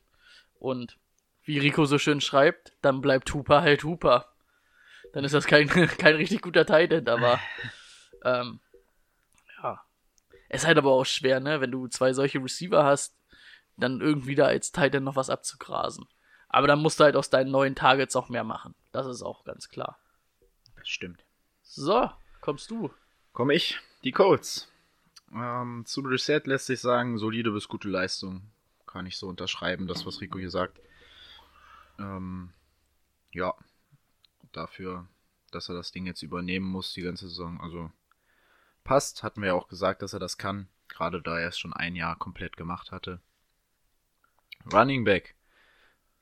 [0.59, 0.98] Und
[1.44, 4.32] wie Rico so schön schreibt, dann bleibt Hooper halt Hooper.
[5.12, 7.40] Dann ist das kein, kein richtig guter Titan, aber
[8.24, 8.60] ähm,
[9.62, 9.81] ja.
[10.48, 11.60] Es ist halt aber auch schwer, ne?
[11.60, 13.16] Wenn du zwei solche Receiver hast,
[13.77, 16.06] dann irgendwie da als Titan noch was abzugrasen.
[16.48, 18.74] Aber dann musst du halt aus deinen neuen Targets auch mehr machen.
[18.93, 19.98] Das ist auch ganz klar.
[20.77, 21.24] Das stimmt.
[21.62, 22.10] So,
[22.40, 22.90] kommst du.
[23.32, 23.78] Komme ich.
[24.05, 24.69] Die Colts.
[25.35, 28.43] Ähm, zu Reset lässt sich sagen, solide bis gute Leistung.
[28.86, 30.81] Kann ich so unterschreiben, das, was Rico hier sagt.
[31.98, 32.51] Ähm,
[33.32, 33.55] ja,
[34.53, 35.07] dafür,
[35.51, 37.61] dass er das Ding jetzt übernehmen muss, die ganze Saison.
[37.61, 37.90] Also
[38.85, 40.69] passt, hatten wir ja auch gesagt, dass er das kann.
[40.89, 43.20] Gerade da er es schon ein Jahr komplett gemacht hatte.
[44.73, 45.35] Running Back.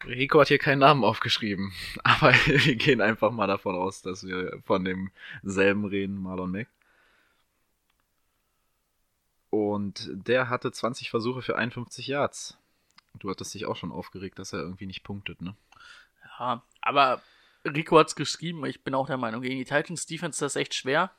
[0.05, 1.73] Rico hat hier keinen Namen aufgeschrieben,
[2.05, 6.69] aber wir gehen einfach mal davon aus, dass wir von demselben reden, Marlon Mack.
[9.55, 12.59] Und der hatte 20 Versuche für 51 Yards.
[13.19, 15.55] Du hattest dich auch schon aufgeregt, dass er irgendwie nicht punktet, ne?
[16.39, 17.23] Ja, aber
[17.65, 20.75] Rico hat's geschrieben, ich bin auch der Meinung, gegen die Titans Defense ist das echt
[20.75, 21.11] schwer.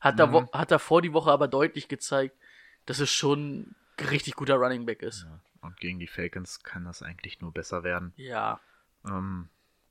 [0.00, 2.36] Hat, er, wo- hat er vor die Woche aber deutlich gezeigt,
[2.86, 5.22] dass es schon ein richtig guter Running Back ist.
[5.24, 5.40] Ja.
[5.62, 8.12] Und gegen die Falcons kann das eigentlich nur besser werden.
[8.16, 8.60] Ja,
[9.04, 9.48] Ähm,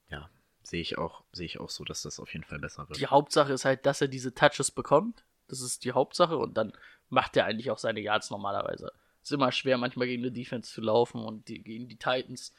[0.10, 0.30] ja,
[0.64, 3.00] sehe ich auch, sehe ich auch so, dass das auf jeden Fall besser wird.
[3.00, 5.24] die Hauptsache ist halt, dass er diese Touches bekommt.
[5.50, 6.72] Das ist die Hauptsache und dann
[7.10, 8.92] macht er eigentlich auch seine Yards normalerweise.
[9.22, 12.54] Ist immer schwer, manchmal gegen eine Defense zu laufen und die, gegen die Titans.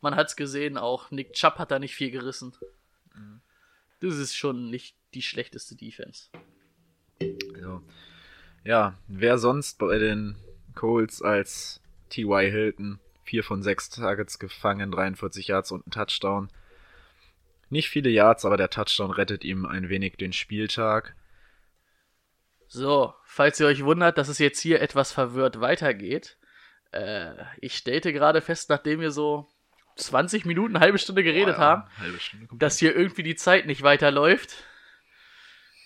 [0.00, 2.52] Man hat's gesehen, auch Nick Chubb hat da nicht viel gerissen.
[4.00, 6.30] Das ist schon nicht die schlechteste Defense.
[7.54, 7.82] Also,
[8.64, 10.36] ja, wer sonst bei den
[10.74, 12.50] Colts als T.Y.
[12.50, 13.00] Hilton?
[13.24, 16.48] 4 von 6 Targets gefangen, 43 Yards und ein Touchdown.
[17.68, 21.14] Nicht viele Yards, aber der Touchdown rettet ihm ein wenig den Spieltag.
[22.72, 26.36] So, falls ihr euch wundert, dass es jetzt hier etwas verwirrt weitergeht.
[26.92, 29.48] Äh, ich stellte gerade fest, nachdem wir so
[29.96, 33.34] 20 Minuten, eine halbe Stunde geredet Boah, ja, haben, halbe Stunde dass hier irgendwie die
[33.34, 34.62] Zeit nicht weiterläuft.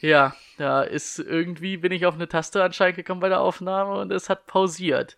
[0.00, 4.12] Ja, da ist irgendwie, bin ich auf eine Taste anscheinend gekommen bei der Aufnahme und
[4.12, 5.16] es hat pausiert.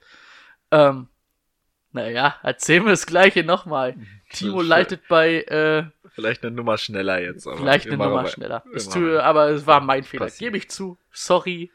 [0.71, 1.09] Ähm,
[1.91, 3.97] naja, erzählen wir das Gleiche nochmal.
[4.31, 4.69] Timo schön.
[4.69, 5.87] leitet bei, äh,
[6.17, 7.47] Vielleicht eine Nummer schneller jetzt.
[7.47, 8.65] Aber vielleicht eine Nummer schneller.
[8.75, 10.25] Es immer tu, aber- es war mein Fehler.
[10.25, 10.49] Passiert.
[10.49, 10.99] Gebe ich zu.
[11.13, 11.71] Sorry.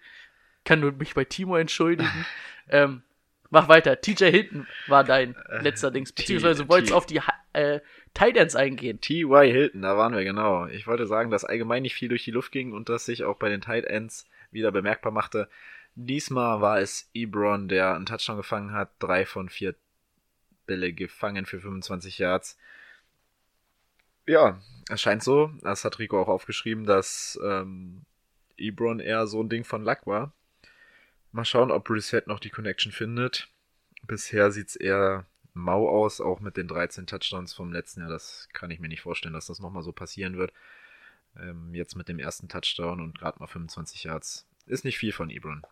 [0.66, 2.26] Kann nur mich bei Timo entschuldigen.
[2.70, 3.04] ähm,
[3.52, 4.02] mach weiter.
[4.02, 6.12] TJ Hinton war dein letzter Dings.
[6.12, 7.22] Beziehungsweise du wolltest auf die
[7.54, 7.82] äh,
[8.16, 9.00] Titans eingehen.
[9.00, 9.44] T.Y.
[9.52, 10.66] Hilton, da waren wir genau.
[10.66, 13.38] Ich wollte sagen, dass allgemein nicht viel durch die Luft ging und dass sich auch
[13.38, 15.50] bei den Tight Ends wieder bemerkbar machte.
[15.94, 18.90] Diesmal war es Ebron, der einen Touchdown gefangen hat.
[18.98, 19.76] Drei von vier
[20.66, 22.58] Bälle gefangen für 25 Yards.
[24.32, 28.06] Ja, es scheint so, das hat Rico auch aufgeschrieben, dass ähm,
[28.56, 30.32] Ebron eher so ein Ding von Luck war.
[31.34, 33.50] Mal schauen, ob Brissett noch die Connection findet.
[34.04, 38.10] Bisher sieht's eher mau aus, auch mit den 13 Touchdowns vom letzten Jahr.
[38.10, 40.54] Das kann ich mir nicht vorstellen, dass das nochmal so passieren wird.
[41.38, 44.48] Ähm, jetzt mit dem ersten Touchdown und gerade mal 25 Yards.
[44.66, 45.64] Ist nicht viel von Ebron.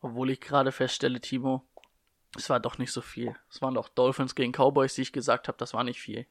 [0.00, 1.66] Obwohl ich gerade feststelle, Timo,
[2.36, 3.34] es war doch nicht so viel.
[3.50, 6.28] Es waren doch Dolphins gegen Cowboys, die ich gesagt habe, das war nicht viel.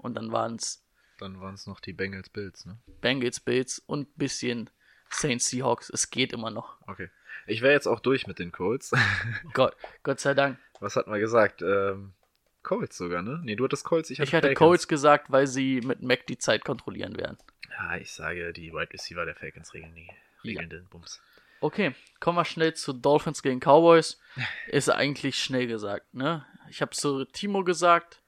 [0.00, 0.84] Und dann waren es
[1.18, 2.78] Dann waren es noch die Bengals Bills, ne?
[3.00, 4.70] Bengals, Bills und ein bisschen
[5.10, 5.90] Saints, Seahawks.
[5.90, 6.78] Es geht immer noch.
[6.86, 7.10] Okay.
[7.46, 8.92] Ich wäre jetzt auch durch mit den Colts.
[9.52, 10.58] Gott, Gott sei Dank.
[10.80, 11.62] Was hatten wir gesagt?
[11.62, 12.14] Ähm,
[12.62, 13.40] Colts sogar, ne?
[13.42, 14.54] Nee, du hattest Colts, ich hatte, Ich hatte.
[14.54, 17.38] Colts gesagt, weil sie mit Mac die Zeit kontrollieren werden.
[17.70, 20.10] Ja, ich sage, die Wide Receiver der Falcons regeln die
[20.44, 21.20] regeln den Bums.
[21.60, 24.18] Okay, kommen wir schnell zu Dolphins gegen Cowboys.
[24.68, 26.46] Ist eigentlich schnell gesagt, ne?
[26.68, 28.22] Ich habe zu Timo gesagt,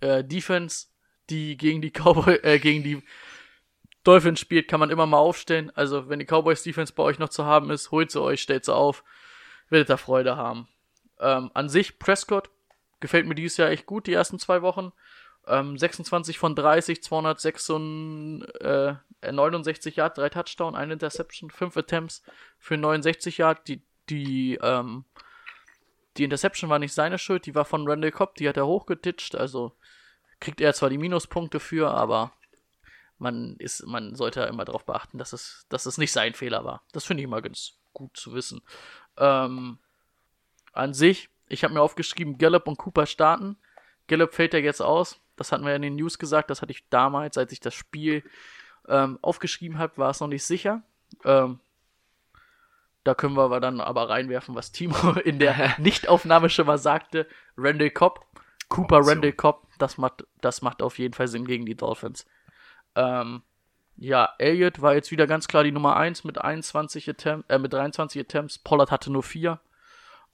[0.00, 0.88] äh, Defense,
[1.30, 3.02] die gegen die Cowboy, äh, gegen die
[4.04, 5.72] Dolphins spielt, kann man immer mal aufstellen.
[5.74, 8.64] Also, wenn die Cowboys Defense bei euch noch zu haben ist, holt sie euch, stellt
[8.64, 9.02] sie auf,
[9.70, 10.68] werdet ihr Freude haben.
[11.18, 12.50] Ähm, an sich, Prescott
[13.00, 14.92] gefällt mir dieses Jahr echt gut, die ersten zwei Wochen.
[15.46, 18.94] Ähm, 26 von 30, 269, äh,
[19.32, 22.22] 69 Yard, drei Touchdown, eine Interception, fünf Attempts
[22.58, 23.68] für 69 Yard.
[23.68, 25.04] Die, die, ähm,
[26.16, 29.34] die Interception war nicht seine Schuld, die war von Randall Cobb, die hat er hochgetitscht,
[29.34, 29.72] also
[30.40, 32.32] kriegt er zwar die Minuspunkte für, aber
[33.18, 36.82] man ist, man sollte immer darauf beachten, dass es, dass es nicht sein Fehler war.
[36.92, 38.62] Das finde ich immer ganz gut zu wissen.
[39.16, 39.78] Ähm,
[40.72, 43.56] an sich, ich habe mir aufgeschrieben, Gallup und Cooper starten.
[44.08, 45.20] Gallup fällt ja jetzt aus.
[45.36, 46.50] Das hatten wir ja in den News gesagt.
[46.50, 48.22] Das hatte ich damals, als ich das Spiel
[48.88, 50.82] ähm, aufgeschrieben habe, war es noch nicht sicher.
[51.24, 51.60] Ähm,
[53.04, 57.26] da können wir aber dann aber reinwerfen, was Timo in der Nichtaufnahme schon mal sagte.
[57.56, 58.26] Randall Cobb,
[58.68, 59.14] Cooper Option.
[59.14, 62.26] Randall Cobb, das macht, das macht auf jeden Fall Sinn gegen die Dolphins.
[62.96, 63.42] Ähm,
[63.96, 67.72] ja, Elliott war jetzt wieder ganz klar die Nummer 1 mit 21 Attempts, äh, mit
[67.72, 68.58] 23 Attempts.
[68.58, 69.60] Pollard hatte nur 4.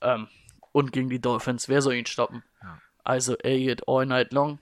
[0.01, 0.29] Ähm,
[0.73, 2.43] und gegen die Dolphins, wer soll ihn stoppen?
[2.63, 2.81] Ja.
[3.05, 4.61] Also Elliott all night long.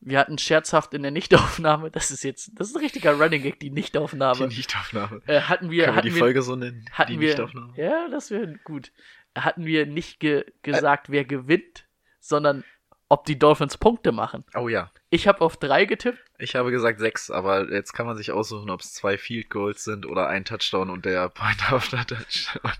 [0.00, 3.58] Wir hatten scherzhaft in der Nichtaufnahme, das ist jetzt, das ist ein richtiger Running Gag,
[3.60, 4.48] die Nichtaufnahme.
[4.48, 5.22] Die Nichtaufnahme.
[5.26, 6.84] äh, hatten wir, Können wir hatten die wir, Folge so nennen?
[6.92, 7.72] hatten die wir, Nichtaufnahme?
[7.76, 8.92] ja, das wäre gut.
[9.36, 11.86] Hatten wir nicht ge gesagt, wer gewinnt,
[12.20, 12.64] sondern
[13.08, 14.44] ob die Dolphins Punkte machen.
[14.54, 14.90] Oh ja.
[15.10, 16.18] Ich habe auf drei getippt.
[16.38, 19.84] Ich habe gesagt sechs, aber jetzt kann man sich aussuchen, ob es zwei Field Goals
[19.84, 22.72] sind oder ein Touchdown und der Point after Touchdown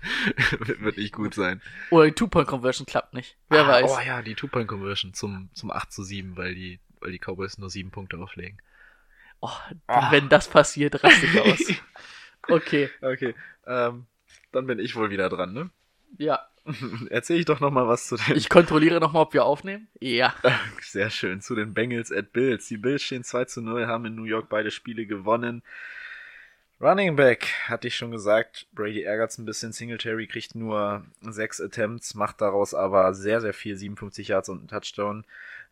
[0.81, 1.61] wird, nicht gut sein.
[1.91, 3.37] Oder die Two-Point-Conversion klappt nicht.
[3.49, 3.91] Wer ah, weiß.
[3.91, 7.69] Oh ja, die Two-Point-Conversion zum, zum 8 zu 7, weil die, weil die Cowboys nur
[7.69, 8.59] sieben Punkte auflegen.
[9.41, 9.49] Oh,
[9.87, 10.11] Ah.
[10.11, 11.73] Wenn das passiert, raste ich aus.
[12.47, 13.33] Okay, Okay,
[13.65, 14.05] ähm,
[14.51, 15.71] dann bin ich wohl wieder dran, ne?
[16.19, 16.47] ja.
[17.09, 19.87] Erzähl ich doch noch mal was zu den Ich kontrolliere nochmal, ob wir aufnehmen.
[19.99, 20.33] Ja.
[20.81, 21.41] Sehr schön.
[21.41, 22.67] Zu den Bengals at Bills.
[22.67, 25.61] Die Bills stehen 2 zu 0, haben in New York beide Spiele gewonnen.
[26.81, 28.67] Running Back, hatte ich schon gesagt.
[28.73, 29.71] Brady ärgert's ein bisschen.
[29.71, 33.77] Singletary kriegt nur sechs Attempts, macht daraus aber sehr, sehr viel.
[33.77, 35.23] 57 Yards und einen Touchdown.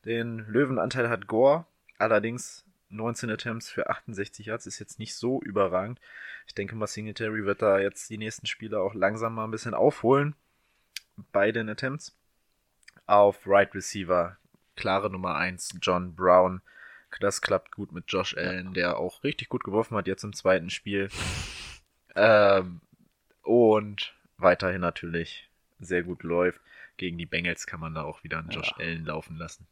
[0.06, 1.66] Den Löwenanteil hat Gore.
[1.98, 6.00] Allerdings 19 Attempts für 68 Yards ist jetzt nicht so überragend.
[6.48, 9.74] Ich denke mal, Singletary wird da jetzt die nächsten Spiele auch langsam mal ein bisschen
[9.74, 10.36] aufholen.
[11.32, 12.16] Bei den Attempts
[13.06, 14.38] auf Right Receiver.
[14.76, 16.62] Klare Nummer 1, John Brown.
[17.20, 20.72] Das klappt gut mit Josh Allen, der auch richtig gut geworfen hat jetzt im zweiten
[20.72, 21.10] Spiel.
[22.16, 22.82] Ähm,
[23.44, 25.48] und weiterhin natürlich
[25.80, 26.60] sehr gut läuft.
[26.98, 28.86] Gegen die Bengals kann man da auch wieder einen Josh Ja.
[28.86, 29.68] Allen laufen lassen.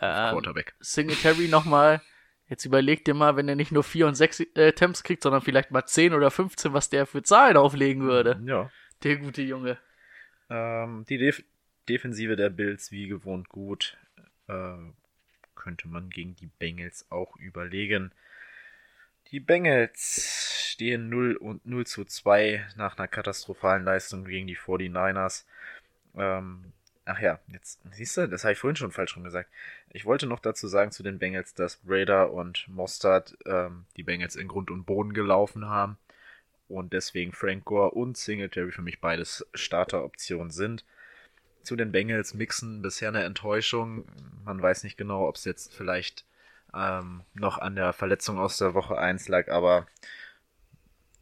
[0.00, 0.74] Ähm, Quarterback.
[0.80, 2.00] Singletary nochmal.
[2.48, 5.42] Jetzt überleg dir mal, wenn er nicht nur 4 und 6 äh, Attempts kriegt, sondern
[5.42, 8.40] vielleicht mal 10 oder 15, was der für Zahlen auflegen würde.
[8.44, 8.70] Ja.
[9.02, 9.78] Der gute Junge.
[10.50, 11.42] Ähm, die Def
[11.88, 13.96] Defensive der Bills wie gewohnt gut.
[14.48, 14.76] Äh,
[15.54, 18.12] könnte man gegen die Bengals auch überlegen.
[19.30, 25.44] Die Bengals stehen 0 und 0 zu 2 nach einer katastrophalen Leistung gegen die 49ers.
[26.16, 26.72] Ähm,
[27.04, 29.50] ach ja, jetzt siehst du, das habe ich vorhin schon falsch rum gesagt.
[29.90, 34.36] Ich wollte noch dazu sagen zu den Bengals, dass Raider und Mostard ähm, die Bengals
[34.36, 35.98] in Grund und Boden gelaufen haben
[36.70, 40.84] und deswegen Frank Gore und Singletary für mich beides Starteroptionen sind.
[41.62, 44.06] Zu den Bengals mixen bisher eine Enttäuschung.
[44.44, 46.24] Man weiß nicht genau, ob es jetzt vielleicht
[46.74, 49.86] ähm, noch an der Verletzung aus der Woche 1 lag, aber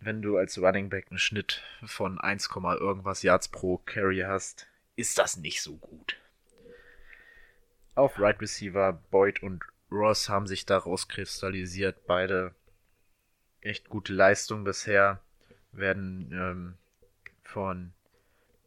[0.00, 5.18] wenn du als Running Back einen Schnitt von 1, irgendwas Yards pro Carry hast, ist
[5.18, 6.16] das nicht so gut.
[7.94, 12.06] Auf Right Receiver Boyd und Ross haben sich daraus kristallisiert.
[12.06, 12.54] Beide
[13.60, 15.20] echt gute Leistung bisher.
[15.78, 16.74] Werden ähm,
[17.44, 17.92] von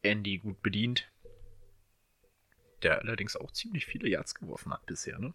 [0.03, 1.07] Andy gut bedient.
[2.83, 5.33] Der allerdings auch ziemlich viele Yards geworfen hat bisher, ne?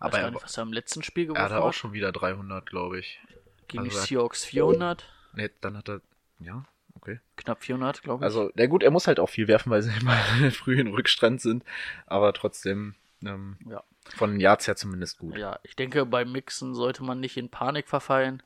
[0.00, 1.74] Aber er, nicht, was er im letzten Spiel er geworfen hatte auch hat.
[1.76, 3.20] schon wieder 300, glaube ich.
[3.68, 5.04] Gegen die also er- Seahawks 400.
[5.34, 6.00] Ne, dann hat er.
[6.40, 6.64] Ja,
[6.96, 7.20] okay.
[7.36, 8.24] Knapp 400, glaube ich.
[8.24, 10.16] Also, na gut, er muss halt auch viel werfen, weil sie immer
[10.50, 11.64] früh in Rückstand sind.
[12.06, 13.84] Aber trotzdem, ähm, Ja.
[14.16, 15.38] von den Yards her zumindest gut.
[15.38, 18.42] Ja, ich denke, beim Mixen sollte man nicht in Panik verfallen.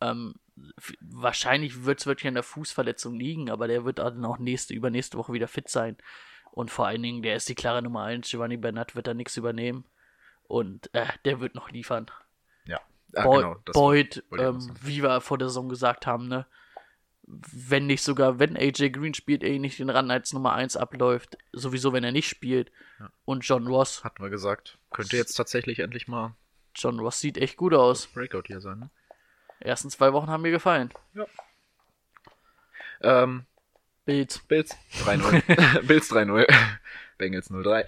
[0.00, 0.34] Ähm,
[1.00, 5.18] wahrscheinlich wird es wirklich an der Fußverletzung liegen, aber der wird dann auch nächste, übernächste
[5.18, 5.96] Woche wieder fit sein.
[6.50, 8.28] Und vor allen Dingen, der ist die klare Nummer 1.
[8.28, 9.84] Giovanni Bernat wird da nichts übernehmen.
[10.46, 12.10] Und äh, der wird noch liefern.
[12.66, 12.80] Ja.
[13.14, 16.46] Ah, genau, Boyd, ich auch ähm, wie wir vor der Saison gesagt haben, ne?
[17.24, 21.38] Wenn nicht sogar, wenn AJ Green spielt, er nicht den Run als Nummer 1 abläuft,
[21.52, 22.70] sowieso wenn er nicht spielt.
[23.24, 24.76] Und John Ross, Hatten wir gesagt.
[24.90, 26.34] Könnte jetzt tatsächlich endlich mal
[26.74, 28.06] John Ross sieht echt gut aus.
[28.08, 28.78] Breakout hier sein.
[28.80, 28.90] Ne?
[29.64, 30.92] Ersten zwei Wochen haben mir gefallen.
[33.02, 33.46] Ähm,
[34.04, 34.40] Bills.
[34.40, 35.82] Bills 3-0.
[35.86, 36.46] Bills 3-0.
[37.18, 37.86] Bengals 0-3.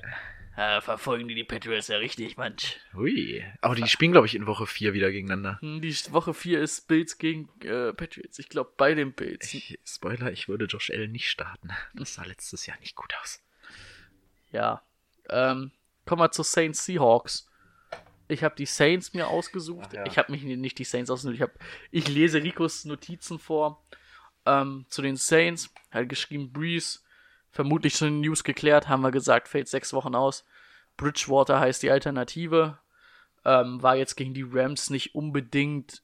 [0.57, 2.79] Äh, verfolgen die die Patriots ja richtig, manch.
[2.95, 3.45] Hui.
[3.61, 5.59] Aber die spielen, glaube ich, in Woche 4 wieder gegeneinander.
[5.61, 8.39] Hm, Die Woche 4 ist Bills gegen äh, Patriots.
[8.39, 9.53] Ich glaube, bei den Bills.
[9.53, 11.71] Ich, Spoiler, ich würde Josh Allen nicht starten.
[11.95, 13.43] Das sah letztes Jahr nicht gut aus.
[14.53, 14.83] Ja.
[15.29, 15.73] Ähm,
[16.07, 17.49] kommen wir zu Saints Seahawks.
[18.29, 19.89] Ich habe die Saints mir ausgesucht.
[19.89, 20.07] Ach ja.
[20.07, 21.35] Ich habe mich nicht die Saints ausgesucht.
[21.35, 21.53] Ich, hab,
[21.91, 23.85] ich lese Ricos Notizen vor.
[24.47, 25.73] Ähm, zu den Saints.
[25.91, 27.01] Hat geschrieben, Breeze.
[27.51, 30.45] Vermutlich schon in News geklärt, haben wir gesagt, fällt sechs Wochen aus.
[30.97, 32.79] Bridgewater heißt die Alternative.
[33.45, 36.03] Ähm, war jetzt gegen die Rams nicht unbedingt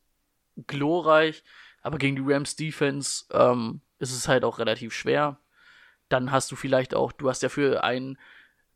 [0.67, 1.43] glorreich,
[1.83, 5.39] aber gegen die Rams Defense ähm, ist es halt auch relativ schwer.
[6.09, 8.19] Dann hast du vielleicht auch, du hast ja für einen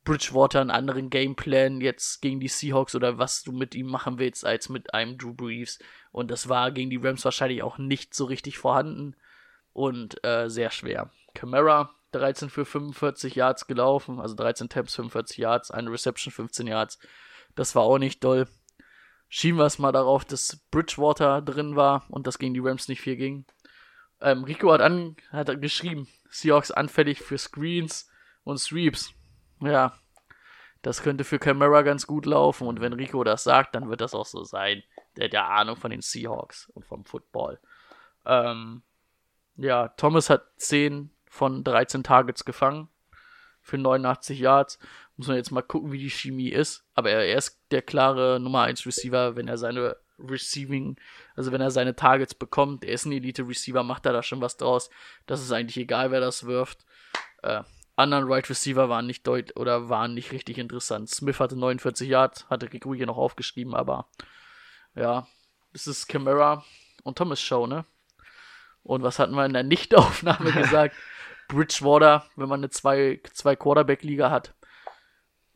[0.05, 4.44] Bridgewater einen anderen Gameplan jetzt gegen die Seahawks oder was du mit ihm machen willst,
[4.44, 5.78] als mit einem Drew Brees.
[6.12, 9.16] Und das war gegen die Rams wahrscheinlich auch nicht so richtig vorhanden
[9.72, 11.10] und äh, sehr schwer.
[11.35, 16.98] Camara 13 für 45 Yards gelaufen, also 13 Taps, 45 Yards, eine Reception, 15 Yards.
[17.55, 18.47] Das war auch nicht doll.
[19.28, 23.01] Schieben wir es mal darauf, dass Bridgewater drin war und das gegen die Rams nicht
[23.01, 23.47] viel ging.
[24.20, 28.09] Ähm, Rico hat, an, hat geschrieben, Seahawks anfällig für Screens
[28.44, 29.12] und Sweeps.
[29.60, 29.94] Ja,
[30.82, 34.14] das könnte für Camara ganz gut laufen und wenn Rico das sagt, dann wird das
[34.14, 34.82] auch so sein.
[35.16, 37.59] Der hat ja Ahnung von den Seahawks und vom Football.
[38.26, 38.82] Ähm,
[39.56, 42.89] ja, Thomas hat 10 von 13 Targets gefangen
[43.62, 44.78] für 89 Yards.
[45.16, 46.85] Muss man jetzt mal gucken, wie die Chemie ist.
[46.94, 50.97] Aber er, er ist der klare Nummer 1 Receiver, wenn er seine Receiving,
[51.35, 52.85] also wenn er seine Targets bekommt.
[52.85, 54.90] Er ist ein Elite-Receiver, macht er da schon was draus.
[55.26, 56.85] Das ist eigentlich egal, wer das wirft.
[57.43, 57.62] Äh,
[57.97, 61.09] anderen Right Receiver waren nicht deut oder waren nicht richtig interessant.
[61.11, 64.09] Smith hatte 49 Yards, hatte hier noch aufgeschrieben, aber
[64.95, 65.27] ja,
[65.73, 66.65] es ist Camara
[67.03, 67.85] und Thomas Show, ne?
[68.83, 70.95] Und was hatten wir in der Nichtaufnahme gesagt?
[71.49, 74.55] Bridgewater, wenn man eine zwei, zwei Quarterback-Liga hat,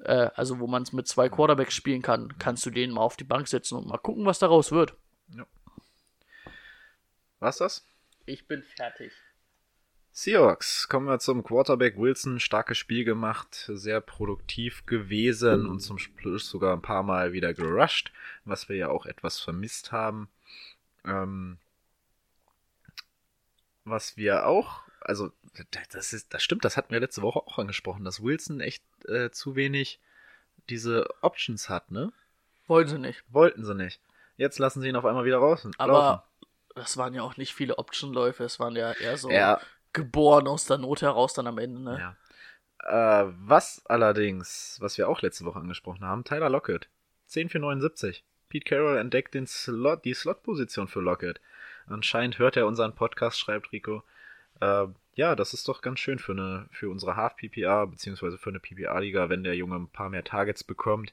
[0.05, 3.17] äh, also wo man es mit zwei Quarterbacks spielen kann, kannst du den mal auf
[3.17, 4.95] die Bank setzen und mal gucken, was daraus wird.
[7.41, 7.87] Was das?
[8.27, 9.13] Ich bin fertig.
[10.13, 12.41] Seahawks, kommen wir zum Quarterback Wilson.
[12.41, 18.13] Starkes Spiel gemacht, sehr produktiv gewesen und zum Schluss sogar ein paar Mal wieder gerusht,
[18.45, 20.29] was wir ja auch etwas vermisst haben.
[21.05, 21.59] Ähm,
[23.85, 25.31] was wir auch, also
[25.93, 29.31] das ist, das stimmt, das hatten wir letzte Woche auch angesprochen, dass Wilson echt äh,
[29.31, 30.01] zu wenig
[30.69, 32.13] diese Options hat, ne?
[32.67, 33.25] Wollen sie nicht.
[33.31, 34.01] Wollten sie nicht.
[34.37, 35.67] Jetzt lassen sie ihn auf einmal wieder raus.
[35.79, 36.25] Aber
[36.75, 39.61] das waren ja auch nicht viele Option-Läufe, es waren ja eher so Ja.
[39.93, 41.99] Geboren aus der Not heraus dann am Ende, ne?
[41.99, 42.17] Ja.
[42.85, 46.89] Äh, was allerdings, was wir auch letzte Woche angesprochen haben, Tyler Lockett.
[47.27, 48.25] 10 für 79.
[48.49, 51.41] Pete Carroll entdeckt den Slot, die Slot-Position für Lockett.
[51.87, 54.03] Anscheinend hört er unseren Podcast, schreibt Rico.
[54.61, 58.61] Äh, ja, das ist doch ganz schön für, eine, für unsere Half-PPA, beziehungsweise für eine
[58.61, 61.13] PPA-Liga, wenn der Junge ein paar mehr Targets bekommt.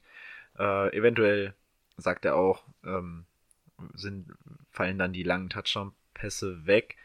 [0.58, 1.54] Äh, eventuell,
[1.96, 3.26] sagt er auch, ähm,
[3.94, 4.32] sind,
[4.70, 6.96] fallen dann die langen Touchdown-Pässe weg.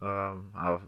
[0.00, 0.82] Ähm, aber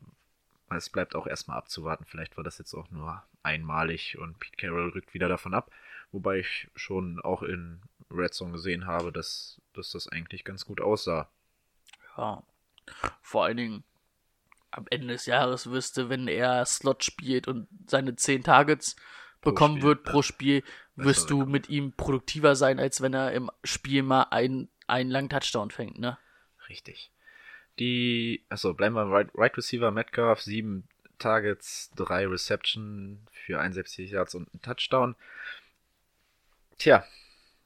[0.76, 2.04] es bleibt auch erstmal abzuwarten.
[2.04, 5.70] Vielleicht war das jetzt auch nur einmalig und Pete Carroll rückt wieder davon ab.
[6.12, 7.80] Wobei ich schon auch in
[8.10, 11.28] Red Zone gesehen habe, dass, dass das eigentlich ganz gut aussah.
[12.16, 12.42] Ja.
[13.22, 13.84] Vor allen Dingen
[14.70, 18.96] am Ende des Jahres wüsste, wenn er Slot spielt und seine 10 Targets
[19.40, 20.62] Pro bekommen Spiel, wird pro Spiel,
[20.96, 25.28] wirst du mit ihm produktiver sein, als wenn er im Spiel mal einen, einen langen
[25.28, 26.18] Touchdown fängt, ne?
[26.68, 27.10] Richtig.
[27.78, 30.88] Die, achso, bleiben wir right, right Receiver Metcalf, sieben
[31.18, 35.14] Targets, drei Reception für 71 Yards und einen Touchdown.
[36.78, 37.04] Tja,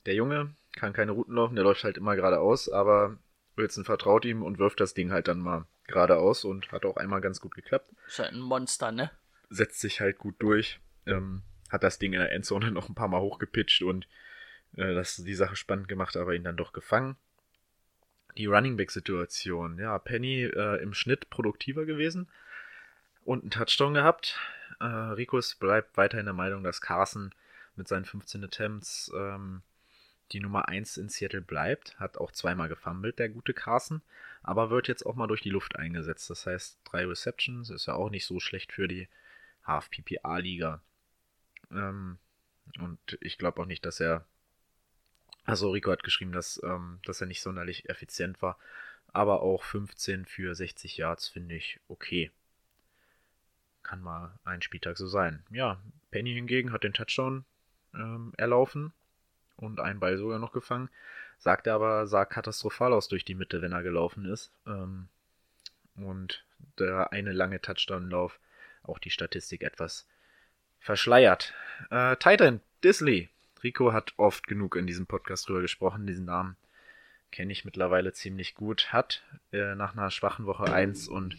[0.07, 3.17] der Junge kann keine Routen laufen, der läuft halt immer geradeaus, aber
[3.57, 7.21] Wilson vertraut ihm und wirft das Ding halt dann mal geradeaus und hat auch einmal
[7.21, 7.91] ganz gut geklappt.
[8.07, 9.11] Ist halt ein Monster, ne?
[9.51, 13.09] Setzt sich halt gut durch, ähm, hat das Ding in der Endzone noch ein paar
[13.09, 14.07] Mal hochgepitcht und
[14.77, 17.17] äh, das die Sache spannend gemacht, aber ihn dann doch gefangen.
[18.37, 22.29] Die Running Back Situation, ja, Penny äh, im Schnitt produktiver gewesen
[23.25, 24.39] und einen Touchdown gehabt.
[24.81, 27.33] Äh, Rikus bleibt weiterhin der Meinung, dass Carson
[27.77, 29.63] mit seinen 15 Attempts ähm,
[30.33, 31.99] die Nummer 1 in Seattle bleibt.
[31.99, 34.03] Hat auch zweimal gefummelt, der gute Carson,
[34.43, 36.31] aber wird jetzt auch mal durch die Luft eingesetzt.
[36.31, 39.09] Das heißt, drei Receptions ist ja auch nicht so schlecht für die
[39.65, 40.81] Half-PPA-Liga.
[41.71, 42.19] Ähm,
[42.79, 44.27] und ich glaube auch nicht, dass er.
[45.45, 48.59] Also Rico hat geschrieben, dass, ähm, dass er nicht sonderlich effizient war.
[49.13, 52.31] Aber auch 15 für 60 Yards finde ich okay.
[53.83, 55.45] Kann mal ein Spieltag so sein.
[55.51, 55.81] Ja,
[56.11, 57.45] Penny hingegen hat den Touchdown
[57.95, 58.93] ähm, erlaufen
[59.57, 60.89] und einen Ball sogar noch gefangen.
[61.39, 64.51] Sagt er aber, sah katastrophal aus durch die Mitte, wenn er gelaufen ist.
[64.67, 65.09] Ähm,
[65.97, 66.45] und
[66.79, 68.41] der eine lange Touchdown-Lauf
[68.83, 70.07] auch die Statistik etwas
[70.79, 71.55] verschleiert.
[71.91, 73.31] Äh, Titan, Disley.
[73.65, 76.07] Rico hat oft genug in diesem Podcast drüber gesprochen.
[76.07, 76.57] Diesen Namen
[77.33, 78.93] kenne ich mittlerweile ziemlich gut.
[78.93, 79.23] Hat
[79.53, 81.37] äh, nach einer schwachen Woche 1 und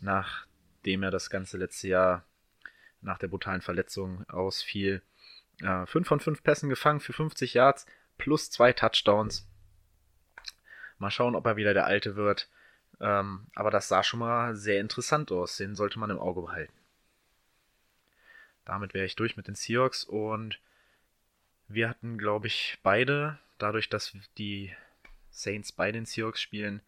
[0.00, 2.24] nachdem er das ganze letzte Jahr
[3.02, 5.02] nach der brutalen Verletzung ausfiel,
[5.60, 7.86] äh, 5 von 5 Pässen gefangen für 50 Yards
[8.16, 9.46] plus zwei Touchdowns.
[10.98, 12.48] Mal schauen, ob er wieder der Alte wird.
[13.00, 15.58] Ähm, aber das sah schon mal sehr interessant aus.
[15.58, 16.72] Den sollte man im Auge behalten.
[18.64, 20.58] Damit wäre ich durch mit den Seahawks und
[21.68, 24.74] wir hatten, glaube ich, beide, dadurch, dass die
[25.30, 26.80] Saints bei den Seahawks spielen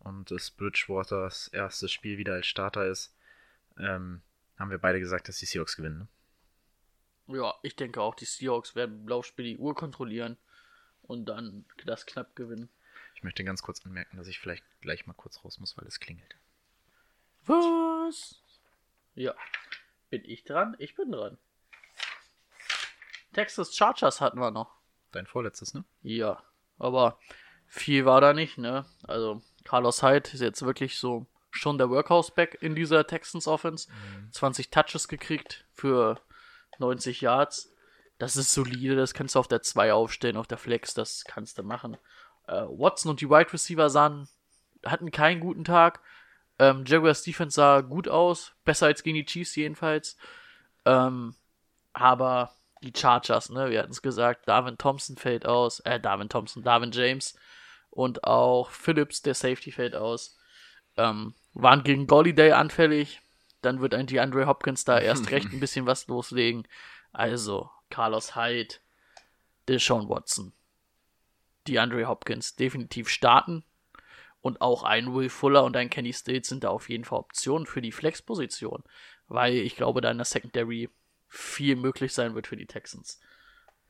[0.00, 3.14] und das Bridgewaters erstes Spiel wieder als Starter ist,
[3.78, 4.20] ähm,
[4.58, 6.08] haben wir beide gesagt, dass die Seahawks gewinnen.
[7.26, 7.38] Ne?
[7.38, 10.36] Ja, ich denke auch, die Seahawks werden im Laufspiel die Uhr kontrollieren
[11.02, 12.68] und dann das knapp gewinnen.
[13.14, 16.00] Ich möchte ganz kurz anmerken, dass ich vielleicht gleich mal kurz raus muss, weil es
[16.00, 16.36] klingelt.
[17.46, 18.40] Was?
[19.14, 19.34] Ja.
[20.10, 20.76] Bin ich dran?
[20.78, 21.38] Ich bin dran.
[23.34, 24.70] Texas Chargers hatten wir noch.
[25.12, 25.84] Dein vorletztes, ne?
[26.02, 26.42] Ja,
[26.78, 27.18] aber
[27.66, 28.84] viel war da nicht, ne?
[29.04, 33.88] Also Carlos Hyde ist jetzt wirklich so schon der Workhouse-Back in dieser Texans Offense.
[34.32, 36.20] 20 Touches gekriegt für
[36.78, 37.72] 90 Yards.
[38.18, 41.58] Das ist solide, das kannst du auf der 2 aufstellen, auf der Flex, das kannst
[41.58, 41.96] du machen.
[42.46, 44.28] Äh, Watson und die Wide Receiver sahen,
[44.84, 46.00] hatten keinen guten Tag.
[46.58, 50.16] Ähm, Jaguars Defense sah gut aus, besser als gegen die Chiefs jedenfalls.
[50.84, 51.34] Ähm,
[51.92, 52.54] aber
[52.84, 56.92] die Chargers, ne, wir hatten es gesagt, Darwin Thompson fällt aus, äh, Darwin Thompson, Darwin
[56.92, 57.36] James
[57.90, 60.36] und auch Phillips, der Safety, fällt aus.
[60.96, 63.20] Ähm, waren gegen Golliday anfällig,
[63.62, 66.68] dann wird ein DeAndre Hopkins da erst recht ein bisschen was loslegen.
[67.12, 68.76] Also, Carlos Hyde,
[69.68, 70.52] Deshaun Watson,
[71.66, 73.64] DeAndre Hopkins definitiv starten.
[74.40, 77.66] Und auch ein Will Fuller und ein Kenny Stills sind da auf jeden Fall Optionen
[77.66, 78.84] für die Flex-Position.
[79.26, 80.90] Weil ich glaube, da in der Secondary
[81.34, 83.20] viel möglich sein wird für die Texans.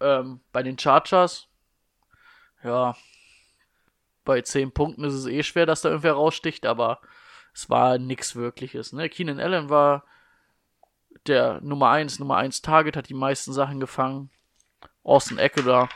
[0.01, 1.49] Ähm, bei den Chargers,
[2.63, 2.97] ja,
[4.25, 7.01] bei 10 Punkten ist es eh schwer, dass da irgendwer raussticht, aber
[7.53, 8.93] es war nichts Wirkliches.
[8.93, 9.09] Ne?
[9.09, 10.05] Keenan Allen war
[11.27, 14.31] der Nummer 1, Nummer 1 Target, hat die meisten Sachen gefangen.
[15.03, 15.89] Austin Eckler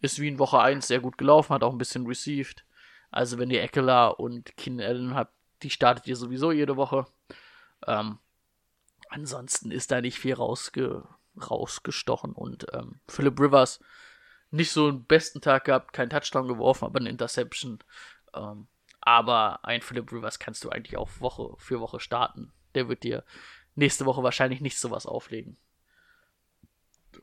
[0.00, 2.64] ist wie in Woche 1 sehr gut gelaufen, hat auch ein bisschen received.
[3.10, 5.32] Also wenn ihr Eckler und Keenan Allen habt,
[5.62, 7.06] die startet ihr sowieso jede Woche.
[7.86, 8.18] Ähm,
[9.12, 11.06] ansonsten ist da nicht viel rausge
[11.40, 13.80] rausgestochen und ähm, Philip Rivers
[14.50, 17.78] nicht so einen besten Tag gehabt, kein Touchdown geworfen, aber eine Interception.
[18.34, 18.66] Ähm,
[19.00, 22.52] aber ein Philip Rivers kannst du eigentlich auch Woche für Woche starten.
[22.74, 23.24] Der wird dir
[23.74, 25.56] nächste Woche wahrscheinlich nicht sowas auflegen.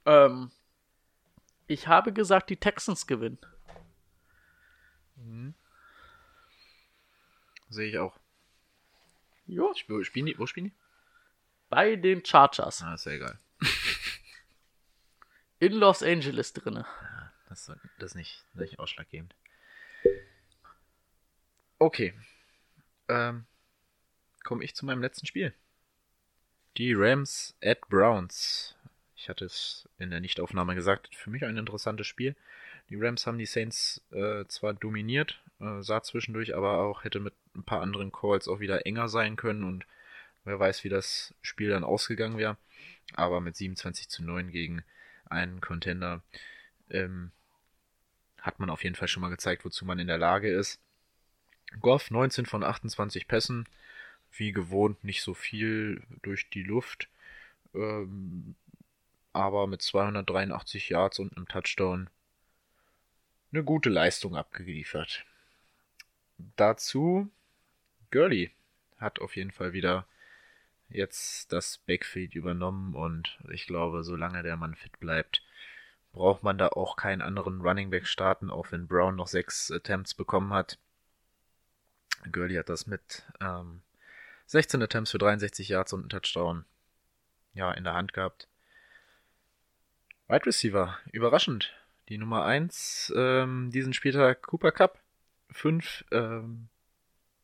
[0.05, 0.51] Ähm,
[1.67, 3.37] ich habe gesagt, die Texans gewinnen.
[7.69, 8.17] Sehe ich auch.
[9.45, 9.73] Jo.
[9.87, 10.39] Wo spielen die?
[10.39, 10.88] Wo spielen die?
[11.69, 12.81] Bei den Chargers.
[12.83, 13.37] Ah, ist ja egal.
[15.59, 16.85] In Los Angeles drinne.
[17.49, 19.35] Das, soll- das ist nicht, das ist nicht ausschlaggebend.
[21.79, 22.13] Okay.
[23.07, 23.45] Ähm,
[24.43, 25.53] komme ich zu meinem letzten Spiel.
[26.77, 28.75] Die Rams at Browns.
[29.15, 32.35] Ich hatte es in der Nichtaufnahme gesagt, für mich ein interessantes Spiel.
[32.89, 37.33] Die Rams haben die Saints äh, zwar dominiert, äh, sah zwischendurch aber auch, hätte mit
[37.55, 39.85] ein paar anderen Calls auch wieder enger sein können und
[40.49, 42.57] wer weiß, wie das Spiel dann ausgegangen wäre.
[43.13, 44.84] Aber mit 27 zu 9 gegen
[45.26, 46.21] einen Contender
[46.89, 47.31] ähm,
[48.41, 50.80] hat man auf jeden Fall schon mal gezeigt, wozu man in der Lage ist.
[51.81, 53.67] Goff 19 von 28 Pässen,
[54.31, 57.09] wie gewohnt nicht so viel durch die Luft,
[57.73, 58.55] ähm,
[59.34, 62.09] aber mit 283 Yards und einem Touchdown
[63.51, 65.26] eine gute Leistung abgeliefert.
[66.55, 67.30] Dazu
[68.11, 68.51] Gurley
[68.97, 70.07] hat auf jeden Fall wieder
[70.89, 75.43] jetzt das Backfield übernommen und ich glaube, solange der Mann fit bleibt,
[76.11, 80.13] braucht man da auch keinen anderen Running Back starten, auch wenn Brown noch sechs Attempts
[80.13, 80.79] bekommen hat.
[82.31, 83.81] Gurley hat das mit ähm,
[84.47, 86.65] 16 Attempts für 63 Yards und einen Touchdown
[87.53, 88.47] ja, in der Hand gehabt.
[90.27, 91.73] Wide Receiver, überraschend.
[92.09, 94.99] Die Nummer 1 ähm, diesen Spieltag Cooper Cup.
[95.51, 96.69] Fünf ähm,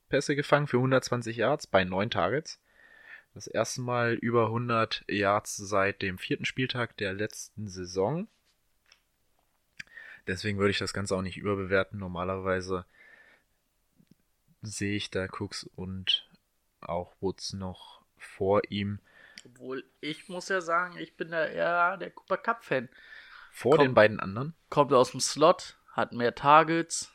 [0.10, 2.60] Pässe gefangen für 120 Yards bei neun Targets.
[3.36, 8.30] Das erste Mal über 100 Yards seit dem vierten Spieltag der letzten Saison.
[10.26, 12.00] Deswegen würde ich das Ganze auch nicht überbewerten.
[12.00, 12.86] Normalerweise
[14.62, 16.30] sehe ich da Cooks und
[16.80, 19.00] auch Woods noch vor ihm.
[19.44, 22.88] Obwohl, ich muss ja sagen, ich bin da eher der Cooper Cup-Fan.
[23.52, 23.88] Vor Komm.
[23.88, 24.54] den beiden anderen.
[24.70, 27.12] Kommt aus dem Slot, hat mehr Targets,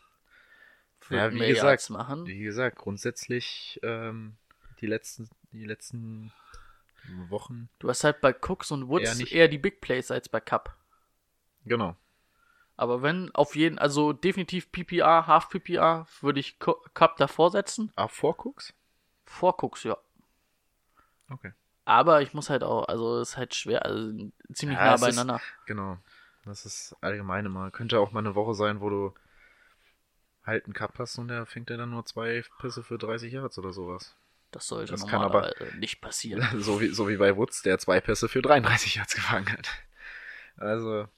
[1.09, 2.27] Ja, wie mehr gesagt, Yards machen.
[2.27, 4.37] Wie gesagt, grundsätzlich ähm,
[4.81, 6.33] die letzten, die letzten
[7.29, 7.69] Wochen.
[7.79, 9.33] Du hast halt bei Cooks und Eher Woods nicht.
[9.33, 10.77] eher die Big Plays als bei Cup.
[11.65, 11.97] Genau.
[12.77, 17.93] Aber wenn auf jeden, also definitiv PPR, Half PPR, würde ich Cup davor setzen.
[17.97, 18.73] Ah, vor Cooks?
[19.27, 19.97] Vor Cooks, ja.
[21.29, 21.53] Okay.
[21.85, 24.13] Aber ich muss halt auch, also es ist halt schwer, also
[24.53, 25.41] ziemlich Ja, nah es ist- beieinander.
[25.67, 25.99] Genau.
[26.45, 27.71] Das ist allgemein immer.
[27.71, 29.15] Könnte auch mal eine Woche sein, wo du
[30.45, 33.59] halt einen Cup hast und der fängt ja dann nur zwei Pässe für 30 Yards
[33.59, 34.17] oder sowas.
[34.51, 36.43] Das sollte das kann aber- nicht passieren.
[36.61, 39.69] so, wie, so wie bei Woods, der zwei Pässe für 33 Yards gefangen hat.
[40.57, 41.09] Also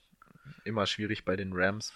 [0.65, 1.93] immer schwierig bei den Rams.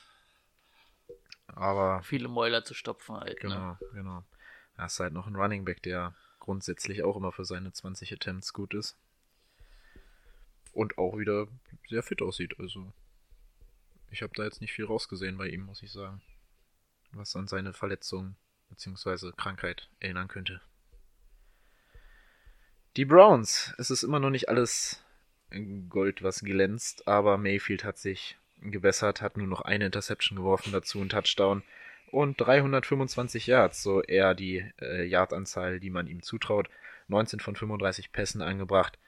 [1.49, 3.43] Aber Viele Mäuler zu stopfen halt.
[3.43, 3.49] Ne?
[3.49, 4.25] genau, genau.
[4.77, 8.53] Da hast halt noch einen Running Back, der grundsätzlich auch immer für seine 20 Attempts
[8.53, 8.97] gut ist.
[10.73, 11.49] Und auch wieder
[11.89, 12.59] sehr fit aussieht.
[12.59, 12.93] Also
[14.11, 16.21] ich habe da jetzt nicht viel rausgesehen bei ihm, muss ich sagen.
[17.13, 18.37] Was an seine Verletzung
[18.69, 19.33] bzw.
[19.37, 20.61] Krankheit erinnern könnte.
[22.97, 23.75] Die Browns.
[23.77, 25.05] Es ist immer noch nicht alles
[25.91, 31.01] Gold, was glänzt, aber Mayfield hat sich gebessert, hat nur noch eine Interception geworfen, dazu
[31.03, 31.63] ein Touchdown
[32.11, 36.71] und 325 Yards, so eher die äh, Yardanzahl, die man ihm zutraut.
[37.09, 38.99] 19 von 35 Pässen angebracht.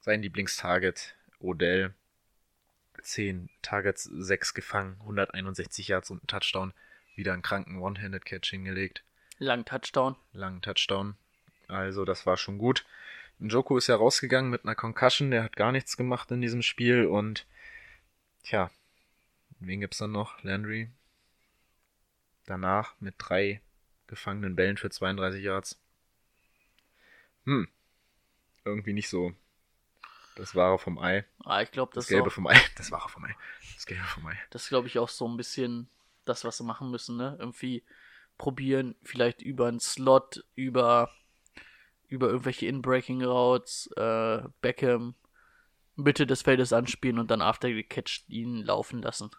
[0.00, 1.94] Sein Lieblingstarget, Odell.
[3.02, 6.72] 10 Targets, 6 gefangen, 161 Yards und ein Touchdown.
[7.14, 9.04] Wieder einen kranken One-Handed-Catch hingelegt.
[9.38, 10.16] Lang Touchdown.
[10.32, 11.14] Langen Touchdown.
[11.68, 12.84] Also, das war schon gut.
[13.38, 15.30] Njoku ist ja rausgegangen mit einer Concussion.
[15.30, 17.06] Der hat gar nichts gemacht in diesem Spiel.
[17.06, 17.46] Und,
[18.42, 18.70] tja,
[19.60, 20.42] wen gibt's dann noch?
[20.42, 20.90] Landry.
[22.46, 23.60] Danach mit drei
[24.06, 25.78] gefangenen Bällen für 32 Yards.
[27.44, 27.68] Hm.
[28.64, 29.32] Irgendwie nicht so.
[30.36, 31.24] Das Wahre vom Ei.
[31.44, 32.58] Ah, ich glaube, Das, das, Gelbe auch- vom Ei.
[32.76, 33.34] Das Wahre vom Ei.
[33.74, 34.38] Das Gelbe vom Ei.
[34.50, 35.88] das ist, glaube ich, auch so ein bisschen
[36.24, 37.36] das, was sie machen müssen, ne?
[37.38, 37.82] Irgendwie
[38.36, 41.10] probieren, vielleicht über einen Slot, über,
[42.08, 45.14] über irgendwelche In-Breaking Routes, äh, Beckham,
[45.94, 49.30] Mitte des Feldes anspielen und dann after the catch ihn laufen lassen.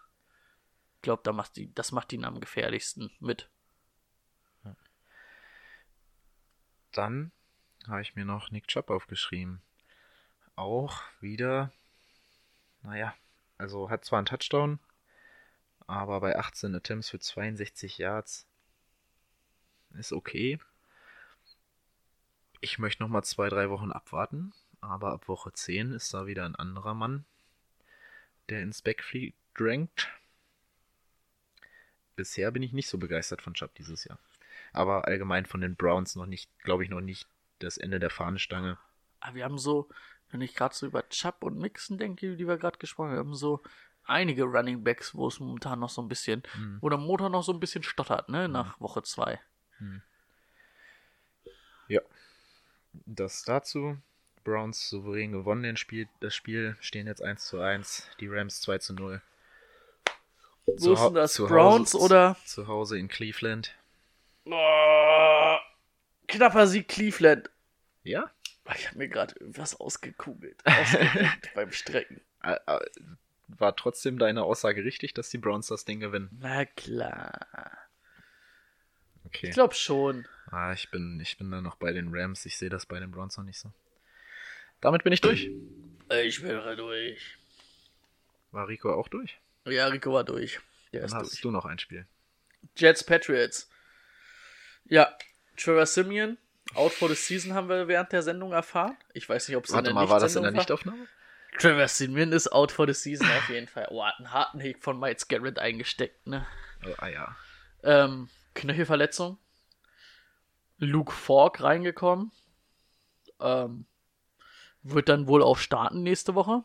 [0.96, 3.50] Ich glaube, da macht die, das macht ihn am gefährlichsten mit.
[6.92, 7.32] Dann
[7.86, 9.62] habe ich mir noch Nick Chubb aufgeschrieben.
[10.56, 11.72] Auch wieder,
[12.82, 13.14] naja,
[13.58, 14.78] also hat zwar einen Touchdown,
[15.86, 18.46] aber bei 18 Attempts für 62 Yards
[19.94, 20.58] ist okay.
[22.60, 26.44] Ich möchte noch mal zwei, drei Wochen abwarten, aber ab Woche 10 ist da wieder
[26.44, 27.24] ein anderer Mann,
[28.50, 30.08] der ins Backfleet drängt.
[32.16, 34.18] Bisher bin ich nicht so begeistert von Chubb dieses Jahr.
[34.72, 37.26] Aber allgemein von den Browns noch nicht, glaube ich, noch nicht
[37.60, 38.78] das Ende der Fahnenstange.
[39.20, 39.88] Aber wir haben so,
[40.30, 43.20] wenn ich gerade so über Chubb und Mixon denke, die wir gerade gesprochen haben, wir
[43.20, 43.62] haben so
[44.04, 46.42] einige Running Backs, wo es momentan noch so ein bisschen,
[46.80, 49.40] wo der Motor noch so ein bisschen stottert, ne, nach Woche zwei.
[51.88, 52.02] Ja.
[52.92, 53.96] Das dazu.
[54.44, 58.78] Browns souverän gewonnen den Spiel, das Spiel, stehen jetzt 1 zu 1, die Rams 2
[58.78, 59.20] zu 0.
[60.66, 61.36] Wo Zu ist denn das?
[61.36, 62.36] Browns Hause- oder?
[62.46, 63.74] Zu Hause in Cleveland.
[64.46, 65.56] Oh,
[66.26, 67.50] knapper Sieg Cleveland.
[68.02, 68.30] Ja?
[68.64, 70.56] Ah, Ich habe mir gerade irgendwas ausgekugelt.
[70.64, 72.20] Ausgekugelt beim Strecken.
[72.42, 72.78] Äh, äh,
[73.48, 76.30] War trotzdem deine Aussage richtig, dass die Browns das Ding gewinnen?
[76.40, 77.46] Na klar.
[79.26, 79.48] Okay.
[79.48, 80.26] Ich glaube schon.
[80.50, 82.46] Ah, ich bin, ich bin da noch bei den Rams.
[82.46, 83.72] Ich sehe das bei den Browns noch nicht so.
[84.80, 85.50] Damit bin ich durch.
[86.22, 87.38] Ich wäre durch.
[88.50, 89.38] War Rico auch durch?
[89.66, 90.60] Ja, Rico war durch.
[90.92, 91.40] Der Dann ist hast durch.
[91.42, 92.06] du noch ein Spiel.
[92.76, 93.70] Jets Patriots.
[94.86, 95.16] Ja,
[95.56, 96.36] Trevor Simeon,
[96.74, 98.96] out for the season haben wir während der Sendung erfahren.
[99.12, 101.06] Ich weiß nicht, ob es in Warte der mal, war das in der Nichtaufnahme?
[101.58, 103.86] Trevor Simeon ist out for the season auf jeden Fall.
[103.90, 106.46] Oh, hat einen harten Hick von Miles Garrett eingesteckt, ne?
[106.86, 107.36] Oh, ah ja.
[107.82, 109.38] Ähm, Knöchelverletzung.
[110.78, 112.32] Luke Falk reingekommen.
[113.40, 113.86] Ähm,
[114.82, 116.64] wird dann wohl auch starten nächste Woche.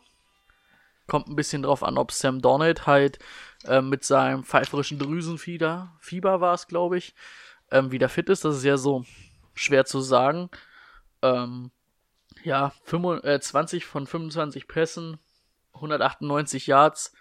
[1.07, 3.19] Kommt ein bisschen drauf an, ob Sam Donald halt
[3.65, 7.13] ähm, mit seinem pfeiferischen Drüsenfieber, Fieber war es, glaube ich,
[7.71, 8.45] ähm, wieder fit ist.
[8.45, 9.05] Das ist ja so
[9.53, 10.49] schwer zu sagen.
[11.21, 11.71] Ähm,
[12.43, 15.19] ja, 25, äh, 20 von 25 Pässen,
[15.73, 17.13] 198 Yards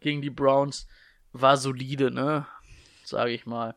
[0.00, 0.86] gegen die Browns.
[1.32, 2.46] War solide, ne?
[3.04, 3.76] Sage ich mal.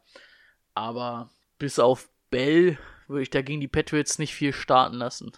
[0.79, 2.77] Aber bis auf Bell
[3.09, 5.33] würde ich dagegen die Patriots nicht viel starten lassen.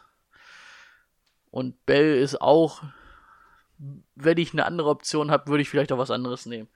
[1.49, 2.83] Und Bell ist auch,
[4.13, 6.69] wenn ich eine andere Option habe, würde ich vielleicht auch was anderes nehmen.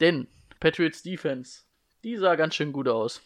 [0.00, 0.26] Denn
[0.58, 1.62] Patriots Defense,
[2.02, 3.22] die sah ganz schön gut aus.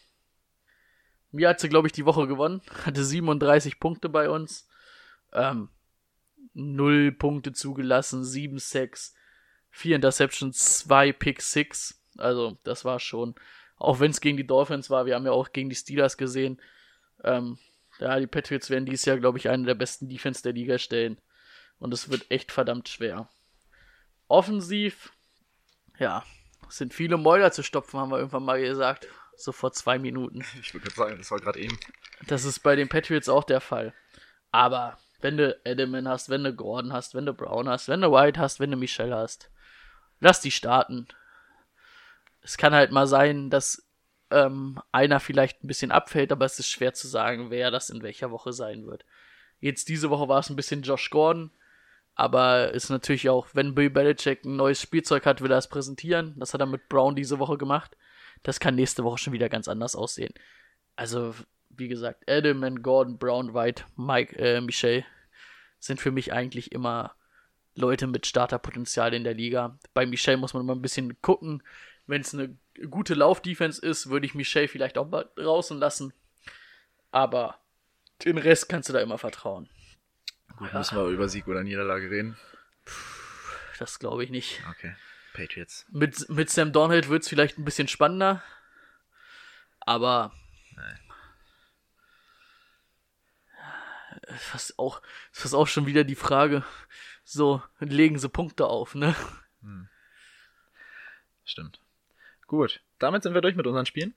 [1.31, 2.61] Mir hat sie, glaube ich, die Woche gewonnen.
[2.85, 4.69] Hatte 37 Punkte bei uns.
[5.33, 5.69] Ähm,
[6.53, 9.15] 0 Punkte zugelassen, 7 Sacks,
[9.71, 11.99] 4 Interceptions, 2 Pick 6.
[12.17, 13.33] Also, das war schon,
[13.77, 16.61] auch wenn es gegen die Dolphins war, wir haben ja auch gegen die Steelers gesehen.
[17.23, 17.57] Ähm,
[17.99, 21.19] ja, die Patriots werden dieses Jahr, glaube ich, eine der besten Defense der Liga stellen.
[21.79, 23.29] Und es wird echt verdammt schwer.
[24.27, 25.13] Offensiv,
[25.99, 26.23] ja,
[26.67, 29.07] es sind viele Mäuler zu stopfen, haben wir irgendwann mal gesagt.
[29.35, 30.43] So vor zwei Minuten.
[30.61, 31.77] Ich würde gerade sagen, das war gerade eben.
[32.25, 33.93] Das ist bei den Patriots auch der Fall.
[34.51, 38.11] Aber wenn du Edelman hast, wenn du Gordon hast, wenn du Brown hast, wenn du
[38.11, 39.51] White hast, wenn du Michelle hast,
[40.19, 41.07] lass die starten.
[42.47, 43.85] Es kann halt mal sein, dass
[44.31, 48.01] ähm, einer vielleicht ein bisschen abfällt, aber es ist schwer zu sagen, wer das in
[48.03, 49.03] welcher Woche sein wird.
[49.59, 51.51] Jetzt diese Woche war es ein bisschen Josh Gordon,
[52.15, 56.35] aber ist natürlich auch, wenn Bill Belichick ein neues Spielzeug hat, will er es präsentieren.
[56.37, 57.97] Das hat er mit Brown diese Woche gemacht.
[58.43, 60.33] Das kann nächste Woche schon wieder ganz anders aussehen.
[60.95, 61.35] Also,
[61.69, 65.03] wie gesagt, Edelman, Gordon, Brown, White, Mike, äh, Michelle
[65.79, 67.11] sind für mich eigentlich immer
[67.75, 69.77] Leute mit Starterpotenzial in der Liga.
[69.93, 71.61] Bei Michelle muss man immer ein bisschen gucken.
[72.07, 72.57] Wenn es eine
[72.89, 76.13] gute Laufdefense ist, würde ich Michelle vielleicht auch mal draußen lassen.
[77.11, 77.59] Aber
[78.23, 79.69] den Rest kannst du da immer vertrauen.
[80.55, 82.37] Gut, müssen wir über Sieg oder Niederlage reden.
[83.77, 84.63] Das glaube ich nicht.
[84.71, 84.95] Okay.
[85.33, 85.85] Patriots.
[85.91, 88.41] Mit, mit Sam Donald wird es vielleicht ein bisschen spannender.
[89.81, 90.33] Aber.
[94.35, 95.01] Fast auch,
[95.31, 96.65] fast auch schon wieder die Frage,
[97.23, 99.15] so, legen sie Punkte auf, ne?
[101.45, 101.79] Stimmt.
[102.47, 104.13] Gut, damit sind wir durch mit unseren Spielen.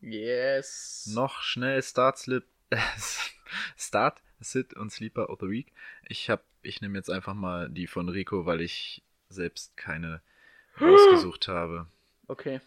[0.00, 1.10] Yes.
[1.14, 2.44] Noch schnell Start, Slip,
[3.76, 5.72] Start, Sit und Sleeper of the Week.
[6.06, 10.20] Ich hab, ich nehme jetzt einfach mal die von Rico, weil ich selbst keine
[10.80, 11.86] rausgesucht habe.
[12.28, 12.60] Okay.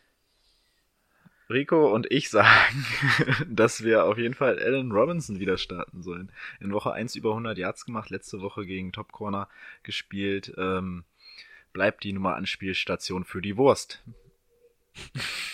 [1.49, 2.85] Rico und ich sagen,
[3.47, 6.31] dass wir auf jeden Fall Alan Robinson wieder starten sollen.
[6.59, 9.47] In Woche 1 über 100 Yards gemacht, letzte Woche gegen Top Corner
[9.83, 10.53] gespielt.
[10.57, 11.03] Ähm,
[11.71, 14.03] bleibt die Nummer Anspielstation für die Wurst.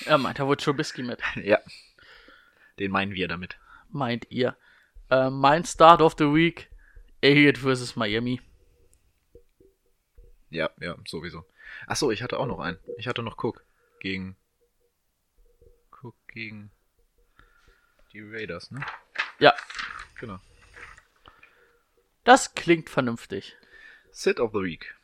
[0.05, 1.21] Er meint, er wurde Trubisky mit.
[1.35, 1.59] Ja.
[2.79, 3.57] Den meinen wir damit.
[3.89, 4.55] Meint ihr.
[5.09, 6.69] Äh, mein Start of the Week,
[7.21, 8.41] Elliott versus Miami.
[10.49, 11.45] Ja, ja, sowieso.
[11.87, 12.79] Ach so, ich hatte auch noch einen.
[12.97, 13.63] Ich hatte noch Cook
[13.99, 14.35] gegen
[15.91, 16.71] Cook gegen
[18.13, 18.81] die Raiders, ne?
[19.39, 19.53] Ja,
[20.19, 20.39] Genau.
[22.23, 23.55] das klingt vernünftig.
[24.11, 24.95] Sit of the Week.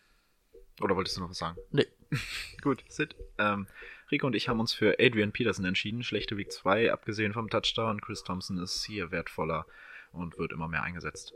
[0.81, 1.57] Oder wolltest du noch was sagen?
[1.71, 1.87] Nee.
[2.61, 3.15] Gut, Sit.
[3.37, 3.67] Ähm,
[4.11, 6.03] Rico und ich haben uns für Adrian Peterson entschieden.
[6.03, 8.01] Schlechte Week 2, abgesehen vom Touchdown.
[8.01, 9.65] Chris Thompson ist hier wertvoller
[10.11, 11.33] und wird immer mehr eingesetzt.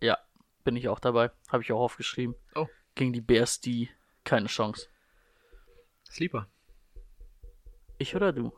[0.00, 0.18] Ja,
[0.64, 1.30] bin ich auch dabei.
[1.48, 2.34] Habe ich auch aufgeschrieben.
[2.54, 2.66] Oh.
[2.94, 3.88] Gegen die Bears, die
[4.24, 4.88] keine Chance.
[6.10, 6.48] Sleeper.
[7.98, 8.52] Ich oder du?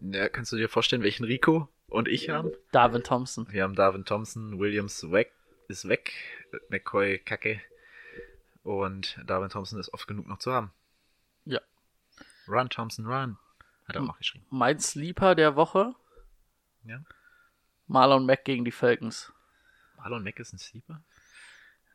[0.00, 2.52] Ja, kannst du dir vorstellen, welchen Rico und ich haben.
[2.72, 3.46] Darwin Thompson.
[3.50, 5.32] Wir haben Darwin Thompson, Williams weg,
[5.68, 6.12] ist weg,
[6.68, 7.60] McCoy kacke.
[8.66, 10.72] Und Darwin Thompson ist oft genug noch zu haben.
[11.44, 11.60] Ja.
[12.48, 13.38] Run, Thompson, run.
[13.86, 14.44] Hat er auch noch geschrieben.
[14.50, 15.94] Mein Sleeper der Woche,
[16.82, 17.00] Ja.
[17.86, 19.32] Marlon Mack gegen die Falcons.
[19.96, 21.00] Marlon Mack ist ein Sleeper?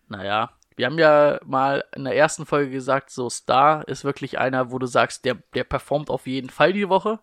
[0.07, 4.71] Naja, wir haben ja mal in der ersten Folge gesagt, so Star ist wirklich einer,
[4.71, 7.19] wo du sagst, der, der performt auf jeden Fall die Woche.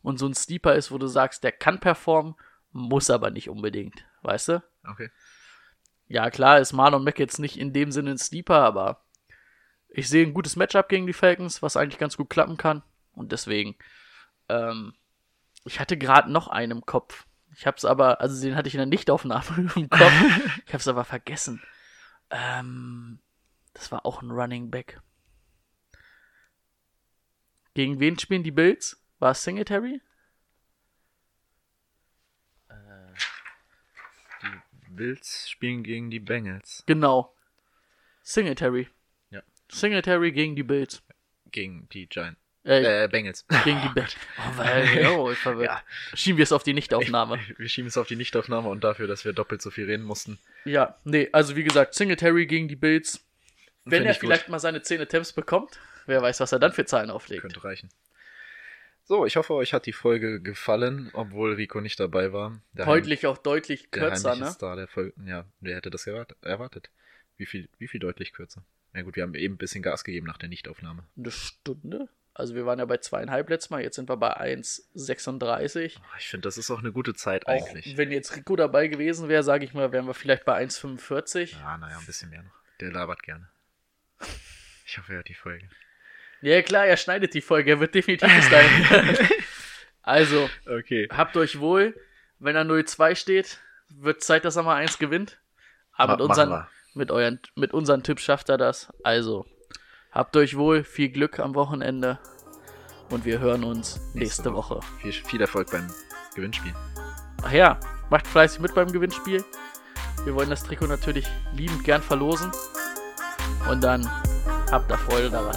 [0.00, 2.34] Und so ein Sleeper ist, wo du sagst, der kann performen,
[2.72, 4.06] muss aber nicht unbedingt.
[4.22, 4.62] Weißt du?
[4.84, 5.10] Okay.
[6.08, 9.04] Ja, klar ist Marlon Mack jetzt nicht in dem Sinne ein Sleeper, aber
[9.88, 12.82] ich sehe ein gutes Matchup gegen die Falcons, was eigentlich ganz gut klappen kann.
[13.12, 13.76] Und deswegen,
[14.48, 14.94] ähm,
[15.64, 17.26] ich hatte gerade noch einen im Kopf.
[17.54, 20.12] Ich hab's aber, also den hatte ich in der Nichtaufnahme im Kopf.
[20.66, 21.62] ich hab's aber vergessen.
[22.30, 23.18] Ähm,
[23.72, 25.00] das war auch ein Running Back.
[27.74, 29.02] Gegen wen spielen die Bills?
[29.18, 30.00] War es Singletary?
[34.96, 36.82] Bills spielen gegen die Bengals.
[36.86, 37.32] Genau.
[38.22, 38.88] Singletary.
[39.30, 39.42] Ja.
[39.70, 41.02] Singletary gegen die Bills.
[41.52, 42.40] Gegen die Giants.
[42.64, 43.46] Äh, Äh, Bengals.
[43.64, 44.16] Gegen die Bett.
[44.38, 45.70] Oh, weil, oh, ich verwirrt.
[45.70, 45.82] Ja.
[46.14, 47.38] Schieben wir es auf die Nichtaufnahme.
[47.58, 50.40] Wir schieben es auf die Nichtaufnahme und dafür, dass wir doppelt so viel reden mussten.
[50.64, 53.24] Ja, nee, also wie gesagt, Singletary gegen die Bills.
[53.84, 54.26] Wenn Find er ich gut.
[54.30, 57.42] vielleicht mal seine 10 Attempts bekommt, wer weiß, was er dann für Zahlen auflegt.
[57.42, 57.88] Könnte reichen.
[59.08, 62.60] So, ich hoffe, euch hat die Folge gefallen, obwohl Rico nicht dabei war.
[62.72, 64.52] Der Deutlich auch deutlich Heim, der kürzer, heimliche ne?
[64.52, 65.12] Star der Folge.
[65.24, 66.90] Ja, wer hätte das erwart- erwartet?
[67.36, 68.64] Wie viel, wie viel deutlich kürzer?
[68.92, 71.04] Na gut, wir haben eben ein bisschen Gas gegeben nach der Nichtaufnahme.
[71.16, 72.08] Eine Stunde.
[72.34, 75.96] Also wir waren ja bei zweieinhalb letztes Mal, jetzt sind wir bei 1,36.
[75.98, 77.96] Oh, Ich finde, das ist auch eine gute Zeit Auch eigentlich.
[77.96, 81.52] wenn jetzt Rico dabei gewesen wäre, sage ich mal, wären wir vielleicht bei 1,45.
[81.58, 82.50] Ja, naja, ein bisschen mehr noch.
[82.80, 83.48] Der labert gerne.
[84.84, 85.68] Ich hoffe, er hat die Folge.
[86.42, 89.28] Ja, klar, er schneidet die Folge, er wird definitiv bis dahin.
[90.02, 91.08] also, Okay.
[91.10, 91.94] habt euch wohl.
[92.38, 93.58] Wenn er 0-2 steht,
[93.88, 95.38] wird Zeit, dass er mal eins gewinnt.
[95.92, 98.92] Aber Ma- mit, unseren, mit, euren, mit unseren Tipps schafft er das.
[99.02, 99.46] Also,
[100.12, 102.18] habt euch wohl, viel Glück am Wochenende.
[103.08, 104.80] Und wir hören uns nächste, Woche.
[105.00, 105.90] Viel, viel Erfolg beim
[106.34, 106.74] Gewinnspiel.
[107.42, 107.78] Ach ja,
[108.10, 109.42] macht fleißig mit beim Gewinnspiel.
[110.24, 112.50] Wir wollen das Trikot natürlich liebend gern verlosen.
[113.70, 114.04] Und dann
[114.70, 115.56] habt da Freude daran.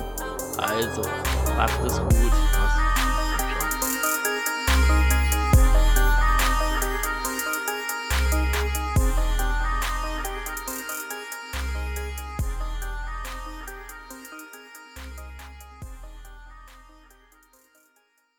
[0.61, 1.01] Also,
[1.55, 2.48] macht es gut.